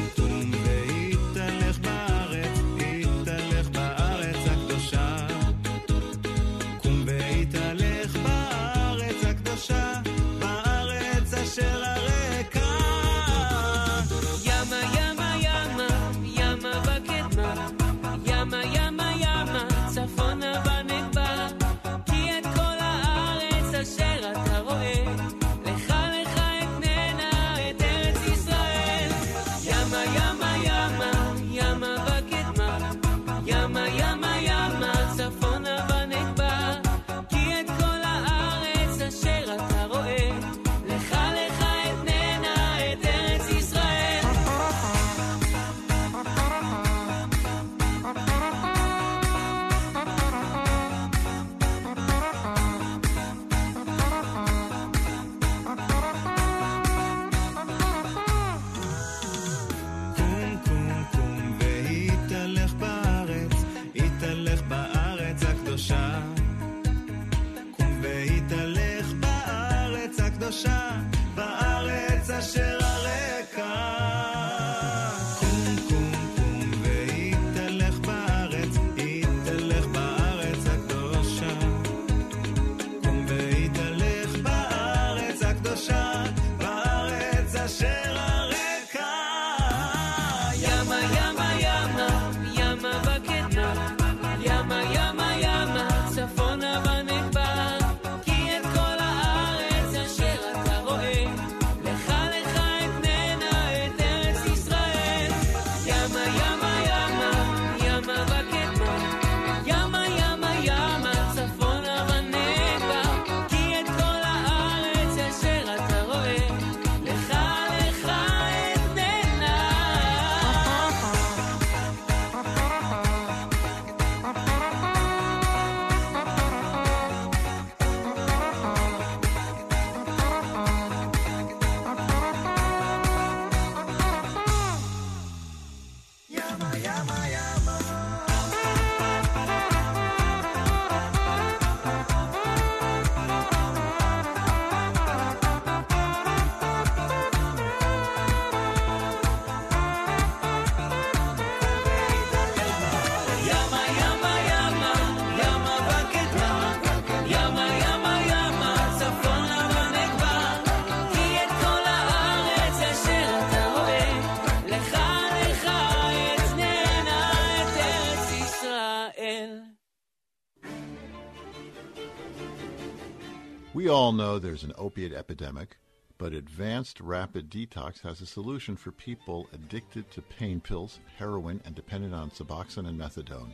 All 173.95 174.11
know 174.11 174.37
there's 174.37 174.65
an 174.65 174.73
opiate 174.77 175.13
epidemic, 175.13 175.77
but 176.17 176.33
Advanced 176.33 176.99
Rapid 176.99 177.49
Detox 177.49 178.01
has 178.01 178.19
a 178.19 178.25
solution 178.25 178.75
for 178.75 178.91
people 178.91 179.47
addicted 179.53 180.11
to 180.11 180.21
pain 180.21 180.59
pills, 180.59 180.99
heroin, 181.17 181.61
and 181.63 181.73
dependent 181.73 182.13
on 182.13 182.29
Suboxone 182.29 182.89
and 182.89 182.99
methadone. 182.99 183.53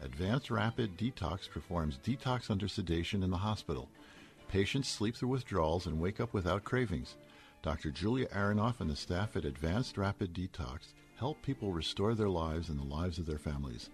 Advanced 0.00 0.50
Rapid 0.50 0.96
Detox 0.96 1.46
performs 1.50 1.98
detox 2.02 2.50
under 2.50 2.68
sedation 2.68 3.22
in 3.22 3.28
the 3.28 3.36
hospital. 3.36 3.90
Patients 4.48 4.88
sleep 4.88 5.14
through 5.14 5.28
withdrawals 5.28 5.84
and 5.84 6.00
wake 6.00 6.20
up 6.20 6.32
without 6.32 6.64
cravings. 6.64 7.16
Dr. 7.60 7.90
Julia 7.90 8.28
Aronoff 8.28 8.80
and 8.80 8.88
the 8.88 8.96
staff 8.96 9.36
at 9.36 9.44
Advanced 9.44 9.98
Rapid 9.98 10.32
Detox 10.32 10.94
help 11.18 11.42
people 11.42 11.72
restore 11.72 12.14
their 12.14 12.30
lives 12.30 12.70
and 12.70 12.80
the 12.80 12.94
lives 12.94 13.18
of 13.18 13.26
their 13.26 13.36
families. 13.36 13.90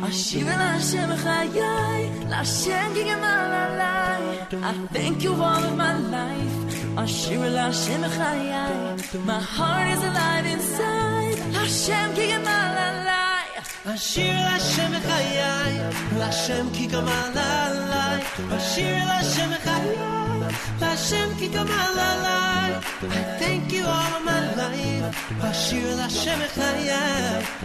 אשיר 0.09 0.47
אל 0.49 0.61
השם 0.61 1.11
בחיי, 1.13 2.11
להשם 2.29 2.89
כי 2.95 3.03
גמל 3.11 3.51
עליי. 3.65 4.23
I 4.51 4.95
thank 4.97 5.23
you 5.25 5.33
all 5.33 5.65
of 5.69 5.77
my 5.77 5.95
life. 6.15 6.57
אשיר 7.05 7.45
אל 7.47 7.59
השם 7.59 8.03
בחיי, 8.03 8.53
my 9.27 9.41
heart 9.57 9.89
is 9.95 10.03
alive 10.11 10.47
inside. 10.57 11.39
להשם 11.53 12.11
כי 12.15 12.33
גמל 12.33 12.75
עליי. 12.77 13.02
השיר 13.87 14.35
להשם 14.35 14.93
בחיי, 14.99 15.81
להשם 16.19 16.67
כי 16.73 16.87
גמל 16.87 17.39
עליי. 17.39 18.23
השיר 18.51 19.05
להשם 19.07 19.51
בחיי, 19.51 19.97
להשם 20.81 21.29
כי 21.39 21.49
גמל 21.49 21.99
עליי. 21.99 22.73
I 23.03 23.43
thank 23.43 23.73
you 23.73 23.85
all 23.85 24.15
of 24.19 24.25
my 24.27 24.59
life. 24.59 25.45
השיר 25.45 25.97
להשם 25.97 26.39
בחיי, 26.45 26.91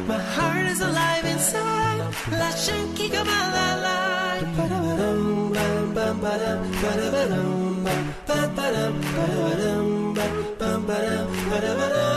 my 0.07 0.38
heart 0.38 0.78
is 0.78 0.82
alive 0.82 1.26
inside. 1.26 2.32
להשם 2.32 2.95
כי 2.95 3.07
גמל 3.07 3.53
עליי. 3.55 4.39
ba-da-ba-dum, 4.57 5.53
bam, 5.55 5.86
bam, 5.95 6.15
ba-dum, 6.24 6.59
ba-da-ba-dum, 6.82 7.84
bam, 7.86 8.03
bam, 8.28 8.49
ba-da-ba-dum, 8.57 10.13
bam, 10.15 10.34
bam, 10.59 10.80
ba-dum, 10.88 12.16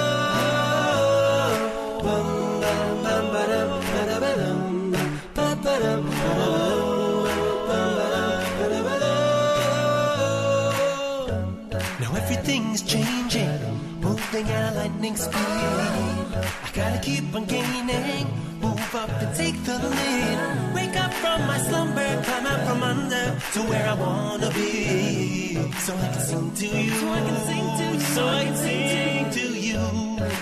moving 14.32 14.52
at 14.52 14.74
a 14.74 14.76
lightning 14.78 15.16
speed. 15.16 15.36
I 15.36 16.70
gotta 16.74 17.00
keep 17.02 17.36
on 17.36 17.46
gaining, 17.46 18.28
move 18.62 18.96
up 18.96 19.10
and 19.10 19.36
take 19.36 19.62
the 19.64 19.78
lead. 19.78 20.74
Wake 20.76 20.96
up 20.96 21.14
from 21.14 21.48
my 21.48 21.58
slumber, 21.60 22.24
climb 22.24 22.46
out 22.46 22.68
from 22.68 22.84
under 22.84 23.26
to 23.54 23.60
where 23.70 23.88
I 23.90 23.94
wanna 23.94 24.50
be. 24.52 25.56
So 25.80 25.94
I 25.96 26.08
can 26.14 26.22
sing 26.22 26.52
to 26.52 26.68
you, 26.68 26.92
so 26.92 27.12
I 27.12 27.22
can 27.28 27.38
sing 27.48 27.68
to 27.78 27.84
you, 27.94 28.00
so 28.00 28.28
I 28.28 28.44
can 28.46 28.56
sing 28.56 29.30
to 29.38 29.46
you. 29.68 29.82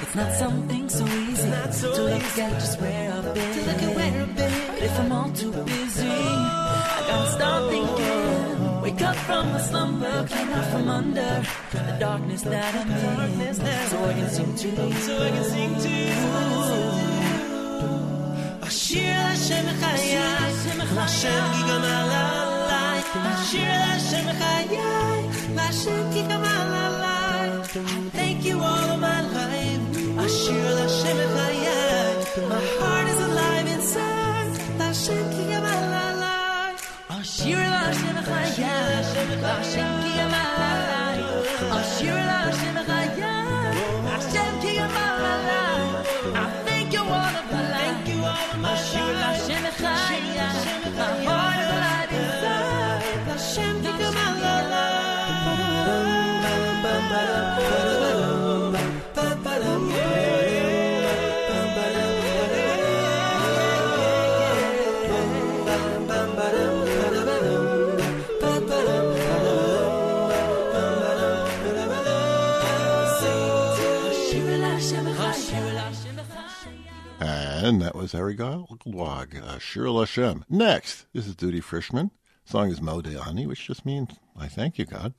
It's 0.03 0.15
not 0.15 0.33
something 0.33 0.89
so 0.89 1.05
easy 1.05 1.49
not 1.49 1.73
so 1.73 1.95
to 1.95 2.01
look 2.03 2.23
easy. 2.23 2.41
at 2.41 2.53
just 2.53 2.81
where 2.81 3.11
I've 3.13 3.33
been. 3.33 3.53
To 3.53 3.61
look 3.69 3.81
at 3.87 3.95
where 3.95 4.21
I've 4.21 4.35
been. 4.35 4.67
But 4.67 4.83
if 4.83 4.99
I'm 4.99 5.11
all 5.11 5.29
too 5.31 5.51
busy, 5.51 6.07
I 6.07 7.05
gotta 7.07 7.31
start 7.31 7.71
thinking 7.71 8.28
Wake 9.18 9.18
up 9.18 9.18
from 9.26 9.52
the 9.52 9.58
slumber, 9.58 10.24
climb 10.28 10.52
out 10.52 10.66
from 10.70 10.88
under 10.88 11.42
the 11.72 11.96
darkness 11.98 12.42
that 12.42 12.74
I'm 12.76 12.90
in. 13.40 13.54
So 13.90 14.04
I 14.04 14.12
can 14.12 14.28
sing 14.30 14.54
to 14.54 14.68
you. 14.68 14.92
So 15.06 15.12
I 15.20 15.30
can 15.30 15.44
sing 15.52 15.74
to 15.84 15.88
you. 15.88 16.14
השיר 18.62 19.18
להשם 19.18 19.64
בחיי, 19.66 20.18
להשם 20.94 21.44
כי 21.54 21.62
גמל 21.62 21.84
עליי. 21.84 23.00
Ashir 23.32 23.74
Hashem 23.90 24.26
Chayai, 24.40 25.20
Hashem 25.58 26.04
ki 26.12 26.22
kamal 26.28 26.72
alai. 26.84 27.48
I 27.76 28.10
thank 28.16 28.44
you 28.44 28.56
all 28.70 28.86
of 28.94 29.00
my 29.00 29.20
life. 29.36 29.84
Ashir 30.24 30.76
Hashem 30.82 31.18
Chayai, 31.34 32.48
my 32.50 32.62
heart 32.78 33.06
is 33.12 33.20
alive 33.28 33.68
inside. 33.76 34.52
Hashem 34.78 35.24
ki 35.34 35.42
kamal 35.50 35.84
alai. 35.92 36.07
Ashir 37.39 37.55
Hashem 37.55 38.17
Chayai, 38.27 38.99
Hashem 39.39 39.91
ki 40.03 40.11
kamal 40.17 40.59
alai. 40.67 41.19
Ashir 41.79 42.19
Hashem 42.31 42.77
Chayai, 42.89 43.79
Hashem 44.11 44.53
ki 44.59 44.71
kamal 44.75 45.23
alai. 45.31 45.83
I 46.35 46.45
thank 46.65 46.91
you 46.91 46.99
all 46.99 47.35
of 47.39 47.45
my 47.49 47.63
life. 47.71 48.03
Ashir 48.71 49.15
Hashem 49.23 49.65
Chayai, 49.79 50.51
my 50.99 51.07
heart 51.23 51.59
is 51.63 51.69
alive 51.77 52.11
inside. 52.19 53.03
Hashem 53.31 53.75
ki 53.83 53.91
kamal 54.03 54.35
And 56.91 57.05
that 57.11 57.58
was 78.08 78.12
Harry 78.12 78.36
Goldwag, 78.36 79.42
uh, 79.42 79.58
Shir 79.58 79.92
Hashem. 79.92 80.44
Next, 80.48 81.06
this 81.12 81.26
is 81.26 81.34
Duty 81.34 81.60
Frischman. 81.60 82.10
song 82.44 82.70
is 82.70 82.80
Modeani, 82.80 83.46
which 83.46 83.66
just 83.66 83.84
means 83.84 84.10
I 84.36 84.48
thank 84.48 84.78
you, 84.78 84.84
God. 84.84 85.12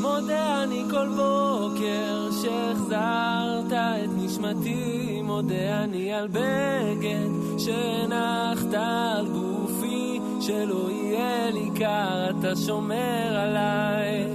מודה 0.00 0.62
אני 0.62 0.84
כל 0.90 1.08
בוקר 1.16 2.15
שהחזרת 2.41 3.73
את 3.73 4.09
נשמתי, 4.17 5.21
מודה 5.23 5.83
אני 5.83 6.13
על 6.13 6.27
בגד 6.27 7.29
שהנחת 7.57 8.73
על 8.73 9.27
גופי, 9.27 10.19
שלא 10.41 10.89
יהיה 10.89 11.51
לי 11.51 11.69
קר, 11.75 12.29
אתה 12.29 12.55
שומר 12.55 13.37
עליי. 13.37 14.25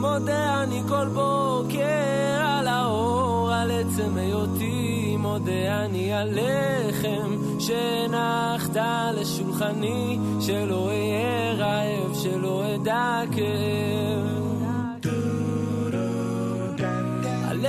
מודה 0.00 0.62
אני 0.62 0.80
כל 0.88 1.08
בוקר 1.08 2.40
על 2.40 2.66
האור, 2.66 3.52
על 3.52 3.70
עצם 3.70 4.16
היותי, 4.16 5.16
מודה 5.18 5.84
אני 5.84 6.12
על 6.12 6.30
לחם 6.32 7.60
שהנחת 7.60 8.76
לשולחני, 9.14 10.18
שלא 10.40 10.86
אהיה 10.86 11.52
רעב, 11.52 12.14
שלא 12.14 12.62
אדע 12.74 13.22
כאב. 13.32 14.37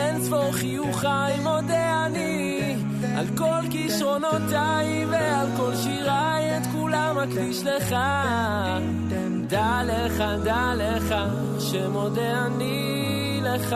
אין 0.10 0.24
ספור 0.24 0.52
חיוכיי 0.52 1.40
מודה 1.40 2.06
אני, 2.06 2.76
על 3.18 3.26
כל 3.38 3.70
כישרונותיי 3.72 5.06
ועל 5.06 5.48
כל 5.58 5.76
שיריי 5.76 6.58
את 6.58 6.64
כולם 6.72 7.18
אקדיש 7.18 7.64
לך. 7.64 7.96
דע 9.48 9.82
לך, 9.86 10.24
דע 10.44 10.74
לך, 10.76 11.16
שמודה 11.60 12.46
אני 12.46 13.40
לך. 13.44 13.76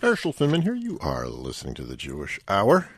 Herschel 0.00 0.32
Finman 0.32 0.62
here. 0.62 0.76
You 0.76 0.96
are 1.00 1.26
listening 1.26 1.74
to 1.74 1.82
the 1.82 1.96
Jewish 1.96 2.38
Hour. 2.46 2.88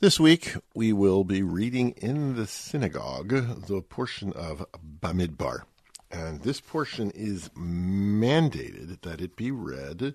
This 0.00 0.18
week, 0.18 0.56
we 0.74 0.92
will 0.92 1.22
be 1.22 1.44
reading 1.44 1.90
in 1.90 2.34
the 2.34 2.48
synagogue 2.48 3.28
the 3.68 3.80
portion 3.82 4.32
of 4.32 4.66
Bamidbar. 5.00 5.62
And 6.10 6.42
this 6.42 6.60
portion 6.60 7.12
is 7.12 7.50
mandated 7.50 9.02
that 9.02 9.20
it 9.20 9.36
be 9.36 9.52
read 9.52 10.14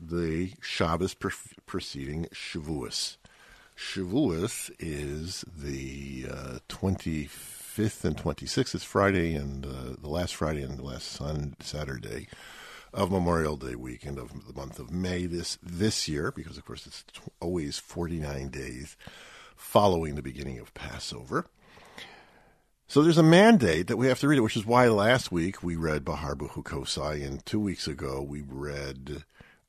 the 0.00 0.52
Shabbos 0.62 1.12
pre- 1.12 1.32
preceding 1.66 2.28
Shavuos. 2.32 3.18
Shavuos 3.76 4.70
is 4.78 5.44
the 5.54 6.28
uh, 6.30 6.58
25th 6.70 8.06
and 8.06 8.16
26th. 8.16 8.74
It's 8.74 8.84
Friday 8.84 9.34
and 9.34 9.66
uh, 9.66 9.96
the 10.00 10.08
last 10.08 10.34
Friday 10.34 10.62
and 10.62 10.78
the 10.78 10.84
last 10.84 11.08
sun, 11.08 11.56
Saturday 11.60 12.26
of 12.92 13.10
Memorial 13.10 13.56
Day 13.56 13.74
weekend 13.74 14.18
of 14.18 14.46
the 14.46 14.52
month 14.54 14.78
of 14.78 14.90
May 14.90 15.26
this 15.26 15.58
this 15.62 16.08
year, 16.08 16.32
because 16.32 16.56
of 16.56 16.64
course 16.64 16.86
it's 16.86 17.04
always 17.40 17.78
49 17.78 18.48
days 18.48 18.96
following 19.54 20.14
the 20.14 20.22
beginning 20.22 20.58
of 20.58 20.74
Passover. 20.74 21.46
So 22.88 23.02
there's 23.02 23.18
a 23.18 23.22
mandate 23.22 23.88
that 23.88 23.96
we 23.96 24.06
have 24.06 24.20
to 24.20 24.28
read 24.28 24.38
it, 24.38 24.42
which 24.42 24.56
is 24.56 24.64
why 24.64 24.86
last 24.88 25.32
week 25.32 25.62
we 25.62 25.74
read 25.74 26.04
Behar 26.04 26.36
Bechukosai, 26.36 27.26
and 27.26 27.44
two 27.44 27.58
weeks 27.58 27.88
ago 27.88 28.22
we 28.22 28.42
read, 28.42 29.24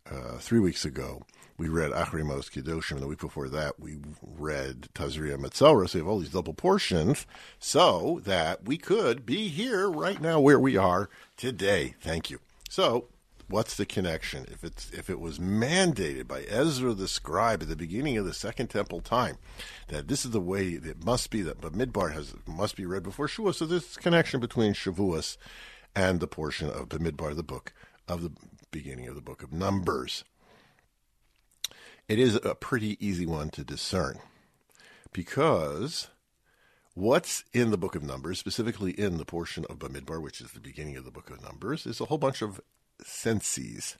uh, 0.09 0.38
three 0.38 0.59
weeks 0.59 0.86
ago, 0.86 1.24
we 1.57 1.68
read 1.68 1.91
Achrimos 1.91 2.51
Kiddoshim, 2.51 2.91
and 2.91 3.01
the 3.01 3.07
week 3.07 3.20
before 3.20 3.49
that 3.49 3.80
we 3.80 3.97
read 4.22 4.89
Tazria 4.93 5.38
Metzora. 5.38 5.89
So 5.89 5.97
we 5.97 6.01
have 6.01 6.07
all 6.07 6.20
these 6.20 6.30
double 6.30 6.53
portions 6.53 7.26
so 7.57 8.22
that 8.24 8.65
we 8.65 8.78
could 8.78 9.26
be 9.26 9.47
here 9.47 9.89
right 9.89 10.22
now 10.22 10.39
where 10.39 10.59
we 10.59 10.78
are 10.78 11.09
today. 11.36 11.95
Thank 11.99 12.30
you. 12.30 12.39
So 12.70 13.07
what's 13.47 13.76
the 13.76 13.86
connection? 13.86 14.45
If 14.51 14.63
it's 14.63 14.89
if 14.91 15.09
it 15.09 15.20
was 15.20 15.39
mandated 15.39 16.28
by 16.28 16.41
Ezra 16.43 16.93
the 16.93 17.07
scribe 17.07 17.61
at 17.61 17.70
the 17.70 17.76
beginning 17.76 18.18
of 18.18 18.26
the 18.26 18.34
Second 18.34 18.68
Temple 18.68 19.01
time, 19.01 19.38
that 19.88 20.07
this 20.07 20.26
is 20.26 20.32
the 20.32 20.41
way 20.41 20.70
it 20.70 21.03
must 21.03 21.30
be 21.30 21.41
that, 21.41 21.61
Bamidbar 21.61 22.13
has 22.13 22.34
must 22.45 22.76
be 22.76 22.86
read 22.86 23.03
before 23.03 23.28
Shavuos. 23.28 23.55
So 23.55 23.65
this 23.65 23.97
connection 23.97 24.39
between 24.39 24.74
Shavuos 24.74 25.38
and 25.95 26.20
the 26.20 26.28
portion 26.28 26.70
of 26.70 26.89
the 26.89 26.99
Midbar, 26.99 27.36
the 27.36 27.43
book 27.43 27.74
of 28.07 28.22
the 28.22 28.32
beginning 28.72 29.07
of 29.07 29.15
the 29.15 29.22
book 29.22 29.43
of 29.43 29.51
Numbers. 29.51 30.24
It 32.07 32.20
is 32.20 32.36
a 32.36 32.55
pretty 32.55 32.97
easy 33.05 33.26
one 33.26 33.49
to 33.49 33.63
discern 33.63 34.20
because 35.11 36.07
what's 36.97 37.43
in 37.53 37.69
the 37.69 37.77
book 37.77 37.93
of 37.93 38.01
Numbers, 38.01 38.39
specifically 38.39 38.91
in 38.91 39.17
the 39.17 39.25
portion 39.25 39.65
of 39.69 39.77
Bamidbar, 39.77 40.19
which 40.19 40.41
is 40.41 40.51
the 40.51 40.59
beginning 40.59 40.97
of 40.97 41.05
the 41.05 41.11
book 41.11 41.29
of 41.29 41.43
Numbers, 41.43 41.85
is 41.85 42.01
a 42.01 42.05
whole 42.05 42.17
bunch 42.17 42.41
of 42.41 42.59
senses. 43.03 43.97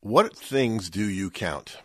What 0.00 0.34
things 0.34 0.88
do 0.88 1.04
you 1.04 1.30
count? 1.30 1.76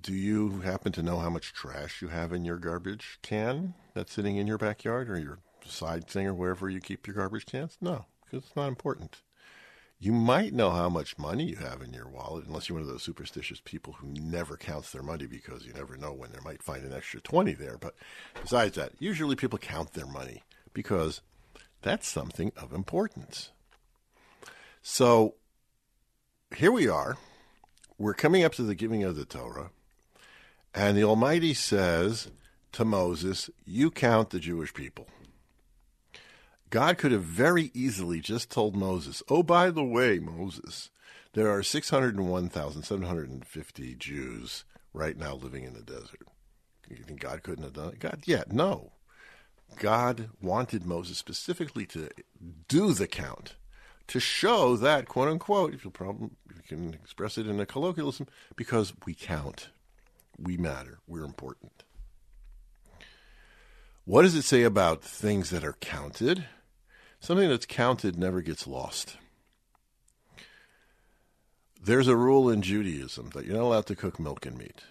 Do 0.00 0.14
you 0.14 0.60
happen 0.60 0.92
to 0.92 1.02
know 1.02 1.18
how 1.18 1.30
much 1.30 1.52
trash 1.52 2.00
you 2.00 2.08
have 2.08 2.32
in 2.32 2.44
your 2.44 2.58
garbage 2.58 3.18
can 3.22 3.74
that's 3.92 4.12
sitting 4.12 4.36
in 4.36 4.46
your 4.46 4.58
backyard 4.58 5.10
or 5.10 5.18
your 5.18 5.38
side 5.66 6.06
thing 6.06 6.28
or 6.28 6.34
wherever 6.34 6.70
you 6.70 6.80
keep 6.80 7.08
your 7.08 7.16
garbage 7.16 7.46
cans? 7.46 7.76
No, 7.80 8.04
because 8.24 8.46
it's 8.46 8.56
not 8.56 8.68
important. 8.68 9.22
You 10.02 10.10
might 10.10 10.52
know 10.52 10.70
how 10.70 10.88
much 10.88 11.16
money 11.16 11.44
you 11.44 11.56
have 11.58 11.80
in 11.80 11.92
your 11.92 12.08
wallet, 12.08 12.46
unless 12.46 12.68
you're 12.68 12.74
one 12.74 12.82
of 12.82 12.88
those 12.88 13.04
superstitious 13.04 13.60
people 13.64 13.92
who 13.92 14.08
never 14.08 14.56
counts 14.56 14.90
their 14.90 15.04
money 15.04 15.26
because 15.26 15.64
you 15.64 15.72
never 15.72 15.96
know 15.96 16.12
when 16.12 16.32
they 16.32 16.40
might 16.44 16.60
find 16.60 16.82
an 16.82 16.92
extra 16.92 17.20
20 17.20 17.52
there. 17.52 17.78
But 17.78 17.94
besides 18.40 18.74
that, 18.74 18.94
usually 18.98 19.36
people 19.36 19.60
count 19.60 19.92
their 19.92 20.08
money 20.08 20.42
because 20.74 21.20
that's 21.82 22.08
something 22.08 22.50
of 22.56 22.72
importance. 22.72 23.52
So 24.82 25.36
here 26.52 26.72
we 26.72 26.88
are. 26.88 27.16
We're 27.96 28.12
coming 28.12 28.42
up 28.42 28.54
to 28.54 28.64
the 28.64 28.74
giving 28.74 29.04
of 29.04 29.14
the 29.14 29.24
Torah, 29.24 29.70
and 30.74 30.96
the 30.96 31.04
Almighty 31.04 31.54
says 31.54 32.28
to 32.72 32.84
Moses, 32.84 33.50
You 33.64 33.92
count 33.92 34.30
the 34.30 34.40
Jewish 34.40 34.74
people. 34.74 35.06
God 36.72 36.96
could 36.96 37.12
have 37.12 37.22
very 37.22 37.70
easily 37.74 38.20
just 38.20 38.50
told 38.50 38.74
Moses, 38.74 39.22
Oh, 39.28 39.42
by 39.42 39.70
the 39.70 39.84
way, 39.84 40.18
Moses, 40.18 40.88
there 41.34 41.50
are 41.50 41.62
601,750 41.62 43.94
Jews 43.96 44.64
right 44.94 45.18
now 45.18 45.34
living 45.34 45.64
in 45.64 45.74
the 45.74 45.82
desert. 45.82 46.26
You 46.88 47.04
think 47.04 47.20
God 47.20 47.42
couldn't 47.42 47.64
have 47.64 47.74
done 47.74 47.90
it? 47.90 47.98
God, 47.98 48.22
yeah, 48.24 48.44
no. 48.50 48.92
God 49.76 50.30
wanted 50.40 50.86
Moses 50.86 51.18
specifically 51.18 51.84
to 51.86 52.08
do 52.68 52.94
the 52.94 53.06
count, 53.06 53.56
to 54.06 54.18
show 54.18 54.74
that, 54.76 55.08
quote 55.08 55.28
unquote, 55.28 55.74
if 55.74 55.84
you 55.84 55.90
problem, 55.90 56.36
you 56.56 56.62
can 56.66 56.94
express 56.94 57.36
it 57.36 57.46
in 57.46 57.60
a 57.60 57.66
colloquialism, 57.66 58.28
because 58.56 58.94
we 59.04 59.12
count. 59.12 59.68
We 60.38 60.56
matter. 60.56 61.00
We're 61.06 61.24
important. 61.24 61.84
What 64.06 64.22
does 64.22 64.34
it 64.34 64.44
say 64.44 64.62
about 64.62 65.04
things 65.04 65.50
that 65.50 65.64
are 65.64 65.74
counted? 65.74 66.46
Something 67.22 67.50
that's 67.50 67.66
counted 67.66 68.18
never 68.18 68.42
gets 68.42 68.66
lost. 68.66 69.16
There's 71.80 72.08
a 72.08 72.16
rule 72.16 72.50
in 72.50 72.62
Judaism 72.62 73.30
that 73.32 73.46
you're 73.46 73.54
not 73.54 73.62
allowed 73.62 73.86
to 73.86 73.94
cook 73.94 74.18
milk 74.18 74.44
and 74.44 74.58
meat. 74.58 74.82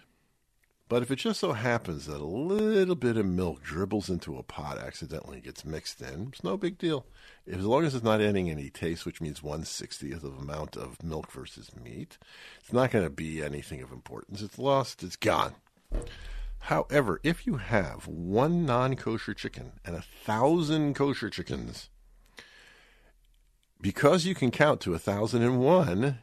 But 0.88 1.02
if 1.02 1.10
it 1.10 1.16
just 1.16 1.40
so 1.40 1.52
happens 1.52 2.06
that 2.06 2.22
a 2.22 2.24
little 2.24 2.94
bit 2.94 3.18
of 3.18 3.26
milk 3.26 3.62
dribbles 3.62 4.08
into 4.08 4.38
a 4.38 4.42
pot 4.42 4.78
accidentally 4.78 5.42
gets 5.42 5.66
mixed 5.66 6.00
in, 6.00 6.28
it's 6.32 6.42
no 6.42 6.56
big 6.56 6.78
deal. 6.78 7.04
As 7.46 7.66
long 7.66 7.84
as 7.84 7.94
it's 7.94 8.02
not 8.02 8.22
adding 8.22 8.48
any 8.48 8.70
taste, 8.70 9.04
which 9.04 9.20
means 9.20 9.42
one 9.42 9.66
sixtieth 9.66 10.24
of 10.24 10.38
amount 10.38 10.74
of 10.74 11.02
milk 11.02 11.30
versus 11.30 11.70
meat, 11.76 12.16
it's 12.60 12.72
not 12.72 12.92
going 12.92 13.04
to 13.04 13.10
be 13.10 13.42
anything 13.42 13.82
of 13.82 13.92
importance. 13.92 14.40
It's 14.40 14.58
lost, 14.58 15.02
it's 15.02 15.16
gone. 15.16 15.54
However, 16.60 17.20
if 17.22 17.46
you 17.46 17.56
have 17.56 18.08
one 18.08 18.64
non 18.64 18.96
kosher 18.96 19.34
chicken 19.34 19.72
and 19.84 19.94
a 19.94 20.04
thousand 20.24 20.94
kosher 20.94 21.28
chickens, 21.28 21.90
because 23.82 24.24
you 24.24 24.34
can 24.34 24.50
count 24.50 24.80
to 24.80 24.94
a 24.94 24.98
thousand 24.98 25.42
and 25.42 25.60
one, 25.60 26.18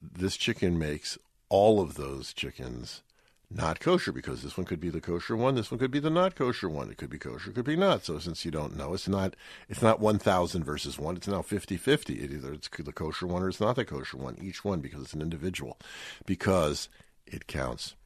this 0.00 0.36
chicken 0.36 0.78
makes 0.78 1.18
all 1.48 1.80
of 1.80 1.94
those 1.94 2.32
chickens 2.32 3.02
not 3.50 3.80
kosher 3.80 4.12
because 4.12 4.42
this 4.42 4.56
one 4.56 4.64
could 4.64 4.80
be 4.80 4.90
the 4.90 5.00
kosher 5.00 5.36
one, 5.36 5.56
this 5.56 5.70
one 5.70 5.78
could 5.78 5.90
be 5.90 5.98
the 5.98 6.08
not 6.08 6.36
kosher 6.36 6.68
one. 6.68 6.88
It 6.88 6.98
could 6.98 7.10
be 7.10 7.18
kosher, 7.18 7.50
could 7.50 7.64
be 7.64 7.76
not. 7.76 8.04
So 8.04 8.18
since 8.20 8.44
you 8.44 8.50
don't 8.52 8.76
know, 8.76 8.94
it's 8.94 9.08
not 9.08 9.34
it's 9.68 9.82
not 9.82 10.00
1000 10.00 10.64
versus 10.64 10.98
1, 10.98 11.16
it's 11.16 11.28
now 11.28 11.42
50-50. 11.42 12.22
It 12.22 12.32
either 12.32 12.52
it's 12.52 12.68
the 12.68 12.92
kosher 12.92 13.26
one 13.26 13.42
or 13.42 13.48
it's 13.48 13.60
not 13.60 13.76
the 13.76 13.84
kosher 13.84 14.16
one, 14.16 14.36
each 14.40 14.64
one 14.64 14.80
because 14.80 15.02
it's 15.02 15.14
an 15.14 15.22
individual 15.22 15.78
because 16.26 16.88
it 17.26 17.46
counts. 17.46 17.96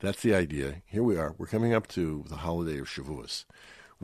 That's 0.00 0.20
the 0.20 0.34
idea. 0.34 0.82
Here 0.86 1.02
we 1.02 1.16
are. 1.16 1.34
We're 1.38 1.46
coming 1.46 1.72
up 1.72 1.88
to 1.88 2.24
the 2.28 2.36
holiday 2.36 2.78
of 2.78 2.86
Shavuos 2.86 3.46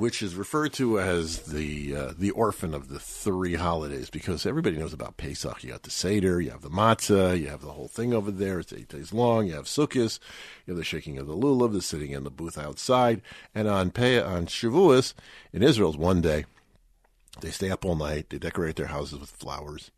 which 0.01 0.23
is 0.23 0.35
referred 0.35 0.73
to 0.73 0.99
as 0.99 1.41
the 1.41 1.95
uh, 1.95 2.13
the 2.19 2.31
orphan 2.31 2.73
of 2.73 2.89
the 2.89 2.99
three 2.99 3.55
holidays, 3.55 4.09
because 4.09 4.47
everybody 4.47 4.79
knows 4.79 4.95
about 4.95 5.19
Pesach. 5.19 5.63
You 5.63 5.73
got 5.73 5.83
the 5.83 5.91
Seder, 5.91 6.41
you 6.41 6.51
have 6.51 6.63
the 6.63 6.71
matzah, 6.71 7.39
you 7.39 7.49
have 7.49 7.61
the 7.61 7.73
whole 7.73 7.87
thing 7.87 8.15
over 8.15 8.31
there. 8.31 8.61
It's 8.61 8.73
eight 8.73 8.89
days 8.89 9.13
long. 9.13 9.47
You 9.47 9.55
have 9.57 9.67
Sukkot, 9.67 10.19
you 10.65 10.73
have 10.73 10.79
the 10.79 10.85
shaking 10.85 11.19
of 11.19 11.27
the 11.27 11.37
lulav, 11.37 11.75
the 11.75 11.83
sitting 11.83 12.13
in 12.13 12.25
the 12.25 12.31
booth 12.31 12.57
outside, 12.57 13.21
and 13.55 13.69
on 13.69 13.91
Pe- 13.91 14.23
on 14.23 14.47
Shavuos 14.47 15.13
in 15.53 15.63
Israel, 15.63 15.91
it's 15.91 15.99
one 15.99 16.23
day. 16.23 16.47
They 17.43 17.51
stay 17.51 17.71
up 17.71 17.85
all 17.85 17.95
night. 17.95 18.31
They 18.31 18.39
decorate 18.39 18.77
their 18.77 18.87
houses 18.87 19.21
with 19.21 19.31
flowers, 19.31 19.91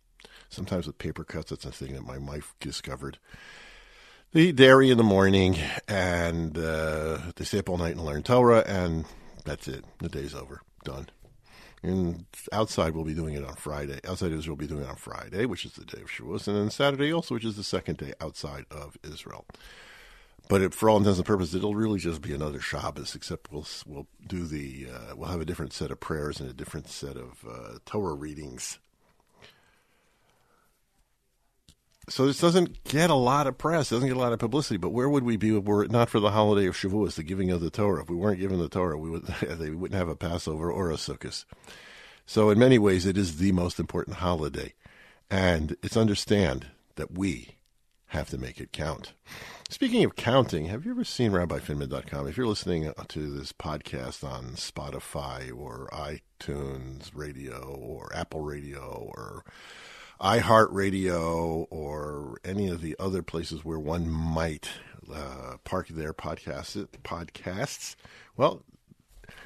sometimes 0.48 0.88
with 0.88 0.98
paper 0.98 1.22
cuts. 1.22 1.50
That's 1.50 1.64
a 1.64 1.70
thing 1.70 1.94
that 1.94 2.04
my 2.04 2.18
wife 2.18 2.54
discovered. 2.58 3.18
They 4.32 4.42
eat 4.42 4.56
dairy 4.56 4.90
in 4.90 4.98
the 4.98 5.04
morning, 5.04 5.58
and 5.86 6.58
uh, 6.58 7.18
they 7.36 7.44
stay 7.44 7.58
up 7.60 7.68
all 7.68 7.78
night 7.78 7.94
and 7.96 8.04
learn 8.04 8.24
Torah, 8.24 8.64
and 8.66 9.04
that's 9.44 9.68
it. 9.68 9.84
The 9.98 10.08
day's 10.08 10.34
over. 10.34 10.62
Done. 10.84 11.08
And 11.82 12.26
outside, 12.52 12.94
we'll 12.94 13.04
be 13.04 13.14
doing 13.14 13.34
it 13.34 13.44
on 13.44 13.56
Friday. 13.56 13.98
Outside 14.06 14.32
Israel, 14.32 14.56
we'll 14.56 14.68
be 14.68 14.72
doing 14.72 14.84
it 14.84 14.88
on 14.88 14.96
Friday, 14.96 15.46
which 15.46 15.64
is 15.64 15.72
the 15.72 15.84
day 15.84 16.00
of 16.00 16.08
Shavuos, 16.08 16.46
and 16.46 16.56
then 16.56 16.70
Saturday 16.70 17.12
also, 17.12 17.34
which 17.34 17.44
is 17.44 17.56
the 17.56 17.64
second 17.64 17.98
day 17.98 18.12
outside 18.20 18.66
of 18.70 18.96
Israel. 19.02 19.44
But 20.48 20.60
it, 20.60 20.74
for 20.74 20.88
all 20.90 20.98
intents 20.98 21.18
and 21.18 21.26
purposes, 21.26 21.56
it'll 21.56 21.74
really 21.74 21.98
just 21.98 22.20
be 22.22 22.34
another 22.34 22.60
Shabbos, 22.60 23.14
except 23.14 23.50
we'll 23.50 23.66
we'll 23.86 24.06
do 24.26 24.46
the 24.46 24.88
uh, 24.92 25.16
we'll 25.16 25.30
have 25.30 25.40
a 25.40 25.44
different 25.44 25.72
set 25.72 25.90
of 25.90 25.98
prayers 25.98 26.40
and 26.40 26.48
a 26.48 26.52
different 26.52 26.88
set 26.88 27.16
of 27.16 27.44
uh, 27.48 27.78
Torah 27.84 28.14
readings. 28.14 28.78
So 32.08 32.26
this 32.26 32.40
doesn't 32.40 32.82
get 32.84 33.10
a 33.10 33.14
lot 33.14 33.46
of 33.46 33.58
press, 33.58 33.90
doesn't 33.90 34.08
get 34.08 34.16
a 34.16 34.20
lot 34.20 34.32
of 34.32 34.40
publicity. 34.40 34.76
But 34.76 34.90
where 34.90 35.08
would 35.08 35.22
we 35.22 35.36
be 35.36 35.52
were 35.52 35.84
it 35.84 35.90
not 35.90 36.10
for 36.10 36.18
the 36.18 36.32
holiday 36.32 36.66
of 36.66 36.76
Shavuos, 36.76 37.14
the 37.14 37.22
giving 37.22 37.50
of 37.50 37.60
the 37.60 37.70
Torah? 37.70 38.02
If 38.02 38.10
we 38.10 38.16
weren't 38.16 38.40
given 38.40 38.58
the 38.58 38.68
Torah, 38.68 38.98
we 38.98 39.10
would 39.10 39.26
they 39.42 39.70
wouldn't 39.70 39.98
have 39.98 40.08
a 40.08 40.16
Passover 40.16 40.70
or 40.70 40.90
a 40.90 40.94
Sukkot. 40.94 41.44
So, 42.26 42.50
in 42.50 42.58
many 42.58 42.78
ways, 42.78 43.06
it 43.06 43.16
is 43.16 43.38
the 43.38 43.52
most 43.52 43.78
important 43.78 44.16
holiday. 44.18 44.74
And 45.30 45.76
it's 45.82 45.96
understand 45.96 46.66
that 46.96 47.16
we 47.16 47.56
have 48.06 48.28
to 48.30 48.38
make 48.38 48.60
it 48.60 48.72
count. 48.72 49.14
Speaking 49.70 50.04
of 50.04 50.16
counting, 50.16 50.66
have 50.66 50.84
you 50.84 50.90
ever 50.90 51.04
seen 51.04 51.32
RabbiFinman.com? 51.32 52.28
If 52.28 52.36
you're 52.36 52.46
listening 52.46 52.92
to 53.08 53.30
this 53.30 53.52
podcast 53.52 54.22
on 54.22 54.52
Spotify 54.56 55.50
or 55.50 55.88
iTunes 55.92 57.10
Radio 57.14 57.74
or 57.80 58.14
Apple 58.14 58.42
Radio 58.42 59.10
or 59.16 59.44
iHeartRadio 60.22 61.66
or 61.70 62.38
any 62.44 62.68
of 62.68 62.80
the 62.80 62.94
other 63.00 63.22
places 63.22 63.64
where 63.64 63.78
one 63.78 64.08
might 64.08 64.68
uh, 65.12 65.56
park 65.64 65.88
their 65.88 66.12
podcasts, 66.12 66.86
podcasts, 67.02 67.96
well, 68.36 68.62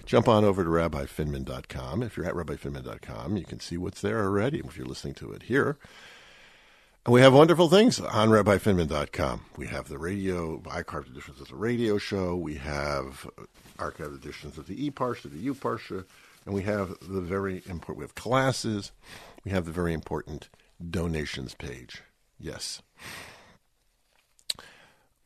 jump 0.05 0.29
on 0.29 0.45
over 0.45 0.63
to 0.63 0.69
rabbifinman.com. 0.69 2.03
If 2.03 2.17
you're 2.17 2.27
at 2.27 2.35
rabbifinman.com, 2.35 3.37
you 3.37 3.45
can 3.45 3.61
see 3.61 3.79
what's 3.79 4.03
there 4.03 4.23
already 4.23 4.59
if 4.59 4.77
you're 4.77 4.87
listening 4.87 5.15
to 5.15 5.33
it 5.33 5.45
here. 5.45 5.79
And 7.07 7.13
we 7.15 7.21
have 7.21 7.33
wonderful 7.33 7.69
things 7.69 7.99
on 7.99 8.29
rabbifinman.com. 8.29 9.47
We 9.57 9.69
have 9.69 9.89
the 9.89 9.99
radio, 9.99 10.59
archived 10.59 11.11
editions 11.11 11.41
of 11.41 11.49
the 11.49 11.57
radio 11.57 11.97
show. 11.97 12.37
We 12.37 12.57
have 12.57 13.27
archived 13.79 14.17
editions 14.17 14.59
of 14.59 14.67
the 14.67 14.85
e-parsha, 14.85 15.31
the 15.31 15.39
u-parsha, 15.39 16.05
and 16.45 16.55
we 16.55 16.63
have 16.63 16.99
the 17.01 17.21
very 17.21 17.63
important, 17.67 17.99
we 17.99 18.05
have 18.05 18.15
classes. 18.15 18.93
We 19.45 19.53
have 19.53 19.65
the 19.65 19.73
very 19.73 19.95
important 19.95 20.49
donations 20.91 21.55
page. 21.55 22.03
Yes. 22.39 22.83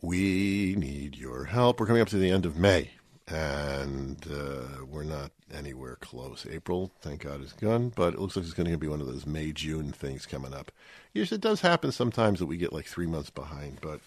We 0.01 0.75
need 0.79 1.17
your 1.17 1.45
help. 1.45 1.79
We're 1.79 1.87
coming 1.87 2.03
up 2.03 2.09
to 2.09 2.17
the 2.17 2.31
end 2.31 2.47
of 2.47 2.57
May, 2.57 2.93
and 3.29 4.27
uh, 4.31 4.85
we're 4.87 5.05
not 5.05 5.33
anywhere 5.53 5.97
close. 5.97 6.47
April, 6.51 6.91
thank 7.03 7.23
God, 7.25 7.43
is 7.43 7.53
gone, 7.53 7.93
but 7.95 8.15
it 8.15 8.21
looks 8.21 8.37
like 8.37 8.47
it's 8.47 8.55
going 8.55 8.71
to 8.71 8.79
be 8.79 8.89
one 8.89 9.03
of 9.03 9.07
those 9.07 9.27
May 9.27 9.53
June 9.53 9.93
things 9.93 10.25
coming 10.25 10.55
up. 10.55 10.73
Yes, 11.13 11.33
it 11.33 11.43
does 11.43 11.61
happen 11.61 11.93
sometimes 11.93 12.39
that 12.39 12.47
we 12.47 12.57
get 12.57 12.73
like 12.73 12.87
three 12.87 13.07
months 13.07 13.31
behind, 13.31 13.79
but 13.83 14.01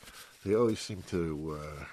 they 0.44 0.56
always 0.56 0.80
seem 0.80 1.04
to 1.10 1.60
uh, 1.62 1.84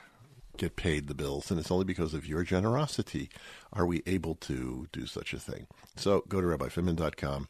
get 0.56 0.76
paid 0.76 1.06
the 1.06 1.14
bills, 1.14 1.50
and 1.50 1.60
it's 1.60 1.70
only 1.70 1.84
because 1.84 2.14
of 2.14 2.26
your 2.26 2.42
generosity 2.42 3.28
are 3.72 3.84
we 3.84 4.02
able 4.06 4.34
to 4.36 4.88
do 4.92 5.04
such 5.04 5.34
a 5.34 5.38
thing. 5.38 5.66
So 5.96 6.24
go 6.28 6.40
to 6.40 6.46
rabbifinman.com. 6.46 7.48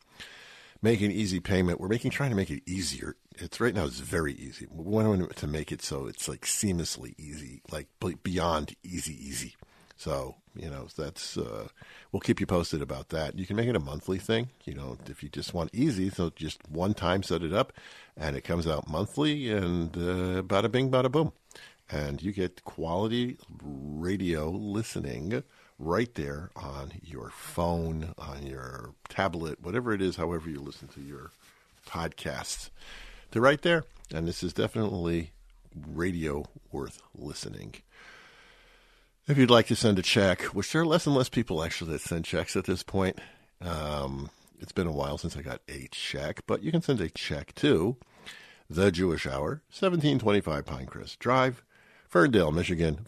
Make 0.83 1.03
an 1.03 1.11
easy 1.11 1.41
payment. 1.41 1.79
We're 1.79 1.89
making 1.89 2.11
trying 2.11 2.31
to 2.31 2.37
make 2.37 2.51
it 2.51 2.63
easier. 2.65 3.17
It's 3.37 3.61
right 3.61 3.75
now. 3.75 3.85
It's 3.85 4.01
very 4.01 4.33
easy. 4.33 4.67
We 4.71 4.85
want 4.85 5.37
to 5.37 5.47
make 5.47 5.73
it 5.73 5.83
so 5.83 6.07
it's 6.07 6.27
like 6.27 6.43
seamlessly 6.43 7.15
easy, 7.19 7.61
like 7.71 7.89
beyond 8.23 8.75
easy, 8.83 9.13
easy. 9.13 9.57
So 10.01 10.37
you 10.57 10.71
know 10.71 10.89
that's 10.97 11.37
uh, 11.37 11.69
we'll 12.11 12.21
keep 12.21 12.41
you 12.41 12.47
posted 12.47 12.81
about 12.81 13.11
that. 13.11 13.39
You 13.39 13.45
can 13.45 13.57
make 13.57 13.69
it 13.69 13.77
a 13.77 13.81
monthly 13.81 14.19
thing. 14.19 14.49
You 14.65 14.73
know, 14.73 14.97
if 15.07 15.23
you 15.23 15.29
just 15.29 15.53
want 15.53 15.75
easy, 15.75 16.09
so 16.09 16.31
just 16.35 16.67
one 16.71 16.95
time 16.95 17.23
set 17.23 17.43
it 17.43 17.53
up, 17.53 17.75
and 18.17 18.35
it 18.35 18.41
comes 18.41 18.67
out 18.67 18.89
monthly, 18.89 19.51
and 19.51 19.95
uh, 19.95 20.41
bada 20.43 20.73
bing, 20.73 20.91
bada 20.91 21.13
boom, 21.13 21.33
and 21.91 22.23
you 22.23 22.33
get 22.33 22.65
quality 22.65 23.37
radio 23.63 24.49
listening 24.49 25.43
right 25.81 26.15
there 26.15 26.51
on 26.55 26.93
your 27.03 27.31
phone, 27.31 28.15
on 28.19 28.47
your 28.47 28.91
tablet, 29.09 29.63
whatever 29.63 29.93
it 29.93 30.03
is, 30.03 30.17
however 30.17 30.51
you 30.51 30.61
listen 30.61 30.89
to 30.89 31.01
your 31.01 31.31
podcasts. 31.89 32.69
They're 33.31 33.43
right 33.43 33.61
there, 33.63 33.85
and 34.13 34.29
this 34.29 34.43
is 34.43 34.53
definitely 34.53 35.33
radio 35.75 36.45
worth 36.71 37.01
listening. 37.15 37.77
If 39.27 39.39
you'd 39.39 39.51
like 39.51 39.69
to 39.69 39.77
send 39.77 39.99
a 39.99 40.03
check, 40.03 40.43
which 40.43 40.73
there 40.73 40.83
are 40.83 40.87
less 40.87 41.07
and 41.07 41.15
less 41.15 41.29
people 41.29 41.65
actually 41.65 41.93
that 41.93 42.03
send 42.03 42.25
checks 42.25 42.57
at 42.57 42.65
this 42.65 42.83
point, 42.83 43.19
um, 43.63 44.31
it's 44.61 44.73
been 44.73 44.87
a 44.87 44.93
while 44.93 45.17
since 45.17 45.37
I 45.37 45.43
got 45.43 45.63
a 45.69 45.89
check, 45.91 46.43
but 46.47 46.63
you 46.63 46.71
can 46.71 46.83
send 46.83 47.01
a 47.01 47.09
check 47.09 47.55
to 47.57 47.97
The 48.69 48.91
Jewish 48.91 49.27
Hour, 49.27 49.63
1725 49.71 50.67
Pinecrest 50.67 51.19
Drive, 51.19 51.63
Ferndale, 52.07 52.53
Michigan, 52.53 53.01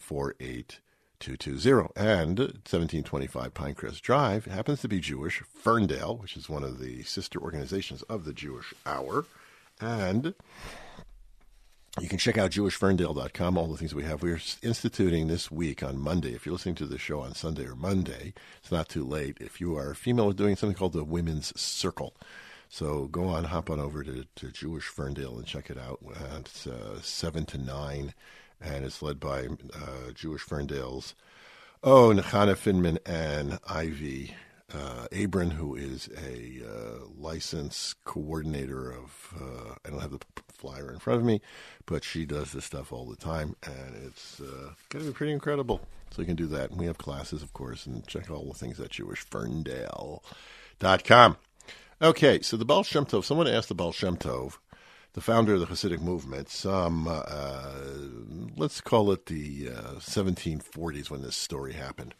48220. 1.23 1.93
And 1.95 2.39
1725 2.39 3.53
Pinecrest 3.53 4.01
Drive 4.01 4.45
happens 4.45 4.81
to 4.81 4.87
be 4.87 4.99
Jewish 4.99 5.41
Ferndale, 5.41 6.17
which 6.17 6.35
is 6.35 6.49
one 6.49 6.63
of 6.63 6.79
the 6.79 7.03
sister 7.03 7.39
organizations 7.39 8.01
of 8.03 8.25
The 8.25 8.33
Jewish 8.33 8.73
Hour. 8.85 9.25
And 9.79 10.33
you 11.99 12.09
can 12.09 12.17
check 12.17 12.37
out 12.37 12.51
jewishferndale.com, 12.51 13.57
all 13.57 13.67
the 13.67 13.77
things 13.77 13.95
we 13.95 14.03
have. 14.03 14.21
We're 14.21 14.41
instituting 14.61 15.27
this 15.27 15.49
week 15.49 15.81
on 15.81 15.97
Monday. 15.97 16.33
If 16.33 16.45
you're 16.45 16.53
listening 16.53 16.75
to 16.75 16.87
the 16.87 16.97
show 16.97 17.21
on 17.21 17.35
Sunday 17.35 17.65
or 17.65 17.75
Monday, 17.75 18.33
it's 18.61 18.71
not 18.71 18.89
too 18.89 19.03
late. 19.03 19.37
If 19.39 19.61
you 19.61 19.77
are 19.77 19.91
a 19.91 19.95
female, 19.95 20.27
we're 20.27 20.33
doing 20.33 20.55
something 20.55 20.75
called 20.75 20.93
the 20.93 21.03
Women's 21.03 21.59
Circle. 21.59 22.13
So 22.67 23.05
go 23.05 23.25
on, 23.25 23.45
hop 23.45 23.69
on 23.69 23.79
over 23.79 24.03
to, 24.03 24.25
to 24.35 24.51
Jewish 24.51 24.85
Ferndale 24.85 25.37
and 25.37 25.45
check 25.45 25.69
it 25.69 25.77
out. 25.77 25.99
It's 26.39 26.65
uh, 26.65 26.99
7 27.01 27.45
to 27.45 27.57
9, 27.59 28.13
and 28.63 28.85
it's 28.85 29.01
led 29.01 29.19
by 29.19 29.47
uh, 29.73 30.11
Jewish 30.13 30.41
Ferndale's 30.41 31.15
Oh, 31.85 32.13
Nechana 32.13 32.55
Finman 32.55 32.97
and 33.05 33.59
Ivy 33.67 34.33
uh, 34.73 35.07
Abram, 35.11 35.51
who 35.51 35.75
is 35.75 36.09
a 36.17 36.61
uh, 36.65 36.99
license 37.17 37.93
coordinator 38.05 38.89
of, 38.89 39.33
uh, 39.37 39.75
I 39.83 39.89
don't 39.89 39.99
have 39.99 40.11
the 40.11 40.21
flyer 40.47 40.89
in 40.89 40.99
front 40.99 41.19
of 41.19 41.25
me, 41.25 41.41
but 41.85 42.05
she 42.05 42.25
does 42.25 42.53
this 42.53 42.63
stuff 42.63 42.93
all 42.93 43.05
the 43.05 43.17
time, 43.17 43.57
and 43.63 43.97
it's 44.05 44.39
uh, 44.39 44.69
going 44.87 45.03
to 45.03 45.11
be 45.11 45.13
pretty 45.13 45.33
incredible. 45.33 45.81
So 46.11 46.21
you 46.21 46.25
can 46.25 46.37
do 46.37 46.47
that. 46.47 46.71
And 46.71 46.79
we 46.79 46.85
have 46.85 46.97
classes, 46.97 47.43
of 47.43 47.51
course, 47.51 47.85
and 47.85 48.07
check 48.07 48.31
all 48.31 48.45
the 48.45 48.53
things 48.53 48.79
at 48.79 48.91
jewishferndale.com. 48.91 51.37
Okay, 52.01 52.41
so 52.41 52.55
the 52.55 52.63
Baal 52.63 52.83
Shem 52.83 53.05
Tov, 53.05 53.25
someone 53.25 53.49
asked 53.49 53.67
the 53.67 53.75
Baal 53.75 53.91
Shem 53.91 54.15
Tov, 54.15 54.59
the 55.13 55.21
founder 55.21 55.53
of 55.53 55.59
the 55.59 55.67
Hasidic 55.67 56.01
movement, 56.01 56.49
some, 56.49 57.07
uh, 57.07 57.71
let's 58.57 58.81
call 58.81 59.11
it 59.11 59.27
the 59.27 59.67
1740s 59.67 61.09
when 61.09 61.21
this 61.21 61.35
story 61.35 61.73
happened. 61.73 62.15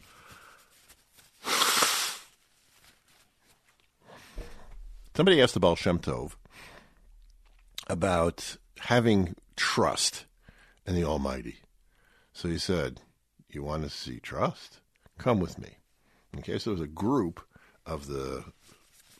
Somebody 5.16 5.40
asked 5.40 5.54
the 5.54 5.60
Baal 5.60 5.76
Shem 5.76 5.98
Tov 5.98 6.32
about 7.88 8.56
having 8.80 9.36
trust 9.56 10.24
in 10.86 10.94
the 10.94 11.04
Almighty. 11.04 11.58
So 12.32 12.48
he 12.48 12.58
said, 12.58 13.00
You 13.48 13.62
want 13.62 13.84
to 13.84 13.90
see 13.90 14.18
trust? 14.18 14.80
Come 15.18 15.38
with 15.38 15.58
me. 15.58 15.78
Okay, 16.38 16.58
so 16.58 16.70
there 16.70 16.80
was 16.80 16.88
a 16.88 16.92
group 16.92 17.40
of 17.86 18.08
the 18.08 18.44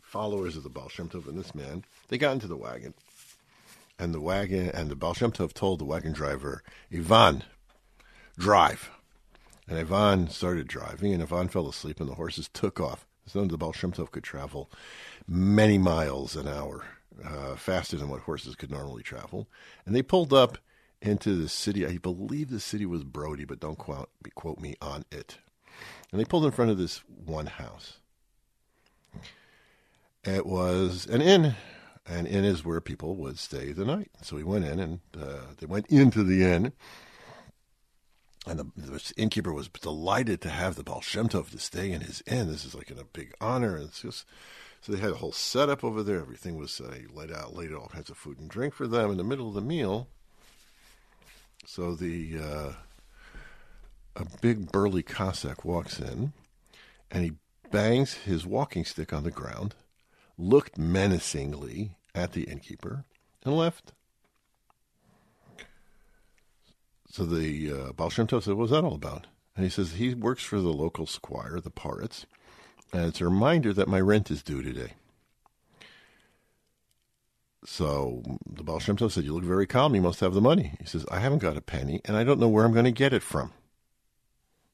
followers 0.03 0.57
of 0.57 0.65
the 0.65 0.69
Baal 0.69 0.89
Shem 0.89 1.09
Tov 1.09 1.29
and 1.29 1.39
this 1.39 1.55
man. 1.55 1.85
They 2.09 2.19
got 2.19 2.33
into 2.33 2.49
the 2.49 2.57
wagon. 2.57 2.95
And 3.99 4.13
the 4.13 4.21
wagon 4.21 4.71
and 4.71 4.91
the 4.91 4.97
Baal 4.97 5.15
Shem 5.15 5.33
Tov 5.33 5.53
told 5.53 5.79
the 5.79 5.85
wagon 5.85 6.13
driver, 6.13 6.63
Ivan, 6.93 7.45
drive. 8.37 8.91
And 9.69 9.79
Ivan 9.79 10.29
started 10.29 10.67
driving, 10.67 11.15
and 11.15 11.23
Ivan 11.23 11.49
fell 11.49 11.69
asleep, 11.69 12.01
and 12.01 12.09
the 12.09 12.15
horses 12.15 12.49
took 12.53 12.81
off. 12.81 13.07
So 13.27 13.45
the 13.45 13.57
Baal 13.57 13.73
Shem 13.73 13.93
Tov 13.93 14.11
could 14.11 14.25
travel 14.25 14.71
many 15.27 15.79
miles 15.79 16.37
an 16.37 16.49
hour, 16.49 16.85
uh, 17.25 17.57
faster 17.57 17.97
than 17.97 18.09
what 18.09 18.23
horses 18.23 18.57
could 18.57 18.71
normally 18.71 19.03
travel. 19.03 19.49
And 19.87 19.95
they 19.95 20.03
pulled 20.03 20.33
up 20.33 20.59
into 21.01 21.37
the 21.37 21.49
city. 21.49 21.87
I 21.87 21.99
believe 21.99 22.51
the 22.51 22.61
city 22.61 22.87
was 22.87 23.05
Brody, 23.05 23.45
but 23.45 23.61
don't 23.61 23.79
quote, 23.79 24.11
quote 24.35 24.61
me 24.61 24.75
on 24.83 25.05
it. 25.11 25.39
And 26.11 26.21
they 26.21 26.25
pulled 26.25 26.45
in 26.45 26.51
front 26.51 26.71
of 26.71 26.79
this 26.79 26.99
one 27.25 27.47
house. 27.47 27.99
It 30.25 30.47
was 30.47 31.07
an 31.07 31.21
inn. 31.21 31.55
An 32.07 32.27
inn 32.27 32.45
is 32.45 32.65
where 32.65 32.81
people 32.81 33.17
would 33.17 33.39
stay 33.39 33.73
the 33.73 33.85
night. 33.85 34.11
So 34.23 34.37
we 34.37 34.45
went 34.45 34.65
in, 34.65 34.79
and 34.79 35.01
uh, 35.19 35.55
they 35.59 35.67
went 35.67 35.87
into 35.87 36.23
the 36.23 36.45
inn. 36.45 36.73
And 38.47 38.59
the, 38.59 38.67
the, 38.77 39.13
innkeeper 39.17 39.53
was 39.55 39.69
delighted 39.69 40.43
to 40.43 40.51
have 40.51 40.75
the 40.75 40.83
Baal 40.83 41.01
Shem 41.01 41.31
Tov 41.31 41.51
to 41.51 41.59
stay 41.59 41.91
in 41.91 42.03
his 42.03 42.23
inn. 42.27 42.49
This 42.49 42.67
is 42.67 42.75
like 42.75 42.91
a 42.91 43.05
big 43.05 43.33
honor. 43.41 43.77
And 43.77 43.87
it's 43.87 44.03
just 44.03 44.27
so 44.83 44.93
they 44.93 44.99
had 44.99 45.13
a 45.13 45.17
whole 45.17 45.33
setup 45.33 45.83
over 45.83 46.03
there. 46.03 46.21
Everything 46.21 46.59
was 46.59 46.79
uh, 46.79 46.95
laid 47.15 47.33
out, 47.33 47.57
laid 47.57 47.73
all 47.73 47.89
kinds 47.89 48.11
of 48.11 48.19
food 48.19 48.39
and 48.39 48.51
drink 48.51 48.75
for 48.75 48.87
them 48.87 49.11
in 49.11 49.17
the 49.17 49.25
middle 49.25 49.49
of 49.49 49.55
the 49.55 49.63
meal. 49.63 50.09
So 51.65 51.95
the 51.95 52.39
uh, 52.39 52.73
a 54.17 54.27
big 54.43 54.71
burly 54.71 55.03
Cossack 55.03 55.65
walks 55.65 55.99
in, 55.99 56.35
and 57.11 57.25
he 57.25 57.33
bangs 57.71 58.13
his 58.13 58.45
walking 58.45 58.85
stick 58.85 59.13
on 59.15 59.25
the 59.25 59.31
ground, 59.31 59.75
looked 60.37 60.79
menacingly 60.79 61.97
at 62.15 62.33
the 62.33 62.45
innkeeper, 62.45 63.05
and 63.45 63.57
left. 63.57 63.93
So 67.09 67.25
the 67.25 67.73
uh, 67.73 67.93
Baal 67.93 68.11
Shem 68.11 68.27
Tov 68.27 68.43
said, 68.43 68.55
"What 68.55 68.63
was 68.63 68.71
that 68.71 68.85
all 68.85 68.95
about?" 68.95 69.27
And 69.57 69.65
he 69.65 69.71
says 69.71 69.93
he 69.93 70.15
works 70.15 70.43
for 70.43 70.61
the 70.61 70.73
local 70.73 71.07
squire, 71.07 71.61
the 71.61 71.71
Poritz, 71.71 72.25
and 72.93 73.07
it's 73.07 73.21
a 73.21 73.25
reminder 73.25 73.73
that 73.73 73.89
my 73.89 74.01
rent 74.01 74.31
is 74.31 74.43
due 74.43 74.63
today. 74.63 74.93
So 77.67 78.23
the 78.47 78.63
Baal 78.63 78.79
Shem 78.79 78.97
Tov 78.97 79.13
said, 79.13 79.25
You 79.25 79.35
look 79.35 79.45
very 79.45 79.67
calm. 79.67 79.95
You 79.95 80.03
must 80.03 80.21
have 80.21 80.35
the 80.35 80.41
money. 80.41 80.75
He 80.81 80.87
says, 80.87 81.07
I 81.11 81.19
haven't 81.19 81.39
got 81.39 81.57
a 81.57 81.63
penny, 81.63 82.01
and 82.05 82.17
I 82.17 82.25
don't 82.25 82.39
know 82.39 82.49
where 82.49 82.65
I'm 82.65 82.73
going 82.73 82.85
to 82.85 82.91
get 82.91 83.13
it 83.13 83.23
from. 83.23 83.53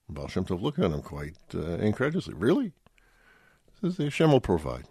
The 0.08 0.14
Baal 0.14 0.28
Shem 0.28 0.44
Tov 0.44 0.60
looked 0.60 0.78
at 0.78 0.90
him 0.90 1.02
quite 1.02 1.36
uh, 1.54 1.76
incredulously. 1.76 2.34
Really? 2.34 2.72
Says 3.80 3.96
the 3.96 4.04
Hashem 4.04 4.32
will 4.32 4.40
provide. 4.40 4.84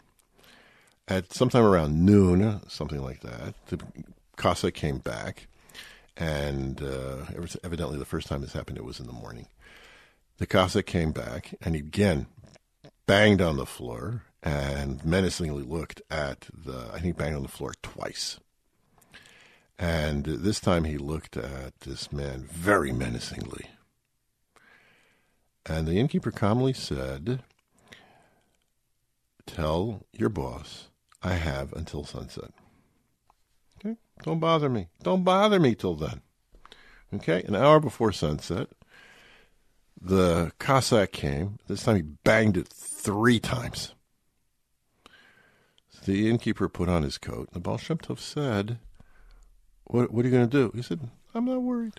At 1.10 1.34
sometime 1.34 1.64
around 1.64 2.06
noon, 2.06 2.62
something 2.68 3.02
like 3.02 3.22
that, 3.22 3.56
the 3.66 3.80
Cossack 4.36 4.76
came 4.76 5.00
back, 5.00 5.48
and 6.16 6.80
uh, 6.84 7.26
evidently 7.64 7.98
the 7.98 8.06
first 8.06 8.28
time 8.28 8.42
this 8.42 8.54
happened, 8.54 8.78
it 8.78 8.86
was 8.86 9.00
in 9.00 9.08
the 9.08 9.14
morning. 9.14 9.48
The 10.38 10.46
Cossack 10.46 10.86
came 10.86 11.12
back, 11.12 11.56
and 11.62 11.74
he 11.74 11.82
again 11.82 12.28
banged 13.08 13.42
on 13.42 13.58
the 13.58 13.66
floor 13.66 14.22
and 14.44 15.04
menacingly 15.04 15.64
looked 15.64 16.00
at 16.12 16.48
the. 16.54 16.92
I 16.94 17.00
think 17.00 17.18
banged 17.18 17.38
on 17.38 17.42
the 17.42 17.50
floor 17.50 17.74
twice. 17.82 18.40
And 19.80 20.26
this 20.26 20.60
time 20.60 20.84
he 20.84 20.98
looked 20.98 21.38
at 21.38 21.80
this 21.80 22.12
man 22.12 22.44
very 22.52 22.92
menacingly. 22.92 23.66
And 25.66 25.88
the 25.88 26.00
innkeeper 26.00 26.32
calmly 26.32 26.74
said, 26.74 27.42
Tell 29.48 30.06
your 30.14 30.30
boss 30.30 30.89
I 31.22 31.34
have 31.34 31.74
until 31.74 32.06
sunset. 32.06 32.52
Okay? 33.78 33.98
Don't 34.24 34.40
bother 34.40 34.70
me. 34.70 34.88
Don't 35.04 35.24
bother 35.24 35.60
me 35.60 35.76
till 35.76 35.96
then. 35.96 36.22
Okay? 37.14 37.44
An 37.44 37.56
hour 37.56 37.80
before 37.80 38.12
sunset, 38.12 38.70
the 40.02 40.52
Cossack 40.60 41.12
came. 41.12 41.60
This 41.68 41.84
time 41.84 41.96
he 41.98 42.02
banged 42.02 42.58
it 42.58 42.68
three 42.68 43.40
times. 43.40 43.94
The 46.06 46.30
innkeeper 46.30 46.70
put 46.70 46.90
on 46.90 47.04
his 47.04 47.18
coat. 47.18 47.52
The 47.52 47.60
Baal 47.60 47.78
Shem 47.78 47.98
Tov 47.98 48.20
said, 48.20 48.80
what, 49.84 50.12
what 50.12 50.24
are 50.24 50.30
you 50.30 50.34
going 50.34 50.50
to 50.50 50.58
do? 50.58 50.72
He 50.76 50.82
said, 50.82 51.10
I'm 51.34 51.46
not 51.46 51.62
worried. 51.62 51.94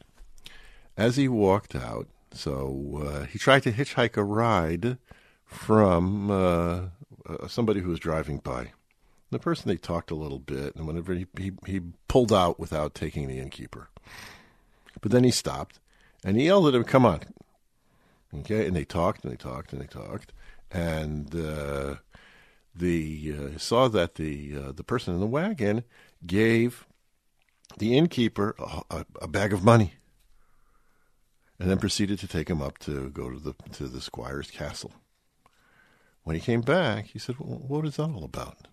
As 0.97 1.17
he 1.17 1.29
walked 1.29 1.75
out, 1.75 2.09
so 2.33 3.03
uh, 3.05 3.25
he 3.27 3.39
tried 3.39 3.63
to 3.65 3.73
hitchhike 3.73 4.17
a 4.17 4.25
ride 4.25 4.99
from 5.45 6.31
uh, 6.31 6.81
uh, 7.29 7.49
somebody 7.49 7.81
who 7.81 7.91
was 7.91 7.99
driving 7.99 8.39
by. 8.39 8.73
The 9.31 9.39
person 9.39 9.69
they 9.69 9.77
talked 9.77 10.11
a 10.11 10.17
little 10.17 10.41
bit, 10.41 10.75
and 10.75 10.87
whenever 10.87 11.15
he, 11.15 11.27
he 11.39 11.53
he 11.67 11.81
pulled 12.09 12.33
out 12.33 12.59
without 12.59 12.95
taking 12.95 13.29
the 13.29 13.39
innkeeper, 13.39 13.89
but 15.01 15.13
then 15.13 15.25
he 15.25 15.31
stopped 15.31 15.79
and 16.25 16.37
he 16.37 16.47
yelled 16.47 16.67
at 16.69 16.75
him, 16.75 16.85
"Come 16.85 17.07
on!" 17.07 17.21
Okay, 18.35 18.67
and 18.67 18.75
they 18.75 18.85
talked 18.85 19.25
and 19.25 19.33
they 19.33 19.37
talked 19.37 19.73
and 19.73 19.81
they 19.81 19.87
talked, 19.87 20.33
and 20.71 21.35
uh, 21.35 21.97
the 22.75 23.35
uh, 23.37 23.59
saw 23.59 23.89
that 23.89 24.17
the 24.17 24.57
uh, 24.57 24.73
the 24.73 24.85
person 24.85 25.15
in 25.15 25.21
the 25.21 25.27
wagon 25.27 25.85
gave 26.27 26.87
the 27.79 27.97
innkeeper 27.97 28.55
a, 28.59 28.83
a, 28.91 29.07
a 29.23 29.29
bag 29.29 29.53
of 29.53 29.63
money 29.65 29.95
and 31.59 31.71
then 31.71 31.79
proceeded 31.79 32.19
to 32.19 32.27
take 32.27 32.49
him 32.49 32.63
up 32.63 32.79
to 32.79 33.11
go 33.11 33.31
to 33.31 33.39
the 33.39 33.55
to 33.73 33.87
the 33.87 34.01
squire's 34.01 34.51
castle. 34.51 34.93
When 36.25 36.35
he 36.35 36.41
came 36.41 36.61
back, 36.63 37.07
he 37.07 37.19
said, 37.19 37.37
well, 37.39 37.59
"What 37.59 37.87
is 37.87 37.97
that 37.97 38.11
all 38.11 38.25
about?" 38.25 38.67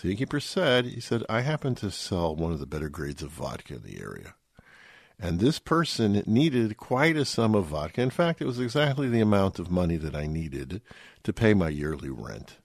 The 0.00 0.10
innkeeper 0.10 0.40
said, 0.40 0.86
"He 0.86 1.00
said 1.00 1.24
I 1.28 1.40
happen 1.40 1.74
to 1.76 1.90
sell 1.90 2.36
one 2.36 2.52
of 2.52 2.60
the 2.60 2.66
better 2.66 2.88
grades 2.88 3.22
of 3.22 3.30
vodka 3.30 3.74
in 3.74 3.82
the 3.82 4.00
area, 4.00 4.36
and 5.18 5.40
this 5.40 5.58
person 5.58 6.22
needed 6.24 6.76
quite 6.76 7.16
a 7.16 7.24
sum 7.24 7.56
of 7.56 7.66
vodka. 7.66 8.02
In 8.02 8.10
fact, 8.10 8.40
it 8.40 8.46
was 8.46 8.60
exactly 8.60 9.08
the 9.08 9.20
amount 9.20 9.58
of 9.58 9.72
money 9.72 9.96
that 9.96 10.14
I 10.14 10.26
needed 10.26 10.82
to 11.24 11.32
pay 11.32 11.52
my 11.52 11.68
yearly 11.68 12.10
rent." 12.10 12.58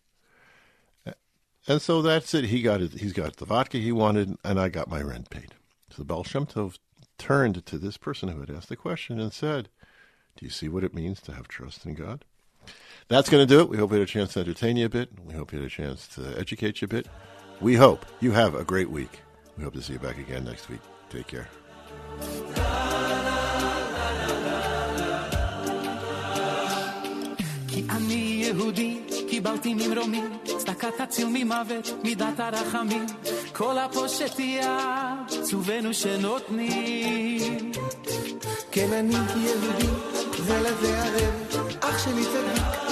And 1.65 1.81
so 1.81 2.01
that's 2.01 2.33
it. 2.33 2.45
He 2.45 2.61
got 2.61 2.81
it. 2.81 2.93
He's 2.93 3.13
got 3.13 3.37
the 3.37 3.45
vodka 3.45 3.77
he 3.77 3.91
wanted, 3.91 4.37
and 4.43 4.59
I 4.59 4.69
got 4.69 4.89
my 4.89 5.01
rent 5.01 5.29
paid. 5.29 5.55
So 5.89 5.97
the 5.97 6.05
Baal 6.05 6.23
Shem 6.23 6.45
Tov 6.45 6.77
turned 7.17 7.65
to 7.65 7.77
this 7.77 7.97
person 7.97 8.29
who 8.29 8.41
had 8.41 8.51
asked 8.51 8.69
the 8.69 8.75
question 8.75 9.19
and 9.19 9.33
said, 9.33 9.69
"Do 10.35 10.45
you 10.45 10.51
see 10.51 10.67
what 10.67 10.83
it 10.83 10.93
means 10.93 11.21
to 11.21 11.33
have 11.33 11.47
trust 11.47 11.85
in 11.85 11.93
God?" 11.95 12.25
That's 13.08 13.28
going 13.30 13.42
to 13.46 13.54
do 13.54 13.60
it. 13.62 13.68
We 13.68 13.76
hope 13.78 13.90
we 13.90 13.98
had 13.98 14.08
a 14.08 14.12
chance 14.16 14.34
to 14.34 14.40
entertain 14.40 14.76
you 14.76 14.86
a 14.86 14.88
bit. 14.88 15.08
We 15.26 15.34
hope 15.34 15.52
you 15.52 15.58
had 15.60 15.66
a 15.66 15.70
chance 15.70 16.06
to 16.16 16.22
educate 16.38 16.80
you 16.80 16.86
a 16.86 16.88
bit. 16.88 17.06
We 17.60 17.74
hope 17.76 18.04
you 18.20 18.32
have 18.32 18.54
a 18.54 18.64
great 18.64 18.90
week. 18.90 19.14
We 19.56 19.64
hope 19.64 19.74
to 19.74 19.82
see 19.82 19.94
you 19.94 19.98
back 19.98 20.18
again 20.18 20.44
next 20.44 20.68
week. 20.68 20.80
Take 21.10 21.26
care. 21.26 21.48
כי 27.68 27.84
אני 27.90 28.44
יהודי, 28.44 29.00
קיבלתי 29.28 29.74
ממרומים, 29.74 30.38
צדקה 30.58 30.88
תציל 30.98 31.28
ממוות, 31.32 31.90
מידת 32.04 32.40
הרחמים. 32.40 33.06
כל 33.52 33.78
הפושט 33.78 34.38
יהיה, 34.38 35.14
צובנו 35.42 35.94
שנותנים. 35.94 37.72
כן 38.70 38.92
אני 38.92 39.14
יהודי, 39.36 39.86
ולזה 40.44 40.98
ערב, 41.02 41.34
אח 41.80 42.04
שלי 42.04 42.24
צדיק, 42.24 42.91